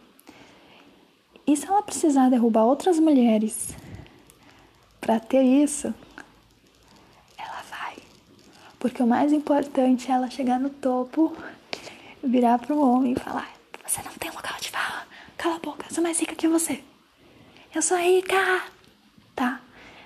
E 1.46 1.54
se 1.54 1.66
ela 1.66 1.82
precisar 1.82 2.30
derrubar 2.30 2.64
outras 2.64 2.98
mulheres 2.98 3.74
para 4.98 5.20
ter 5.20 5.42
isso, 5.42 5.94
ela 7.36 7.62
vai. 7.70 7.96
Porque 8.78 9.02
o 9.02 9.06
mais 9.06 9.30
importante 9.30 10.10
é 10.10 10.14
ela 10.14 10.30
chegar 10.30 10.58
no 10.58 10.70
topo, 10.70 11.36
virar 12.24 12.58
para 12.58 12.74
o 12.74 12.80
homem 12.80 13.12
e 13.12 13.20
falar: 13.20 13.54
Você 13.86 14.00
não 14.02 14.12
tem 14.12 14.30
local 14.30 14.58
de 14.58 14.70
fala, 14.70 15.06
cala 15.36 15.56
a 15.56 15.58
boca, 15.58 15.84
sou 15.92 16.02
mais 16.02 16.18
rica 16.18 16.34
que 16.34 16.48
você 16.48 16.82
eu 17.76 17.82
sou 17.82 17.98
rica, 17.98 18.62
tá? 19.34 19.60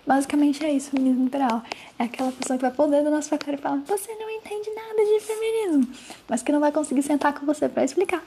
Basicamente 0.05 0.65
é 0.65 0.73
isso, 0.73 0.91
feminismo 0.91 1.23
liberal. 1.23 1.63
É 2.01 2.05
aquela 2.05 2.33
pessoa 2.33 2.59
que 2.59 2.69
vai 2.69 2.73
o 2.77 2.91
dedo 2.91 3.11
na 3.11 3.23
sua 3.23 3.39
cara 3.39 3.57
e 3.57 3.61
fala, 3.61 3.77
você 3.87 4.13
não 4.17 4.29
entende 4.29 4.69
nada 4.75 5.05
de 5.05 5.21
feminismo, 5.21 5.95
mas 6.29 6.43
que 6.43 6.51
não 6.51 6.59
vai 6.59 6.73
conseguir 6.73 7.05
sentar 7.05 7.33
com 7.33 7.47
você 7.47 7.69
para 7.69 7.85
explicar. 7.85 8.25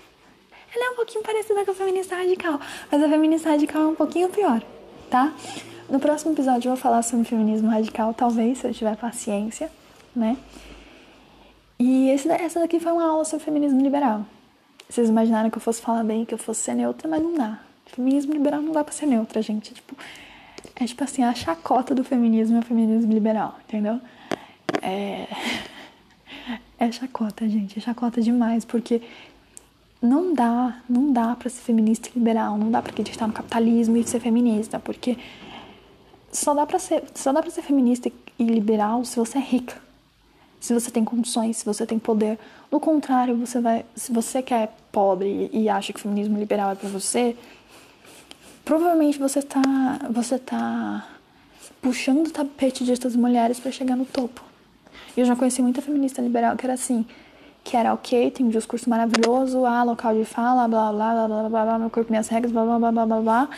Ela 0.74 0.86
é 0.86 0.90
um 0.92 0.96
pouquinho 0.96 1.22
parecida 1.26 1.66
com 1.66 1.72
a 1.72 1.74
feminista 1.74 2.16
radical, 2.16 2.58
mas 2.90 3.04
a 3.04 3.10
feminista 3.10 3.50
radical 3.50 3.82
é 3.82 3.88
um 3.88 3.96
pouquinho 3.96 4.30
pior, 4.30 4.64
tá? 5.10 5.34
No 5.90 6.00
próximo 6.00 6.32
episódio 6.32 6.70
eu 6.70 6.76
vou 6.76 6.82
falar 6.82 7.02
sobre 7.02 7.26
feminismo 7.26 7.70
radical, 7.70 8.14
talvez, 8.14 8.60
se 8.60 8.68
eu 8.68 8.74
tiver 8.74 8.96
paciência, 8.96 9.70
né? 10.16 10.38
E 11.78 12.10
esse, 12.12 12.30
essa 12.30 12.62
daqui 12.62 12.80
foi 12.80 12.94
uma 12.94 13.06
aula 13.06 13.26
sobre 13.26 13.44
feminismo 13.44 13.82
liberal. 13.82 14.26
Vocês 14.90 15.10
imaginaram 15.10 15.50
que 15.50 15.58
eu 15.58 15.62
fosse 15.62 15.82
falar 15.82 16.06
bem, 16.06 16.24
que 16.24 16.34
eu 16.34 16.38
fosse 16.38 16.62
ser 16.62 16.76
neutra, 16.76 17.10
mas 17.10 17.22
não 17.22 17.34
dá. 17.34 17.60
Feminismo 17.96 18.34
liberal 18.34 18.62
não 18.62 18.72
dá 18.72 18.84
pra 18.84 18.94
ser 18.94 19.06
neutra, 19.06 19.42
gente. 19.42 19.72
É 19.72 19.76
tipo, 19.76 19.96
é 20.76 20.86
tipo 20.86 21.04
assim, 21.04 21.24
a 21.24 21.34
chacota 21.34 21.94
do 21.94 22.04
feminismo 22.04 22.58
é 22.58 22.60
o 22.60 22.64
feminismo 22.64 23.14
liberal, 23.14 23.58
entendeu? 23.68 24.00
É. 24.82 25.28
É 26.80 26.92
chacota, 26.92 27.48
gente. 27.48 27.80
É 27.80 27.82
chacota 27.82 28.22
demais, 28.22 28.66
porque 28.66 29.02
não 30.02 30.34
dá, 30.34 30.82
não 30.90 31.14
dá 31.14 31.34
pra 31.34 31.50
ser 31.50 31.62
feminista 31.62 32.10
e 32.10 32.20
liberal, 32.20 32.58
não 32.58 32.70
dá 32.70 32.82
pra 32.82 32.92
acreditar 32.92 33.26
no 33.26 33.32
capitalismo 33.32 33.96
e 33.96 34.04
ser 34.04 34.20
feminista, 34.20 34.78
porque 34.80 35.18
só 36.30 36.54
dá 36.54 36.66
pra 36.66 36.78
ser, 36.80 37.04
só 37.16 37.32
dá 37.32 37.42
pra 37.42 37.50
ser 37.50 37.62
feminista 37.62 38.12
e 38.38 38.44
liberal 38.44 39.06
se 39.06 39.16
você 39.16 39.38
é 39.38 39.42
rica. 39.42 39.82
se 40.60 40.74
você 40.74 40.92
tem 40.92 41.06
condições, 41.06 41.58
se 41.58 41.66
você 41.66 41.86
tem 41.86 42.00
poder. 42.00 42.38
Do 42.70 42.80
contrário, 42.82 43.38
você 43.38 43.62
vai, 43.62 43.86
se 43.96 44.12
você 44.12 44.42
quer 44.42 44.64
é 44.64 44.70
pobre 44.92 45.50
e 45.54 45.70
acha 45.70 45.94
que 45.94 46.00
o 46.00 46.02
feminismo 46.02 46.38
liberal 46.38 46.72
é 46.72 46.76
para 46.76 46.90
você, 46.90 47.38
provavelmente 48.64 49.20
você 49.20 49.42
tá, 49.42 49.62
você 50.10 50.40
tá 50.40 51.08
puxando 51.82 52.28
o 52.28 52.32
tapete 52.32 52.84
de 52.84 52.92
outras 52.92 53.16
mulheres 53.16 53.60
para 53.60 53.72
chegar 53.72 53.96
no 53.96 54.06
topo. 54.06 54.42
E 55.16 55.20
eu 55.20 55.26
já 55.26 55.36
conheci 55.36 55.62
muita 55.62 55.82
feminista 55.82 56.22
liberal 56.22 56.56
que 56.56 56.66
era 56.66 56.74
assim, 56.74 57.06
que 57.64 57.78
era 57.78 57.94
ok, 57.94 58.32
tem 58.32 58.46
um 58.46 58.50
discurso 58.50 58.90
maravilhoso, 58.90 59.66
ah, 59.66 59.84
local 59.84 60.14
de 60.16 60.26
fala, 60.26 60.68
blá 60.68 60.92
blá 60.92 61.14
blá 61.14 61.28
blá 61.28 61.50
blá 61.50 61.66
blá, 61.66 61.80
meu 61.80 61.90
corpo, 61.90 62.12
minhas 62.12 62.28
regras, 62.28 62.52
blá 62.52 62.64
blá 62.64 62.80
blá 62.80 62.92
blá 62.92 63.06
blá 63.06 63.22
blá. 63.22 63.50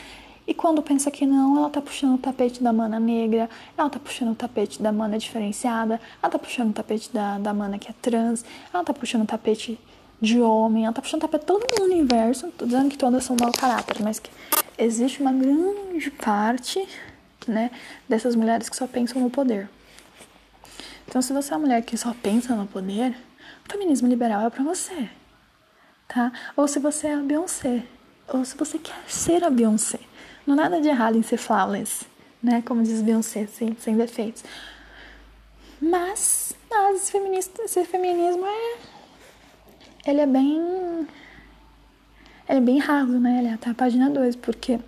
E 0.47 0.53
quando 0.53 0.81
pensa 0.81 1.09
que 1.09 1.25
não, 1.25 1.57
ela 1.57 1.69
tá 1.71 1.81
puxando 1.81 2.15
o 2.15 2.17
tapete 2.19 2.61
da 2.61 2.71
mana 2.71 2.99
negra, 2.99 3.49
ela 3.75 3.89
tá 3.89 3.97
puxando 3.97 4.31
o 4.31 4.35
tapete 4.35 4.79
da 4.79 4.91
mana 4.91 5.17
diferenciada, 5.17 5.99
ela 6.21 6.31
tá 6.31 6.37
puxando 6.37 6.69
o 6.69 6.73
tapete 6.73 7.11
da, 7.11 7.39
da 7.39 7.51
mana 7.51 7.79
que 7.79 7.89
é 7.89 7.95
trans, 7.99 8.45
ela 8.71 8.83
tá 8.83 8.93
puxando 8.93 9.23
o 9.23 9.25
tapete 9.25 9.79
de 10.25 10.41
homem, 10.41 10.85
ela 10.85 10.93
tá 10.93 11.01
puxando 11.01 11.21
tapete 11.21 11.41
de 11.41 11.47
todo 11.47 11.65
o 11.79 11.83
universo. 11.83 12.51
Tô 12.57 12.65
dizendo 12.65 12.89
que 12.89 12.97
todas 12.97 13.23
são 13.23 13.35
mau 13.39 13.51
caráter, 13.51 14.01
mas 14.01 14.19
que 14.19 14.29
existe 14.77 15.21
uma 15.21 15.31
grande 15.31 16.11
parte, 16.11 16.87
né, 17.47 17.71
dessas 18.09 18.35
mulheres 18.35 18.67
que 18.67 18.75
só 18.75 18.87
pensam 18.87 19.21
no 19.21 19.29
poder. 19.29 19.69
Então, 21.07 21.21
se 21.21 21.31
você 21.31 21.53
é 21.53 21.55
uma 21.55 21.65
mulher 21.65 21.81
que 21.83 21.97
só 21.97 22.13
pensa 22.13 22.55
no 22.55 22.65
poder, 22.65 23.15
o 23.67 23.71
feminismo 23.71 24.07
liberal 24.07 24.47
é 24.47 24.49
para 24.49 24.63
você, 24.63 25.09
tá? 26.07 26.31
Ou 26.55 26.67
se 26.67 26.79
você 26.79 27.07
é 27.07 27.13
a 27.13 27.17
Beyoncé, 27.17 27.83
ou 28.27 28.43
se 28.43 28.57
você 28.57 28.79
quer 28.79 29.03
ser 29.07 29.43
a 29.43 29.49
Beyoncé. 29.49 29.99
Não 30.45 30.55
nada 30.55 30.81
de 30.81 30.87
errado 30.87 31.17
em 31.17 31.23
ser 31.23 31.37
flawless, 31.37 32.05
né? 32.41 32.61
Como 32.65 32.83
diz 32.83 33.01
Beyoncé, 33.01 33.47
sem, 33.47 33.75
sem 33.79 33.95
defeitos. 33.95 34.43
Mas, 35.79 36.53
mas 36.69 37.09
feminista, 37.09 37.61
esse 37.63 37.83
feminismo 37.85 38.45
é. 38.45 38.94
Ele 40.05 40.21
é 40.21 40.27
bem. 40.27 41.07
Ele 42.47 42.59
é 42.59 42.61
bem 42.61 42.77
raso, 42.77 43.19
né? 43.19 43.39
Ele 43.39 43.47
é 43.47 43.53
até 43.53 43.71
a 43.71 43.73
página 43.73 44.09
2, 44.09 44.35
porque 44.35 44.79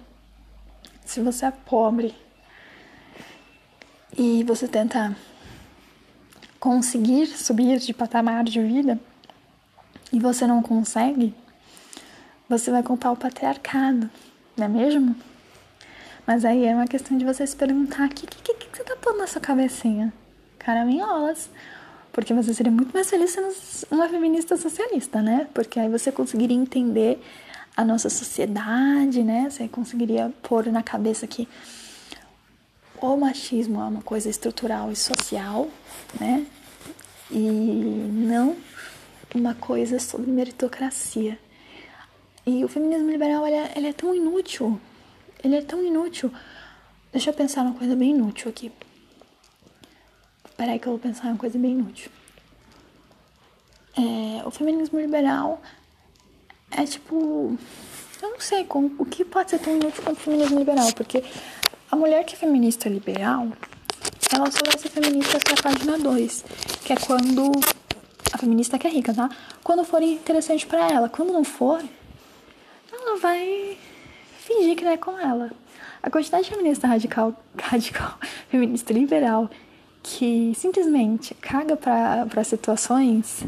se 1.03 1.21
você 1.21 1.45
é 1.45 1.51
pobre 1.51 2.13
e 4.15 4.43
você 4.43 4.67
tenta 4.67 5.15
conseguir 6.59 7.27
subir 7.27 7.79
de 7.79 7.93
patamar 7.93 8.43
de 8.43 8.61
vida 8.61 8.99
e 10.11 10.19
você 10.19 10.45
não 10.45 10.61
consegue, 10.61 11.33
você 12.47 12.69
vai 12.69 12.83
culpar 12.83 13.11
o 13.11 13.17
patriarcado, 13.17 14.09
não 14.55 14.65
é 14.65 14.69
mesmo? 14.69 15.15
Mas 16.25 16.43
aí 16.43 16.65
é 16.65 16.75
uma 16.75 16.87
questão 16.87 17.17
de 17.17 17.25
você 17.25 17.47
se 17.47 17.55
perguntar: 17.55 18.05
o 18.05 18.09
que, 18.09 18.27
que, 18.27 18.53
que, 18.53 18.77
você 18.77 18.83
tá 18.83 18.95
pondo 18.97 19.19
na 19.19 19.27
sua 19.27 19.41
cabecinha? 19.41 20.13
Caraminholas. 20.59 21.49
Porque 22.17 22.33
você 22.33 22.51
seria 22.51 22.71
muito 22.71 22.91
mais 22.91 23.07
feliz 23.07 23.29
sendo 23.29 23.53
uma 23.91 24.09
feminista 24.09 24.57
socialista, 24.57 25.21
né? 25.21 25.47
Porque 25.53 25.79
aí 25.79 25.87
você 25.87 26.11
conseguiria 26.11 26.57
entender 26.57 27.21
a 27.75 27.85
nossa 27.85 28.09
sociedade, 28.09 29.21
né? 29.21 29.47
Você 29.47 29.67
conseguiria 29.67 30.33
pôr 30.41 30.65
na 30.71 30.81
cabeça 30.81 31.27
que 31.27 31.47
o 32.99 33.15
machismo 33.15 33.79
é 33.79 33.83
uma 33.83 34.01
coisa 34.01 34.29
estrutural 34.29 34.91
e 34.91 34.95
social, 34.95 35.69
né? 36.19 36.43
E 37.29 37.37
não 38.11 38.55
uma 39.35 39.53
coisa 39.53 39.99
sobre 39.99 40.31
meritocracia. 40.31 41.37
E 42.47 42.65
o 42.65 42.67
feminismo 42.67 43.11
liberal 43.11 43.45
ele 43.45 43.57
é, 43.57 43.73
ele 43.75 43.87
é 43.89 43.93
tão 43.93 44.15
inútil 44.15 44.81
ele 45.43 45.55
é 45.55 45.61
tão 45.61 45.85
inútil. 45.85 46.31
Deixa 47.11 47.29
eu 47.29 47.33
pensar 47.33 47.63
numa 47.63 47.77
coisa 47.77 47.95
bem 47.95 48.11
inútil 48.11 48.49
aqui. 48.49 48.71
Peraí 50.57 50.79
que 50.79 50.87
eu 50.87 50.93
vou 50.93 50.99
pensar 50.99 51.27
uma 51.27 51.37
coisa 51.37 51.57
bem 51.59 51.71
inútil. 51.73 52.09
É, 53.95 54.45
o 54.45 54.49
feminismo 54.49 54.99
liberal 54.99 55.61
é 56.71 56.83
tipo. 56.83 57.55
Eu 58.21 58.31
não 58.31 58.39
sei 58.39 58.63
como, 58.63 58.95
o 58.97 59.05
que 59.05 59.23
pode 59.23 59.51
ser 59.51 59.59
tão 59.59 59.75
inútil 59.75 60.01
quanto 60.03 60.17
o 60.17 60.21
feminismo 60.21 60.57
liberal, 60.57 60.91
porque 60.93 61.23
a 61.91 61.95
mulher 61.95 62.25
que 62.25 62.33
é 62.33 62.37
feminista 62.37 62.89
liberal, 62.89 63.47
ela 64.33 64.49
só 64.49 64.59
vai 64.65 64.77
ser 64.79 64.89
feminista 64.89 65.37
até 65.37 65.53
a 65.53 65.71
página 65.71 65.97
2, 65.97 66.45
que 66.83 66.93
é 66.93 66.95
quando. 66.95 67.51
A 68.33 68.37
feminista 68.37 68.77
que 68.77 68.87
é 68.87 68.89
rica, 68.89 69.13
tá? 69.13 69.29
Quando 69.63 69.85
for 69.85 70.01
interessante 70.01 70.65
para 70.65 70.91
ela. 70.91 71.07
Quando 71.07 71.31
não 71.31 71.43
for, 71.43 71.81
ela 72.91 73.17
vai 73.19 73.77
fingir 74.39 74.75
que 74.75 74.83
não 74.83 74.91
é 74.91 74.97
com 74.97 75.17
ela. 75.17 75.51
A 76.03 76.09
quantidade 76.09 76.43
de 76.45 76.49
feminista 76.49 76.87
radical, 76.87 77.33
radical, 77.57 78.17
feminista 78.49 78.91
liberal, 78.91 79.49
que 80.09 80.53
simplesmente 80.55 81.33
caga 81.35 81.75
para 81.75 82.43
situações. 82.43 83.43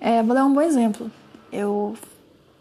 É, 0.00 0.22
vou 0.22 0.34
dar 0.34 0.44
um 0.44 0.52
bom 0.52 0.60
exemplo. 0.60 1.10
Eu, 1.52 1.94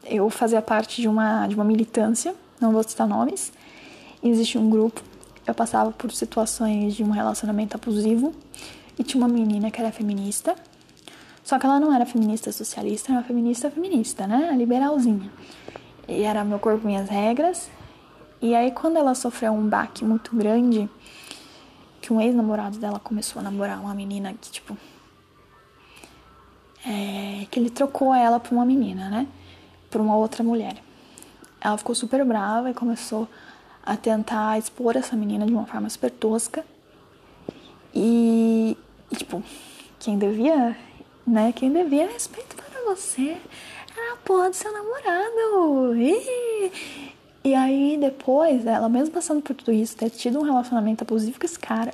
eu 0.03 0.29
fazia 0.29 0.61
parte 0.61 1.01
de 1.01 1.07
uma, 1.07 1.47
de 1.47 1.55
uma 1.55 1.63
militância, 1.63 2.35
não 2.59 2.71
vou 2.71 2.83
citar 2.83 3.07
nomes, 3.07 3.51
existe 4.23 4.57
um 4.57 4.69
grupo, 4.69 5.01
eu 5.47 5.53
passava 5.53 5.91
por 5.91 6.11
situações 6.11 6.95
de 6.95 7.03
um 7.03 7.09
relacionamento 7.09 7.75
abusivo 7.75 8.33
e 8.97 9.03
tinha 9.03 9.23
uma 9.23 9.31
menina 9.31 9.71
que 9.71 9.79
era 9.79 9.91
feminista, 9.91 10.55
só 11.43 11.59
que 11.59 11.65
ela 11.65 11.79
não 11.79 11.93
era 11.93 12.05
feminista 12.05 12.51
socialista, 12.51 13.11
era 13.11 13.19
uma 13.19 13.25
feminista 13.25 13.69
feminista, 13.69 14.25
né? 14.25 14.53
Liberalzinha 14.57 15.31
e 16.07 16.23
era 16.23 16.43
meu 16.43 16.59
corpo, 16.59 16.85
minhas 16.85 17.09
regras. 17.09 17.69
E 18.41 18.53
aí, 18.53 18.71
quando 18.71 18.97
ela 18.97 19.15
sofreu 19.15 19.53
um 19.53 19.67
baque 19.67 20.03
muito 20.03 20.35
grande, 20.35 20.89
que 22.05 22.13
um 22.13 22.21
ex-namorado 22.21 22.77
dela 22.77 22.99
começou 22.99 23.39
a 23.39 23.43
namorar 23.43 23.79
uma 23.81 23.95
menina 23.95 24.31
que, 24.39 24.51
tipo. 24.51 24.77
É, 26.85 27.47
que 27.49 27.59
ele 27.59 27.71
trocou 27.71 28.13
ela 28.13 28.39
por 28.39 28.53
uma 28.53 28.63
menina, 28.63 29.09
né? 29.09 29.27
Por 29.89 29.99
uma 29.99 30.15
outra 30.15 30.43
mulher. 30.43 30.75
Ela 31.59 31.75
ficou 31.79 31.95
super 31.95 32.23
brava 32.23 32.69
e 32.69 32.75
começou 32.75 33.27
a 33.83 33.97
tentar 33.97 34.59
expor 34.59 34.95
essa 34.95 35.15
menina 35.15 35.47
de 35.47 35.51
uma 35.51 35.65
forma 35.65 35.89
super 35.89 36.11
tosca. 36.11 36.63
E, 37.91 38.77
e 39.11 39.15
tipo, 39.15 39.41
quem 39.97 40.19
devia, 40.19 40.77
né? 41.25 41.51
Quem 41.53 41.73
devia 41.73 42.07
respeito 42.07 42.55
para 42.55 42.81
você 42.83 43.35
era 43.97 44.13
a 44.13 44.17
porra 44.17 44.51
do 44.51 44.55
seu 44.55 44.71
namorado. 44.71 45.95
E, 45.95 47.14
e 47.45 47.53
aí 47.53 47.95
depois, 47.95 48.65
ela 48.65 48.89
mesmo 48.89 49.13
passando 49.13 49.39
por 49.39 49.55
tudo 49.55 49.71
isso, 49.71 49.95
ter 49.95 50.09
tido 50.09 50.39
um 50.39 50.41
relacionamento 50.41 51.03
abusivo 51.03 51.39
com 51.39 51.45
esse 51.45 51.59
cara, 51.59 51.93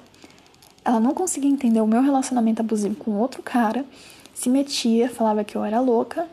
ela 0.85 0.97
não 0.97 1.13
conseguia 1.13 1.51
entender 1.51 1.81
o 1.81 1.85
meu 1.85 2.01
relacionamento 2.01 2.61
abusivo 2.61 2.95
com 2.95 3.11
outro 3.17 3.43
cara, 3.43 3.83
se 4.33 4.47
metia, 4.47 5.09
falava 5.09 5.43
que 5.43 5.57
eu 5.57 5.65
era 5.65 5.81
louca. 5.81 6.25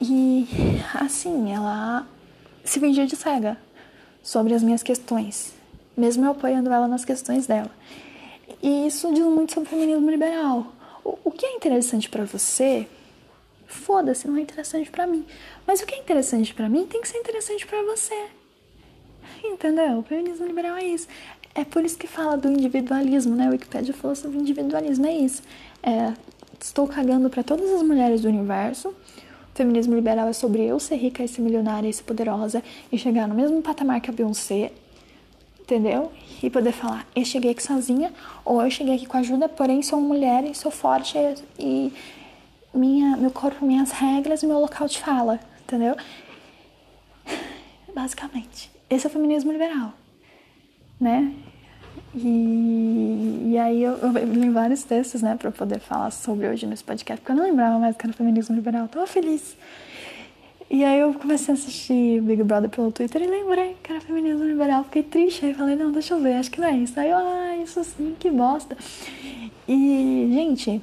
E 0.00 0.48
assim, 0.94 1.52
ela 1.52 2.08
se 2.64 2.80
vendia 2.80 3.06
de 3.06 3.14
cega 3.14 3.58
sobre 4.22 4.54
as 4.54 4.62
minhas 4.62 4.82
questões, 4.82 5.52
mesmo 5.94 6.24
eu 6.24 6.30
apoiando 6.30 6.72
ela 6.72 6.88
nas 6.88 7.04
questões 7.04 7.46
dela. 7.46 7.70
E 8.62 8.86
isso 8.86 9.12
diz 9.12 9.26
muito 9.26 9.52
sobre 9.52 9.68
o 9.68 9.70
feminismo 9.70 10.10
liberal. 10.10 10.66
O, 11.04 11.18
o 11.24 11.30
que 11.30 11.44
é 11.44 11.54
interessante 11.54 12.08
para 12.08 12.24
você 12.24 12.88
Foda-se, 13.68 14.26
não 14.26 14.38
é 14.38 14.40
interessante 14.40 14.90
para 14.90 15.06
mim. 15.06 15.26
Mas 15.68 15.82
o 15.82 15.86
que 15.86 15.94
é 15.94 15.98
interessante 15.98 16.54
para 16.54 16.66
mim 16.66 16.86
tem 16.86 17.02
que 17.02 17.06
ser 17.06 17.18
interessante 17.18 17.66
para 17.66 17.82
você. 17.82 18.14
Entendeu? 19.44 19.98
O 19.98 20.02
feminismo 20.02 20.46
liberal 20.46 20.78
é 20.78 20.84
isso. 20.84 21.06
É 21.54 21.62
por 21.62 21.84
isso 21.84 21.98
que 21.98 22.06
fala 22.06 22.38
do 22.38 22.48
individualismo, 22.48 23.36
né? 23.36 23.48
O 23.48 23.50
Wikipedia 23.50 23.92
falou 23.92 24.16
sobre 24.16 24.38
individualismo, 24.38 25.04
é 25.04 25.12
isso. 25.12 25.42
É, 25.82 26.14
estou 26.58 26.88
cagando 26.88 27.28
para 27.28 27.42
todas 27.42 27.70
as 27.70 27.82
mulheres 27.82 28.22
do 28.22 28.28
universo. 28.28 28.88
O 28.88 28.94
feminismo 29.54 29.94
liberal 29.94 30.28
é 30.28 30.32
sobre 30.32 30.64
eu 30.64 30.80
ser 30.80 30.96
rica 30.96 31.22
e 31.22 31.28
ser 31.28 31.42
milionária 31.42 31.86
e 31.86 31.92
ser 31.92 32.04
poderosa 32.04 32.64
e 32.90 32.96
chegar 32.96 33.28
no 33.28 33.34
mesmo 33.34 33.60
patamar 33.60 34.00
que 34.00 34.08
a 34.08 34.12
Beyoncé, 34.12 34.72
entendeu? 35.60 36.10
E 36.42 36.48
poder 36.48 36.72
falar, 36.72 37.06
eu 37.14 37.26
cheguei 37.26 37.50
aqui 37.50 37.62
sozinha 37.62 38.10
ou 38.42 38.62
eu 38.62 38.70
cheguei 38.70 38.94
aqui 38.94 39.04
com 39.04 39.18
ajuda, 39.18 39.50
porém 39.50 39.82
sou 39.82 40.00
mulher 40.00 40.44
e 40.44 40.54
sou 40.54 40.70
forte 40.70 41.18
e, 41.58 41.92
minha, 42.72 43.18
meu 43.18 43.30
corpo, 43.30 43.66
minhas 43.66 43.90
regras, 43.90 44.42
meu 44.42 44.58
local 44.58 44.88
de 44.88 44.98
fala, 44.98 45.38
entendeu? 45.68 45.94
Basicamente, 47.94 48.70
esse 48.88 49.06
é 49.06 49.10
o 49.10 49.12
feminismo 49.12 49.52
liberal, 49.52 49.92
né? 50.98 51.34
E, 52.14 53.50
e 53.50 53.58
aí 53.58 53.82
eu, 53.82 53.92
eu 53.98 54.10
li 54.32 54.48
vários 54.48 54.82
textos, 54.82 55.20
né, 55.20 55.36
pra 55.36 55.50
poder 55.50 55.78
falar 55.78 56.10
sobre 56.10 56.48
hoje 56.48 56.66
nesse 56.66 56.82
podcast, 56.82 57.20
porque 57.20 57.32
eu 57.32 57.36
não 57.36 57.44
lembrava 57.44 57.78
mais 57.78 57.96
que 57.96 58.06
era 58.06 58.14
feminismo 58.14 58.56
liberal, 58.56 58.82
eu 58.82 58.88
tava 58.88 59.06
feliz. 59.06 59.56
E 60.70 60.84
aí 60.84 61.00
eu 61.00 61.12
comecei 61.14 61.52
a 61.52 61.56
assistir 61.56 62.20
Big 62.22 62.42
Brother 62.42 62.70
pelo 62.70 62.90
Twitter 62.90 63.22
e 63.22 63.26
lembrei 63.26 63.76
que 63.82 63.92
era 63.92 64.00
feminismo 64.00 64.44
liberal, 64.44 64.84
fiquei 64.84 65.02
triste, 65.02 65.44
aí 65.44 65.54
falei, 65.54 65.76
não, 65.76 65.92
deixa 65.92 66.14
eu 66.14 66.20
ver, 66.20 66.34
acho 66.34 66.50
que 66.50 66.60
não 66.60 66.68
é 66.68 66.76
isso. 66.76 66.98
Aí 66.98 67.10
eu, 67.10 67.16
ah, 67.16 67.56
isso 67.62 67.82
sim, 67.84 68.14
que 68.18 68.30
bosta. 68.30 68.76
E, 69.66 70.30
gente, 70.32 70.82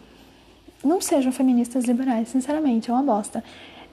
não 0.84 1.02
sejam 1.02 1.32
feministas 1.32 1.86
liberais, 1.86 2.30
sinceramente, 2.30 2.90
é 2.90 2.94
uma 2.94 3.04
bosta. 3.04 3.44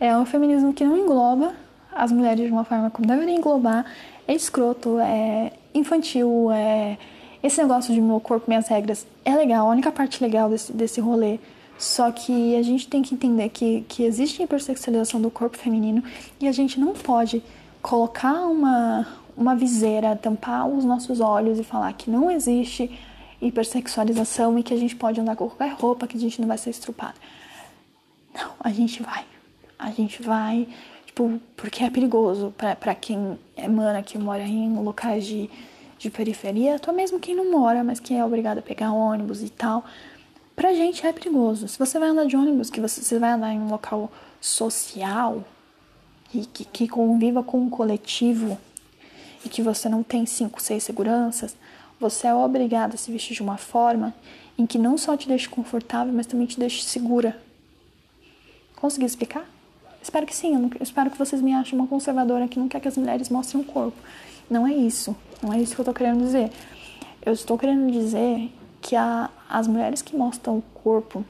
É 0.03 0.19
um 0.19 0.27
feminismo 0.27 0.73
que 0.73 0.85
não 0.85 0.97
engloba 0.97 1.55
as 1.93 2.11
mulheres 2.11 2.47
de 2.47 2.51
uma 2.51 2.65
forma 2.65 2.91
como 2.91 3.07
deveria 3.07 3.37
englobar, 3.37 3.87
é 4.27 4.35
escroto, 4.35 4.99
é 4.99 5.53
infantil, 5.73 6.51
é 6.51 6.99
esse 7.41 7.63
negócio 7.63 7.95
de 7.95 8.01
meu 8.01 8.19
corpo, 8.19 8.47
minhas 8.49 8.67
regras 8.67 9.07
é 9.25 9.33
legal, 9.37 9.69
a 9.69 9.71
única 9.71 9.93
parte 9.93 10.21
legal 10.21 10.51
desse, 10.51 10.73
desse 10.73 11.01
rolê. 11.01 11.39
Só 11.79 12.11
que 12.11 12.57
a 12.57 12.63
gente 12.63 12.89
tem 12.89 13.01
que 13.01 13.15
entender 13.15 13.49
que, 13.51 13.83
que 13.83 14.03
existe 14.03 14.43
hipersexualização 14.43 15.21
do 15.21 15.31
corpo 15.31 15.57
feminino 15.57 16.03
e 16.41 16.49
a 16.49 16.53
gente 16.53 16.81
não 16.81 16.95
pode 16.95 17.41
colocar 17.81 18.49
uma, 18.49 19.07
uma 19.37 19.55
viseira, 19.55 20.17
tampar 20.17 20.67
os 20.67 20.85
nossos 20.85 21.21
olhos 21.21 21.61
e 21.61 21.63
falar 21.63 21.93
que 21.93 22.11
não 22.11 22.29
existe 22.29 22.91
hipersexualização 23.41 24.59
e 24.59 24.65
que 24.65 24.75
a 24.75 24.77
gente 24.77 24.97
pode 24.97 25.21
andar 25.21 25.37
com 25.37 25.49
qualquer 25.49 25.75
roupa, 25.75 26.09
que 26.09 26.17
a 26.17 26.21
gente 26.21 26.41
não 26.41 26.49
vai 26.49 26.59
ser 26.59 26.71
estrupada. 26.71 27.15
Não, 28.35 28.51
a 28.59 28.73
gente 28.73 29.01
vai. 29.01 29.31
A 29.83 29.91
gente 29.91 30.23
vai, 30.23 30.69
tipo, 31.05 31.41
porque 31.57 31.83
é 31.83 31.91
perigoso 31.91 32.55
para 32.57 32.95
quem 32.95 33.37
é 33.57 33.67
mana, 33.67 34.01
que 34.01 34.17
mora 34.17 34.45
em 34.45 34.73
locais 34.77 35.27
de, 35.27 35.51
de 35.99 36.09
periferia, 36.09 36.77
até 36.77 36.93
mesmo 36.93 37.19
quem 37.19 37.35
não 37.35 37.51
mora, 37.51 37.83
mas 37.83 37.99
que 37.99 38.15
é 38.15 38.25
obrigado 38.25 38.59
a 38.59 38.63
pegar 38.63 38.93
ônibus 38.93 39.43
e 39.43 39.49
tal. 39.49 39.85
Pra 40.55 40.73
gente 40.73 41.05
é 41.05 41.13
perigoso. 41.13 41.67
Se 41.67 41.77
você 41.77 41.99
vai 41.99 42.11
andar 42.11 42.27
de 42.27 42.37
ônibus, 42.37 42.71
que 42.71 42.81
você, 42.81 43.03
você 43.03 43.19
vai 43.19 43.33
andar 43.33 43.53
em 43.53 43.59
um 43.59 43.71
local 43.71 44.09
social 44.41 45.45
e 46.33 46.47
que, 46.47 46.65
que 46.65 46.87
conviva 46.87 47.43
com 47.43 47.61
um 47.61 47.69
coletivo 47.69 48.57
e 49.45 49.49
que 49.49 49.63
você 49.63 49.89
não 49.89 50.05
tem 50.05 50.25
cinco, 50.27 50.63
seis 50.63 50.85
seguranças, 50.85 51.57
você 51.99 52.29
é 52.29 52.35
obrigado 52.35 52.95
a 52.95 52.97
se 52.97 53.11
vestir 53.11 53.35
de 53.35 53.43
uma 53.43 53.57
forma 53.57 54.15
em 54.57 54.65
que 54.65 54.79
não 54.79 54.97
só 54.97 55.17
te 55.17 55.27
deixe 55.27 55.49
confortável, 55.49 56.15
mas 56.15 56.27
também 56.27 56.47
te 56.47 56.57
deixe 56.57 56.85
segura. 56.85 57.37
Consegui 58.77 59.07
explicar? 59.07 59.52
Espero 60.03 60.27
que 60.27 60.35
sim. 60.35 60.55
Eu, 60.55 60.61
não, 60.61 60.71
eu 60.75 60.83
espero 60.83 61.11
que 61.11 61.19
vocês 61.19 61.41
me 61.41 61.55
achem 61.55 61.79
uma 61.79 61.87
conservadora 61.87 62.49
que 62.49 62.59
não 62.59 62.69
quer 62.69 62.81
que 62.81 62.89
as 62.89 62.97
mulheres 62.97 63.29
mostrem 63.29 63.63
o 63.63 63.65
corpo. 63.65 63.97
Não 64.51 64.67
é 64.67 64.73
isso. 64.73 65.17
Não 65.43 65.53
é 65.53 65.59
isso 65.59 65.75
que 65.75 65.81
eu 65.81 65.85
estou 65.85 65.95
querendo 65.95 66.23
dizer. 66.23 66.51
Eu 67.25 67.33
estou 67.33 67.57
querendo 67.57 67.91
dizer 67.91 68.53
que 68.81 68.97
a, 68.97 69.31
as 69.49 69.69
mulheres 69.69 70.03
que 70.03 70.17
mostram 70.17 70.59
o 70.59 70.63
corpo 70.83 71.25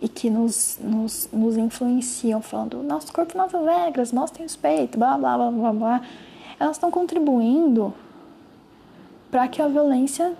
e 0.00 0.08
que 0.08 0.30
nos, 0.30 0.78
nos, 0.80 1.28
nos 1.32 1.56
influenciam, 1.56 2.40
falando 2.40 2.82
nosso 2.82 3.12
corpo, 3.12 3.36
nossas 3.36 3.64
regras, 3.64 4.12
mostrem 4.12 4.46
os 4.46 4.54
peitos, 4.54 4.96
blá 4.96 5.18
blá 5.18 5.36
blá 5.36 5.50
blá 5.50 5.72
blá, 5.72 6.02
elas 6.60 6.76
estão 6.76 6.90
contribuindo 6.90 7.92
para 9.30 9.48
que 9.48 9.60
a 9.60 9.68
violência 9.68 10.34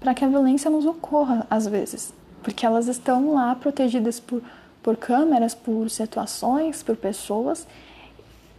para 0.00 0.14
que 0.14 0.24
a 0.24 0.28
violência 0.28 0.70
nos 0.70 0.86
ocorra 0.86 1.44
às 1.50 1.66
vezes, 1.66 2.14
porque 2.42 2.64
elas 2.64 2.86
estão 2.86 3.34
lá 3.34 3.54
protegidas 3.56 4.20
por 4.20 4.42
por 4.88 4.96
câmeras, 4.96 5.54
por 5.54 5.90
situações, 5.90 6.82
por 6.82 6.96
pessoas. 6.96 7.68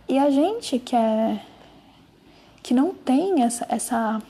E 0.08 0.16
a 0.20 0.30
gente 0.30 0.78
que 0.78 0.96
é 0.96 1.44
que 2.62 2.72
não 2.72 2.94
tem 2.94 3.42
essa, 3.42 3.66
essa 3.68 4.22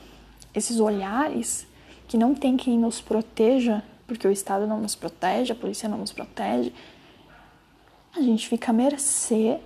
esses 0.55 0.79
olhares, 0.79 1.67
que 2.07 2.17
não 2.17 2.33
tem 2.33 2.55
quem 2.55 2.79
nos 2.79 3.01
proteja, 3.01 3.83
porque 4.07 4.25
o 4.25 4.31
Estado 4.31 4.65
não 4.65 4.79
nos 4.79 4.95
protege, 4.95 5.51
a 5.51 5.55
polícia 5.55 5.89
não 5.89 5.97
nos 5.97 6.13
protege, 6.13 6.71
a 8.15 8.21
gente 8.21 8.47
fica 8.47 8.71
à 8.71 8.73
mercê 8.73 9.59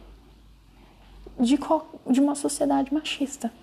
de, 1.39 1.59
de 2.09 2.19
uma 2.19 2.33
sociedade 2.33 2.91
machista, 2.91 3.53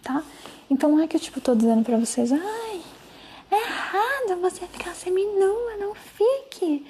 tá? 0.00 0.22
Então 0.70 0.92
não 0.92 1.00
é 1.00 1.08
que 1.08 1.16
eu 1.16 1.20
tipo 1.20 1.40
tô 1.40 1.56
dizendo 1.56 1.82
para 1.82 1.98
vocês, 1.98 2.30
ai, 2.30 2.80
é 3.50 3.56
errado 3.56 4.40
você 4.40 4.64
ficar 4.68 4.94
seminua, 4.94 5.76
não 5.80 5.92
fique. 5.92 6.86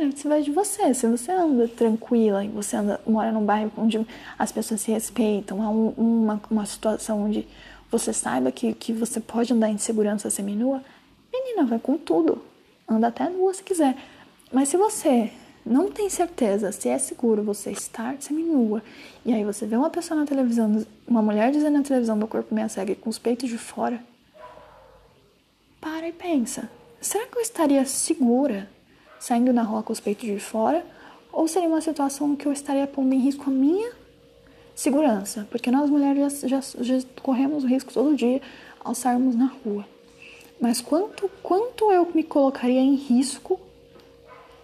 Cara, 0.00 0.08
isso 0.08 0.28
vai 0.30 0.40
de 0.40 0.50
você. 0.50 0.94
Se 0.94 1.06
você 1.06 1.30
anda 1.30 1.68
tranquila 1.68 2.42
e 2.42 2.48
você 2.48 2.74
anda, 2.74 2.98
mora 3.06 3.30
num 3.30 3.44
bairro 3.44 3.70
onde 3.76 4.00
as 4.38 4.50
pessoas 4.50 4.80
se 4.80 4.90
respeitam, 4.90 5.62
há 5.62 5.68
um, 5.68 5.88
uma, 5.90 6.40
uma 6.50 6.64
situação 6.64 7.24
onde 7.24 7.46
você 7.90 8.10
saiba 8.10 8.50
que, 8.50 8.72
que 8.72 8.94
você 8.94 9.20
pode 9.20 9.52
andar 9.52 9.68
em 9.68 9.76
segurança 9.76 10.30
seminua, 10.30 10.82
menina, 11.30 11.66
vai 11.66 11.78
com 11.78 11.98
tudo. 11.98 12.40
Anda 12.88 13.08
até 13.08 13.28
nua 13.28 13.52
se 13.52 13.62
quiser. 13.62 13.94
Mas 14.50 14.70
se 14.70 14.78
você 14.78 15.30
não 15.66 15.90
tem 15.90 16.08
certeza 16.08 16.72
se 16.72 16.88
é 16.88 16.96
seguro 16.96 17.42
você 17.42 17.70
estar 17.70 18.16
seminua, 18.20 18.82
e 19.22 19.34
aí 19.34 19.44
você 19.44 19.66
vê 19.66 19.76
uma 19.76 19.90
pessoa 19.90 20.18
na 20.18 20.24
televisão, 20.24 20.82
uma 21.06 21.20
mulher 21.20 21.52
dizendo 21.52 21.76
na 21.76 21.84
televisão 21.84 22.18
do 22.18 22.26
corpo 22.26 22.54
meia 22.54 22.70
cega 22.70 22.94
com 22.94 23.10
os 23.10 23.18
peitos 23.18 23.50
de 23.50 23.58
fora, 23.58 24.02
para 25.78 26.08
e 26.08 26.12
pensa: 26.12 26.70
será 27.02 27.26
que 27.26 27.36
eu 27.36 27.42
estaria 27.42 27.84
segura 27.84 28.66
saindo 29.20 29.52
na 29.52 29.62
rua 29.62 29.82
com 29.82 29.92
os 29.92 30.00
peitos 30.00 30.24
de 30.24 30.40
fora, 30.40 30.84
ou 31.30 31.46
seria 31.46 31.68
uma 31.68 31.80
situação 31.80 32.34
que 32.34 32.46
eu 32.46 32.52
estaria 32.52 32.86
pondo 32.86 33.14
em 33.14 33.18
risco 33.18 33.44
a 33.48 33.52
minha 33.52 33.92
segurança, 34.74 35.46
porque 35.50 35.70
nós 35.70 35.90
mulheres 35.90 36.40
já, 36.40 36.60
já, 36.60 36.82
já 36.82 37.06
corremos 37.22 37.62
o 37.62 37.66
risco 37.66 37.92
todo 37.92 38.16
dia 38.16 38.40
ao 38.82 38.94
sairmos 38.94 39.36
na 39.36 39.52
rua. 39.62 39.84
Mas 40.58 40.80
quanto, 40.80 41.30
quanto 41.42 41.92
eu 41.92 42.10
me 42.14 42.24
colocaria 42.24 42.80
em 42.80 42.94
risco 42.94 43.60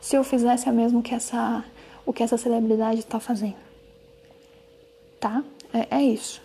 se 0.01 0.17
eu 0.17 0.25
fizesse 0.25 0.69
a 0.69 0.73
mesmo 0.73 1.03
que 1.03 1.15
essa, 1.15 1.65
o 2.05 2.13
que 2.13 2.23
essa 2.23 2.37
celebridade 2.37 3.01
está 3.01 3.21
fazendo? 3.21 3.57
Tá? 5.21 5.45
É, 5.73 5.99
é 5.99 6.03
isso. 6.03 6.41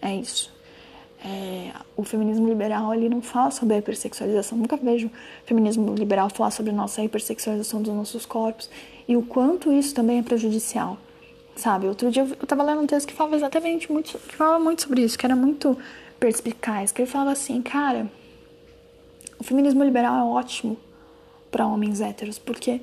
É 0.00 0.14
isso. 0.14 0.53
É, 1.24 1.72
o 1.96 2.04
feminismo 2.04 2.46
liberal 2.46 2.94
ele 2.94 3.08
não 3.08 3.22
fala 3.22 3.50
sobre 3.50 3.74
a 3.74 3.78
hipersexualização. 3.78 4.58
Nunca 4.58 4.76
vejo 4.76 5.10
feminismo 5.46 5.94
liberal 5.94 6.28
falar 6.28 6.50
sobre 6.50 6.70
a 6.70 6.74
nossa 6.74 7.02
hipersexualização 7.02 7.80
dos 7.80 7.94
nossos 7.94 8.26
corpos 8.26 8.68
e 9.08 9.16
o 9.16 9.22
quanto 9.22 9.72
isso 9.72 9.94
também 9.94 10.18
é 10.18 10.22
prejudicial. 10.22 10.98
Sabe? 11.56 11.86
Outro 11.86 12.10
dia 12.10 12.24
eu 12.24 12.42
estava 12.42 12.62
lendo 12.62 12.82
um 12.82 12.86
texto 12.86 13.06
que 13.06 13.14
falava 13.14 13.36
exatamente 13.36 13.90
muito, 13.90 14.18
que 14.18 14.36
falava 14.36 14.62
muito 14.62 14.82
sobre 14.82 15.02
isso, 15.02 15.16
que 15.16 15.24
era 15.24 15.36
muito 15.36 15.78
perspicaz, 16.20 16.92
que 16.92 17.00
ele 17.00 17.10
falava 17.10 17.30
assim, 17.30 17.62
cara, 17.62 18.10
o 19.38 19.44
feminismo 19.44 19.82
liberal 19.82 20.18
é 20.18 20.24
ótimo 20.24 20.76
para 21.50 21.66
homens 21.66 22.00
héteros, 22.00 22.38
porque 22.38 22.80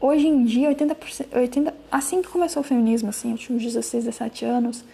hoje 0.00 0.26
em 0.26 0.44
dia 0.44 0.70
80%, 0.70 1.36
80, 1.36 1.74
assim 1.90 2.22
que 2.22 2.28
começou 2.28 2.62
o 2.62 2.64
feminismo, 2.64 3.08
assim, 3.08 3.32
eu 3.32 3.38
tinha 3.38 3.56
uns 3.56 3.62
16, 3.62 4.04
17 4.04 4.44
anos, 4.44 4.84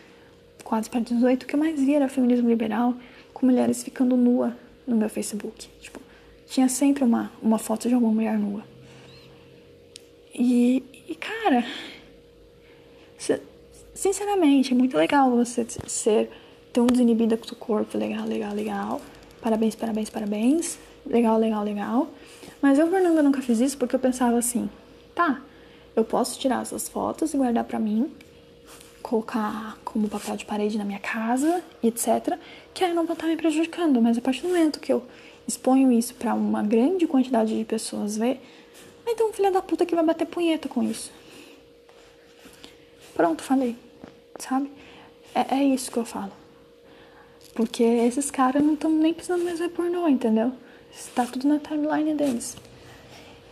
quase 0.68 0.90
para 0.90 1.00
18, 1.00 1.44
o 1.44 1.46
que 1.46 1.54
eu 1.54 1.58
mais 1.58 1.80
via 1.80 1.96
era 1.96 2.08
feminismo 2.10 2.46
liberal 2.46 2.94
com 3.32 3.46
mulheres 3.46 3.82
ficando 3.82 4.18
nua 4.18 4.54
no 4.86 4.96
meu 4.96 5.08
Facebook. 5.08 5.66
Tipo, 5.80 5.98
tinha 6.46 6.68
sempre 6.68 7.02
uma, 7.02 7.32
uma 7.40 7.58
foto 7.58 7.88
de 7.88 7.94
alguma 7.94 8.12
mulher 8.12 8.38
nua. 8.38 8.62
E, 10.34 10.84
e 11.08 11.14
cara, 11.14 11.64
sinceramente, 13.94 14.74
é 14.74 14.76
muito 14.76 14.94
legal 14.94 15.30
você 15.30 15.66
ser 15.86 16.30
tão 16.70 16.86
desinibida 16.86 17.38
com 17.38 17.46
o 17.46 17.48
seu 17.48 17.56
corpo. 17.56 17.96
Legal, 17.96 18.26
legal, 18.26 18.52
legal. 18.52 19.00
Parabéns, 19.40 19.74
parabéns, 19.74 20.10
parabéns. 20.10 20.78
Legal, 21.06 21.38
legal, 21.38 21.64
legal. 21.64 22.10
Mas 22.60 22.78
eu, 22.78 22.90
Fernanda, 22.90 23.22
nunca 23.22 23.40
fiz 23.40 23.58
isso 23.58 23.78
porque 23.78 23.96
eu 23.96 24.00
pensava 24.00 24.36
assim: 24.36 24.68
tá, 25.14 25.40
eu 25.96 26.04
posso 26.04 26.38
tirar 26.38 26.60
essas 26.60 26.90
fotos 26.90 27.32
e 27.32 27.38
guardar 27.38 27.64
pra 27.64 27.78
mim 27.78 28.12
colocar 29.02 29.78
como 29.84 30.08
papel 30.08 30.36
de 30.36 30.44
parede 30.44 30.78
na 30.78 30.84
minha 30.84 30.98
casa, 30.98 31.62
etc., 31.82 32.38
que 32.74 32.84
aí 32.84 32.92
não 32.92 33.06
vou 33.06 33.14
estar 33.14 33.26
me 33.26 33.36
prejudicando. 33.36 34.00
Mas 34.00 34.18
a 34.18 34.20
partir 34.20 34.42
do 34.42 34.48
momento 34.48 34.80
que 34.80 34.92
eu 34.92 35.02
exponho 35.46 35.90
isso 35.90 36.14
para 36.14 36.34
uma 36.34 36.62
grande 36.62 37.06
quantidade 37.06 37.56
de 37.56 37.64
pessoas 37.64 38.16
ver, 38.16 38.40
então 39.06 39.32
filha 39.32 39.50
da 39.50 39.62
puta 39.62 39.86
que 39.86 39.94
vai 39.94 40.04
bater 40.04 40.26
punheta 40.26 40.68
com 40.68 40.82
isso. 40.82 41.10
Pronto, 43.14 43.42
falei. 43.42 43.76
Sabe? 44.38 44.70
É, 45.34 45.56
é 45.56 45.64
isso 45.64 45.90
que 45.90 45.96
eu 45.96 46.04
falo. 46.04 46.32
Porque 47.54 47.82
esses 47.82 48.30
caras 48.30 48.62
não 48.62 48.74
estão 48.74 48.90
nem 48.90 49.12
precisando 49.12 49.44
mais 49.44 49.58
ver 49.58 49.70
pornô, 49.70 50.06
entendeu? 50.06 50.52
Está 50.92 51.24
tudo 51.24 51.48
na 51.48 51.58
timeline 51.58 52.14
deles. 52.14 52.56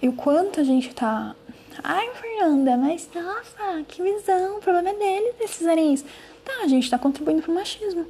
E 0.01 0.09
o 0.09 0.12
quanto 0.12 0.61
a 0.61 0.64
gente 0.64 0.94
tá 0.94 1.34
Ai, 1.82 2.10
Fernanda, 2.14 2.76
mas 2.76 3.08
nossa, 3.14 3.82
que 3.88 4.02
visão, 4.02 4.58
o 4.58 4.60
problema 4.60 4.90
é 4.90 4.94
dele, 4.94 5.34
desses 5.38 5.66
areis. 5.66 6.04
Tá, 6.44 6.62
a 6.62 6.68
gente 6.68 6.88
tá 6.88 6.98
contribuindo 6.98 7.42
pro 7.42 7.54
machismo. 7.54 8.06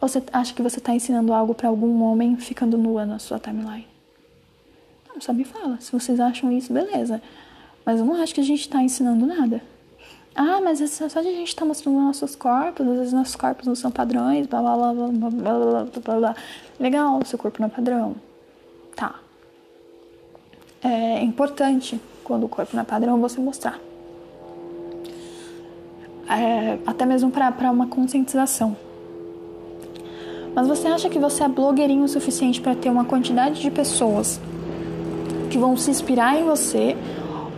Ou 0.00 0.08
você 0.08 0.22
acha 0.32 0.54
que 0.54 0.62
você 0.62 0.80
tá 0.80 0.94
ensinando 0.94 1.32
algo 1.32 1.54
para 1.54 1.68
algum 1.68 2.02
homem 2.02 2.36
ficando 2.36 2.78
nua 2.78 3.04
na 3.04 3.18
sua 3.18 3.38
timeline? 3.38 3.86
Não, 5.08 5.20
sabe 5.20 5.44
fala. 5.44 5.78
Se 5.80 5.92
vocês 5.92 6.18
acham 6.18 6.50
isso, 6.50 6.72
beleza. 6.72 7.22
Mas 7.84 8.00
eu 8.00 8.06
não 8.06 8.20
acho 8.20 8.34
que 8.34 8.40
a 8.40 8.44
gente 8.44 8.68
tá 8.68 8.82
ensinando 8.82 9.26
nada. 9.26 9.62
Ah, 10.34 10.60
mas 10.60 10.80
é 10.80 10.86
só 10.86 11.20
de 11.20 11.28
a 11.28 11.32
gente 11.32 11.54
tá 11.54 11.64
mostrando 11.64 11.98
nossos 11.98 12.36
corpos, 12.36 12.86
às 12.86 12.98
vezes 12.98 13.12
nossos 13.12 13.36
corpos 13.36 13.66
não 13.66 13.74
são 13.74 13.90
padrões, 13.90 14.46
blá 14.46 14.62
blá 14.62 14.76
blá 14.76 14.92
blá 14.94 15.08
blá 15.08 15.30
blá 15.30 15.84
blá. 15.84 16.16
blá. 16.16 16.36
Legal, 16.78 17.20
seu 17.24 17.38
corpo 17.38 17.60
não 17.60 17.66
é 17.66 17.70
padrão. 17.70 18.16
É 20.82 21.22
importante 21.22 22.00
quando 22.24 22.44
o 22.44 22.48
corpo 22.48 22.74
não 22.74 22.82
é 22.82 22.84
padrão, 22.84 23.20
você 23.20 23.40
mostrar. 23.40 23.78
É, 26.28 26.78
até 26.86 27.04
mesmo 27.04 27.30
para 27.30 27.70
uma 27.70 27.88
conscientização. 27.88 28.76
Mas 30.54 30.66
você 30.66 30.88
acha 30.88 31.08
que 31.08 31.18
você 31.18 31.44
é 31.44 31.48
blogueirinho 31.48 32.04
o 32.04 32.08
suficiente 32.08 32.60
para 32.60 32.74
ter 32.74 32.88
uma 32.88 33.04
quantidade 33.04 33.60
de 33.60 33.70
pessoas 33.70 34.40
que 35.50 35.58
vão 35.58 35.76
se 35.76 35.90
inspirar 35.90 36.38
em 36.38 36.44
você? 36.44 36.96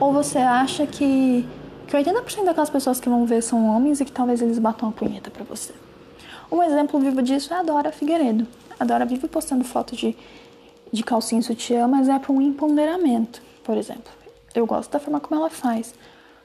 Ou 0.00 0.12
você 0.12 0.38
acha 0.38 0.86
que, 0.86 1.46
que 1.86 1.96
80% 1.96 2.44
daquelas 2.44 2.70
pessoas 2.70 2.98
que 2.98 3.08
vão 3.08 3.24
ver 3.24 3.42
são 3.42 3.66
homens 3.66 4.00
e 4.00 4.04
que 4.04 4.12
talvez 4.12 4.42
eles 4.42 4.58
batam 4.58 4.88
a 4.88 4.92
punheta 4.92 5.30
para 5.30 5.44
você? 5.44 5.72
Um 6.50 6.62
exemplo 6.62 6.98
vivo 7.00 7.22
disso 7.22 7.54
é 7.54 7.58
a 7.58 7.62
Dora 7.62 7.92
Figueiredo. 7.92 8.46
A 8.78 8.84
Dora 8.84 9.06
vive 9.06 9.28
postando 9.28 9.64
foto 9.64 9.96
de, 9.96 10.16
de 10.92 11.02
calcinha 11.02 11.40
e 11.40 11.44
sutiã, 11.44 11.88
mas 11.88 12.08
é 12.08 12.18
para 12.18 12.32
um 12.32 12.40
empoderamento, 12.40 13.42
por 13.64 13.76
exemplo. 13.76 14.12
Eu 14.54 14.66
gosto 14.66 14.90
da 14.90 15.00
forma 15.00 15.18
como 15.18 15.40
ela 15.40 15.50
faz, 15.50 15.94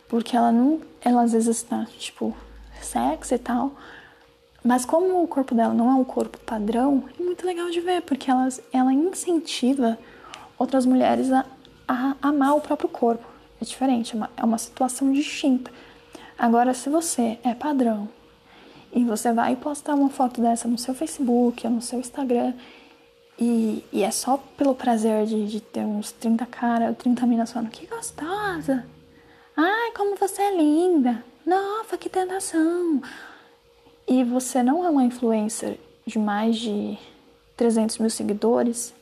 porque 0.07 0.35
ela 0.35 0.51
não, 0.51 0.79
ela 1.01 1.23
às 1.23 1.33
vezes 1.33 1.57
está, 1.57 1.85
tipo, 1.99 2.35
sexy 2.81 3.35
e 3.35 3.39
tal, 3.39 3.73
mas 4.63 4.85
como 4.85 5.23
o 5.23 5.27
corpo 5.27 5.53
dela 5.53 5.73
não 5.73 5.89
é 5.91 5.95
um 5.95 6.03
corpo 6.03 6.39
padrão, 6.39 7.03
é 7.19 7.23
muito 7.23 7.45
legal 7.45 7.69
de 7.69 7.81
ver, 7.81 8.01
porque 8.01 8.31
ela, 8.31 8.47
ela 8.71 8.93
incentiva 8.93 9.97
outras 10.57 10.85
mulheres 10.85 11.31
a, 11.31 11.45
a 11.87 12.15
amar 12.21 12.55
o 12.55 12.61
próprio 12.61 12.89
corpo. 12.89 13.25
É 13.61 13.65
diferente, 13.65 14.13
é 14.13 14.17
uma, 14.17 14.29
é 14.37 14.43
uma 14.43 14.57
situação 14.57 15.11
distinta. 15.11 15.71
Agora, 16.37 16.73
se 16.73 16.89
você 16.89 17.39
é 17.43 17.55
padrão 17.55 18.07
e 18.93 19.03
você 19.03 19.33
vai 19.33 19.55
postar 19.55 19.95
uma 19.95 20.09
foto 20.09 20.41
dessa 20.41 20.67
no 20.67 20.77
seu 20.77 20.93
Facebook 20.93 21.65
ou 21.65 21.73
no 21.73 21.81
seu 21.81 21.99
Instagram 21.99 22.53
e, 23.39 23.83
e 23.91 24.03
é 24.03 24.11
só 24.11 24.37
pelo 24.57 24.73
prazer 24.75 25.25
de, 25.25 25.47
de 25.47 25.61
ter 25.61 25.81
uns 25.81 26.11
30 26.11 26.45
caras, 26.45 26.97
30 26.97 27.25
minas 27.25 27.51
falando 27.51 27.69
que 27.69 27.85
gostosa, 27.85 28.85
ai, 29.55 29.91
como 29.95 30.15
você 30.15 30.41
é 30.41 30.57
linda, 30.57 31.23
nossa, 31.45 31.97
que 31.97 32.09
tentação. 32.09 33.01
E 34.07 34.23
você 34.23 34.63
não 34.63 34.85
é 34.85 34.89
uma 34.89 35.03
influencer 35.03 35.77
de 36.05 36.17
mais 36.17 36.57
de 36.57 36.97
300 37.55 37.97
mil 37.97 38.09
seguidores, 38.09 38.93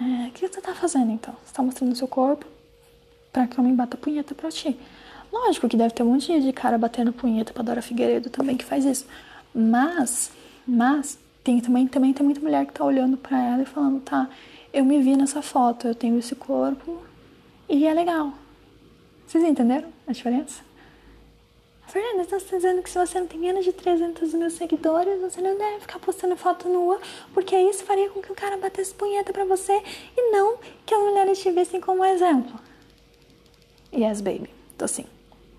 é, 0.00 0.28
o 0.28 0.30
que 0.30 0.46
você 0.46 0.60
tá 0.60 0.74
fazendo 0.74 1.10
então? 1.10 1.34
Você 1.44 1.52
tá 1.52 1.62
mostrando 1.62 1.94
seu 1.96 2.06
corpo 2.06 2.46
para 3.32 3.46
que 3.46 3.58
homem 3.60 3.74
bata 3.74 3.96
punheta 3.96 4.34
pra 4.34 4.50
ti. 4.50 4.78
Lógico 5.32 5.68
que 5.68 5.76
deve 5.76 5.92
ter 5.92 6.02
um 6.02 6.12
monte 6.12 6.40
de 6.40 6.52
cara 6.52 6.78
batendo 6.78 7.12
punheta 7.12 7.52
pra 7.52 7.62
Dora 7.62 7.82
Figueiredo 7.82 8.30
também 8.30 8.56
que 8.56 8.64
faz 8.64 8.84
isso. 8.84 9.06
Mas, 9.54 10.30
mas, 10.66 11.18
tem 11.42 11.60
também, 11.60 11.86
também 11.86 12.12
tem 12.12 12.24
muita 12.24 12.40
mulher 12.40 12.66
que 12.66 12.72
tá 12.72 12.84
olhando 12.84 13.16
pra 13.16 13.42
ela 13.42 13.62
e 13.62 13.66
falando, 13.66 14.00
tá, 14.00 14.28
eu 14.72 14.84
me 14.84 15.00
vi 15.00 15.16
nessa 15.16 15.42
foto, 15.42 15.86
eu 15.86 15.94
tenho 15.94 16.18
esse 16.18 16.34
corpo 16.34 17.02
e 17.68 17.86
é 17.86 17.94
legal. 17.94 18.32
Vocês 19.26 19.44
entenderam 19.44 19.88
a 20.06 20.12
diferença? 20.12 20.62
Fernanda, 21.86 22.24
você 22.24 22.36
está 22.36 22.56
dizendo 22.56 22.82
que 22.82 22.90
se 22.90 22.98
você 22.98 23.18
não 23.18 23.26
tem 23.26 23.40
menos 23.40 23.64
de 23.64 23.72
300 23.72 24.34
mil 24.34 24.50
seguidores, 24.50 25.20
você 25.22 25.40
não 25.40 25.56
deve 25.56 25.80
ficar 25.80 25.98
postando 25.98 26.36
foto 26.36 26.68
nua, 26.68 27.00
porque 27.32 27.56
isso 27.56 27.82
faria 27.82 28.10
com 28.10 28.20
que 28.20 28.30
o 28.30 28.34
cara 28.34 28.58
batesse 28.58 28.92
punheta 28.92 29.32
pra 29.32 29.46
você 29.46 29.82
e 30.14 30.30
não 30.30 30.58
que 30.84 30.92
as 30.92 31.00
mulheres 31.00 31.38
te 31.38 31.50
vissem 31.50 31.80
como 31.80 32.04
exemplo. 32.04 32.60
Yes, 33.90 34.20
baby. 34.20 34.50
Tô 34.76 34.86
sim. 34.86 35.06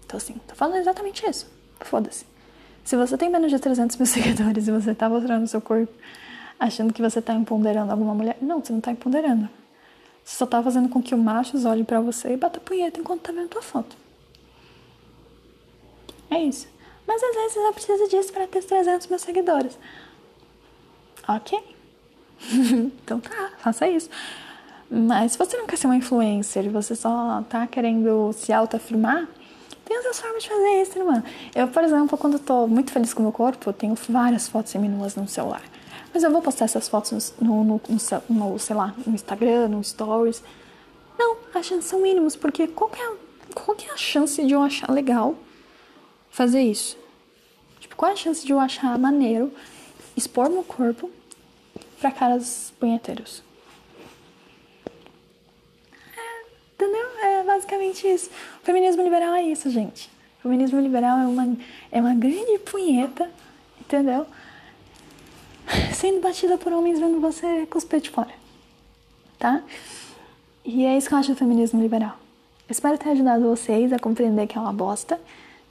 Tô 0.07 0.19
sim. 0.19 0.35
Tô 0.47 0.53
falando 0.53 0.77
exatamente 0.77 1.27
isso. 1.27 1.47
Foda-se. 1.79 2.28
Se 2.89 2.95
você 2.95 3.15
tem 3.15 3.29
menos 3.29 3.51
de 3.51 3.59
300 3.59 3.97
mil 3.97 4.05
seguidores 4.07 4.67
e 4.67 4.71
você 4.71 4.95
tá 4.95 5.07
mostrando 5.07 5.45
seu 5.45 5.61
corpo 5.61 5.93
achando 6.59 6.91
que 6.91 7.03
você 7.03 7.21
tá 7.21 7.35
empoderando 7.35 7.91
alguma 7.91 8.15
mulher, 8.15 8.35
não, 8.41 8.65
você 8.65 8.73
não 8.73 8.81
tá 8.81 8.91
empoderando. 8.91 9.47
Você 10.23 10.37
só 10.37 10.47
tá 10.47 10.61
fazendo 10.63 10.89
com 10.89 10.99
que 10.99 11.13
o 11.13 11.17
machos 11.19 11.65
olhe 11.65 11.83
para 11.83 12.01
você 12.01 12.33
e 12.33 12.37
bata 12.37 12.59
punheta 12.59 12.99
enquanto 12.99 13.21
tá 13.21 13.31
vendo 13.31 13.47
tua 13.47 13.61
foto. 13.61 13.95
É 16.31 16.41
isso. 16.41 16.67
Mas 17.05 17.21
às 17.21 17.35
vezes 17.35 17.57
eu 17.57 17.73
preciso 17.73 18.09
disso 18.09 18.33
para 18.33 18.47
ter 18.47 18.63
300 18.63 19.05
mil 19.05 19.19
seguidores. 19.19 19.77
Ok. 21.27 21.59
então 23.03 23.19
tá, 23.19 23.51
faça 23.59 23.87
isso. 23.87 24.09
Mas 24.89 25.33
se 25.33 25.37
você 25.37 25.55
não 25.57 25.67
quer 25.67 25.77
ser 25.77 25.85
uma 25.85 25.95
influencer 25.95 26.65
e 26.65 26.69
você 26.69 26.95
só 26.95 27.43
tá 27.47 27.67
querendo 27.67 28.33
se 28.33 28.51
autoafirmar, 28.51 29.27
tem 29.89 29.97
outras 29.97 30.19
formas 30.19 30.43
de 30.43 30.49
fazer 30.49 30.81
isso, 30.83 30.99
irmã. 30.99 31.23
Eu, 31.55 31.67
por 31.67 31.83
exemplo, 31.83 32.15
quando 32.15 32.37
tô 32.37 32.67
muito 32.67 32.91
feliz 32.91 33.11
com 33.11 33.21
o 33.21 33.23
meu 33.23 33.31
corpo, 33.31 33.71
eu 33.71 33.73
tenho 33.73 33.95
várias 34.07 34.47
fotos 34.47 34.71
seminuas 34.71 35.15
no 35.15 35.27
celular. 35.27 35.63
Mas 36.13 36.21
eu 36.21 36.31
vou 36.31 36.43
postar 36.43 36.65
essas 36.65 36.87
fotos 36.87 37.33
no, 37.41 37.63
no, 37.63 37.81
no, 37.89 38.23
no 38.29 38.59
sei 38.59 38.75
lá, 38.75 38.93
no 39.03 39.15
Instagram, 39.15 39.69
no 39.69 39.83
Stories. 39.83 40.43
Não, 41.17 41.37
as 41.55 41.65
chances 41.65 41.85
são 41.85 42.01
mínimas, 42.01 42.35
porque 42.35 42.67
qual 42.67 42.91
é, 42.93 43.17
qual 43.55 43.75
é 43.83 43.91
a 43.91 43.97
chance 43.97 44.45
de 44.45 44.53
eu 44.53 44.61
achar 44.61 44.91
legal 44.91 45.35
fazer 46.29 46.61
isso? 46.61 46.95
Tipo, 47.79 47.95
qual 47.95 48.11
é 48.11 48.13
a 48.13 48.17
chance 48.17 48.45
de 48.45 48.53
eu 48.53 48.59
achar 48.59 48.95
maneiro 48.99 49.51
expor 50.15 50.51
meu 50.51 50.63
corpo 50.63 51.09
pra 51.99 52.11
caras 52.11 52.71
punheteiros? 52.79 53.41
É, 56.15 56.45
entendeu? 56.75 57.07
É 57.23 57.43
basicamente 57.59 58.07
isso. 58.07 58.29
O 58.61 58.65
feminismo 58.65 59.03
liberal 59.03 59.33
é 59.33 59.43
isso, 59.43 59.69
gente. 59.69 60.09
O 60.39 60.43
feminismo 60.43 60.79
liberal 60.79 61.19
é 61.19 61.27
uma, 61.27 61.57
é 61.91 61.99
uma 61.99 62.15
grande 62.15 62.57
punheta, 62.59 63.29
entendeu? 63.79 64.25
Sendo 65.93 66.21
batida 66.21 66.57
por 66.57 66.71
homens 66.71 66.99
vendo 66.99 67.19
você 67.19 67.65
cuspir 67.67 67.99
de 67.99 68.09
fora, 68.09 68.31
tá? 69.37 69.61
E 70.63 70.85
é 70.85 70.97
isso 70.97 71.07
que 71.09 71.13
eu 71.13 71.19
acho 71.19 71.31
do 71.31 71.37
feminismo 71.37 71.81
liberal. 71.81 72.15
Espero 72.69 72.97
ter 72.97 73.09
ajudado 73.09 73.43
vocês 73.43 73.91
a 73.91 73.99
compreender 73.99 74.47
que 74.47 74.57
é 74.57 74.61
uma 74.61 74.73
bosta 74.73 75.19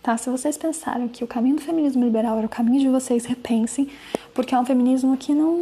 tá? 0.09 0.17
Se 0.17 0.31
vocês 0.31 0.57
pensaram 0.57 1.07
que 1.07 1.23
o 1.23 1.27
caminho 1.27 1.57
do 1.57 1.61
feminismo 1.61 2.03
liberal 2.03 2.39
era 2.39 2.47
o 2.47 2.49
caminho 2.49 2.81
de 2.81 2.89
vocês, 2.89 3.27
repensem, 3.27 3.91
porque 4.33 4.55
é 4.55 4.59
um 4.59 4.65
feminismo 4.65 5.15
que 5.19 5.35
não 5.35 5.53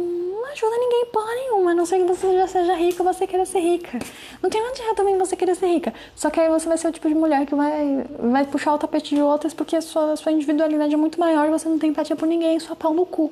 ajuda 0.53 0.77
ninguém 0.77 1.05
porra 1.11 1.35
nenhuma, 1.35 1.71
a 1.71 1.73
não 1.73 1.85
ser 1.85 1.97
que 1.97 2.05
você 2.05 2.33
já 2.33 2.47
seja 2.47 2.73
rica 2.75 3.03
ou 3.03 3.13
você 3.13 3.27
queira 3.27 3.45
ser 3.45 3.59
rica. 3.59 3.99
Não 4.41 4.49
tem 4.49 4.61
nada 4.61 4.73
de 4.73 4.81
errado 4.83 4.95
também 4.95 5.17
você 5.17 5.35
querer 5.35 5.53
ser 5.53 5.67
rica, 5.67 5.93
só 6.15 6.29
que 6.29 6.39
aí 6.39 6.47
você 6.47 6.65
vai 6.65 6.77
ser 6.77 6.87
o 6.87 6.93
tipo 6.93 7.09
de 7.09 7.13
mulher 7.13 7.45
que 7.45 7.53
vai, 7.53 8.05
vai 8.17 8.45
puxar 8.45 8.73
o 8.73 8.77
tapete 8.77 9.13
de 9.13 9.21
outras 9.21 9.53
porque 9.53 9.75
a 9.75 9.81
sua, 9.81 10.13
a 10.13 10.15
sua 10.15 10.31
individualidade 10.31 10.93
é 10.93 10.97
muito 10.97 11.19
maior 11.19 11.49
você 11.49 11.67
não 11.67 11.77
tem 11.77 11.89
empatia 11.89 12.15
por 12.15 12.25
ninguém, 12.25 12.57
sua 12.57 12.75
pau 12.75 12.93
no 12.93 13.05
cu, 13.05 13.29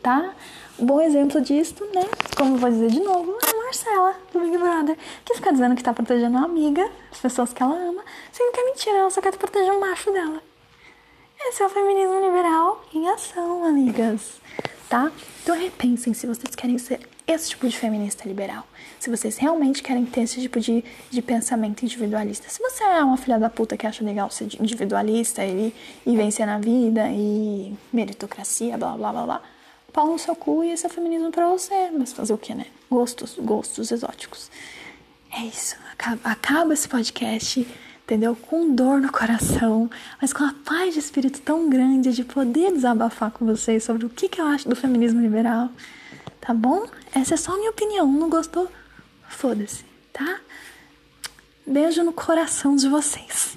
tá? 0.00 0.36
Um 0.80 0.86
bom 0.86 0.98
exemplo 0.98 1.42
disso, 1.42 1.74
né? 1.94 2.08
Como 2.34 2.56
vou 2.56 2.70
dizer 2.70 2.88
de 2.88 3.00
novo, 3.00 3.36
é 3.44 3.50
a 3.50 3.64
Marcela, 3.64 4.14
do 4.32 4.40
Big 4.40 4.56
Brother, 4.56 4.96
que 5.26 5.34
fica 5.34 5.52
dizendo 5.52 5.76
que 5.76 5.82
tá 5.82 5.92
protegendo 5.92 6.38
uma 6.38 6.46
amiga, 6.46 6.90
as 7.12 7.18
pessoas 7.18 7.52
que 7.52 7.62
ela 7.62 7.74
ama, 7.74 8.02
sendo 8.32 8.50
que 8.50 8.60
é 8.60 8.64
mentira, 8.64 8.96
ela 8.96 9.10
só 9.10 9.20
quer 9.20 9.36
proteger 9.36 9.70
o 9.72 9.78
macho 9.78 10.10
dela. 10.10 10.42
Esse 11.38 11.62
é 11.62 11.66
o 11.66 11.68
feminismo 11.68 12.18
liberal 12.20 12.82
em 12.94 13.06
ação, 13.10 13.62
amigas. 13.62 14.40
Tá? 14.88 15.12
Então 15.42 15.54
repensem 15.54 16.14
se 16.14 16.26
vocês 16.26 16.54
querem 16.54 16.78
ser 16.78 17.00
esse 17.26 17.50
tipo 17.50 17.68
de 17.68 17.76
feminista 17.76 18.26
liberal. 18.26 18.66
Se 18.98 19.10
vocês 19.10 19.36
realmente 19.36 19.82
querem 19.82 20.06
ter 20.06 20.22
esse 20.22 20.40
tipo 20.40 20.58
de, 20.58 20.82
de 21.10 21.20
pensamento 21.20 21.82
individualista. 21.82 22.48
Se 22.48 22.58
você 22.58 22.82
é 22.84 23.04
uma 23.04 23.18
filha 23.18 23.38
da 23.38 23.50
puta 23.50 23.76
que 23.76 23.86
acha 23.86 24.02
legal 24.02 24.30
ser 24.30 24.48
individualista 24.58 25.44
e, 25.44 25.74
e 26.06 26.16
vencer 26.16 26.46
na 26.46 26.58
vida 26.58 27.06
e 27.10 27.74
meritocracia, 27.92 28.78
blá 28.78 28.96
blá 28.96 29.12
blá 29.12 29.24
blá 29.24 29.42
pau 29.90 30.06
no 30.06 30.18
seu 30.18 30.34
cu 30.34 30.64
e 30.64 30.70
esse 30.70 30.86
é 30.86 30.88
o 30.88 30.92
feminismo 30.92 31.30
pra 31.30 31.48
você. 31.48 31.90
Mas 31.92 32.12
fazer 32.12 32.32
o 32.32 32.38
que, 32.38 32.54
né? 32.54 32.66
Gostos, 32.90 33.36
gostos 33.38 33.90
exóticos. 33.90 34.50
É 35.32 35.44
isso. 35.44 35.76
Acaba, 35.92 36.30
acaba 36.30 36.74
esse 36.74 36.88
podcast, 36.88 37.66
entendeu? 38.04 38.34
Com 38.34 38.74
dor 38.74 39.00
no 39.00 39.12
coração, 39.12 39.90
mas 40.20 40.32
com 40.32 40.44
a 40.44 40.54
paz 40.64 40.94
de 40.94 41.00
espírito 41.00 41.40
tão 41.40 41.68
grande 41.68 42.12
de 42.12 42.24
poder 42.24 42.72
desabafar 42.72 43.30
com 43.30 43.46
vocês 43.46 43.84
sobre 43.84 44.06
o 44.06 44.10
que, 44.10 44.28
que 44.28 44.40
eu 44.40 44.46
acho 44.46 44.68
do 44.68 44.74
feminismo 44.74 45.20
liberal. 45.20 45.70
Tá 46.40 46.54
bom? 46.54 46.86
Essa 47.14 47.34
é 47.34 47.36
só 47.36 47.52
a 47.52 47.58
minha 47.58 47.70
opinião. 47.70 48.10
Não 48.10 48.30
gostou? 48.30 48.70
Foda-se, 49.28 49.84
tá? 50.12 50.40
Beijo 51.66 52.02
no 52.02 52.12
coração 52.12 52.74
de 52.74 52.88
vocês. 52.88 53.56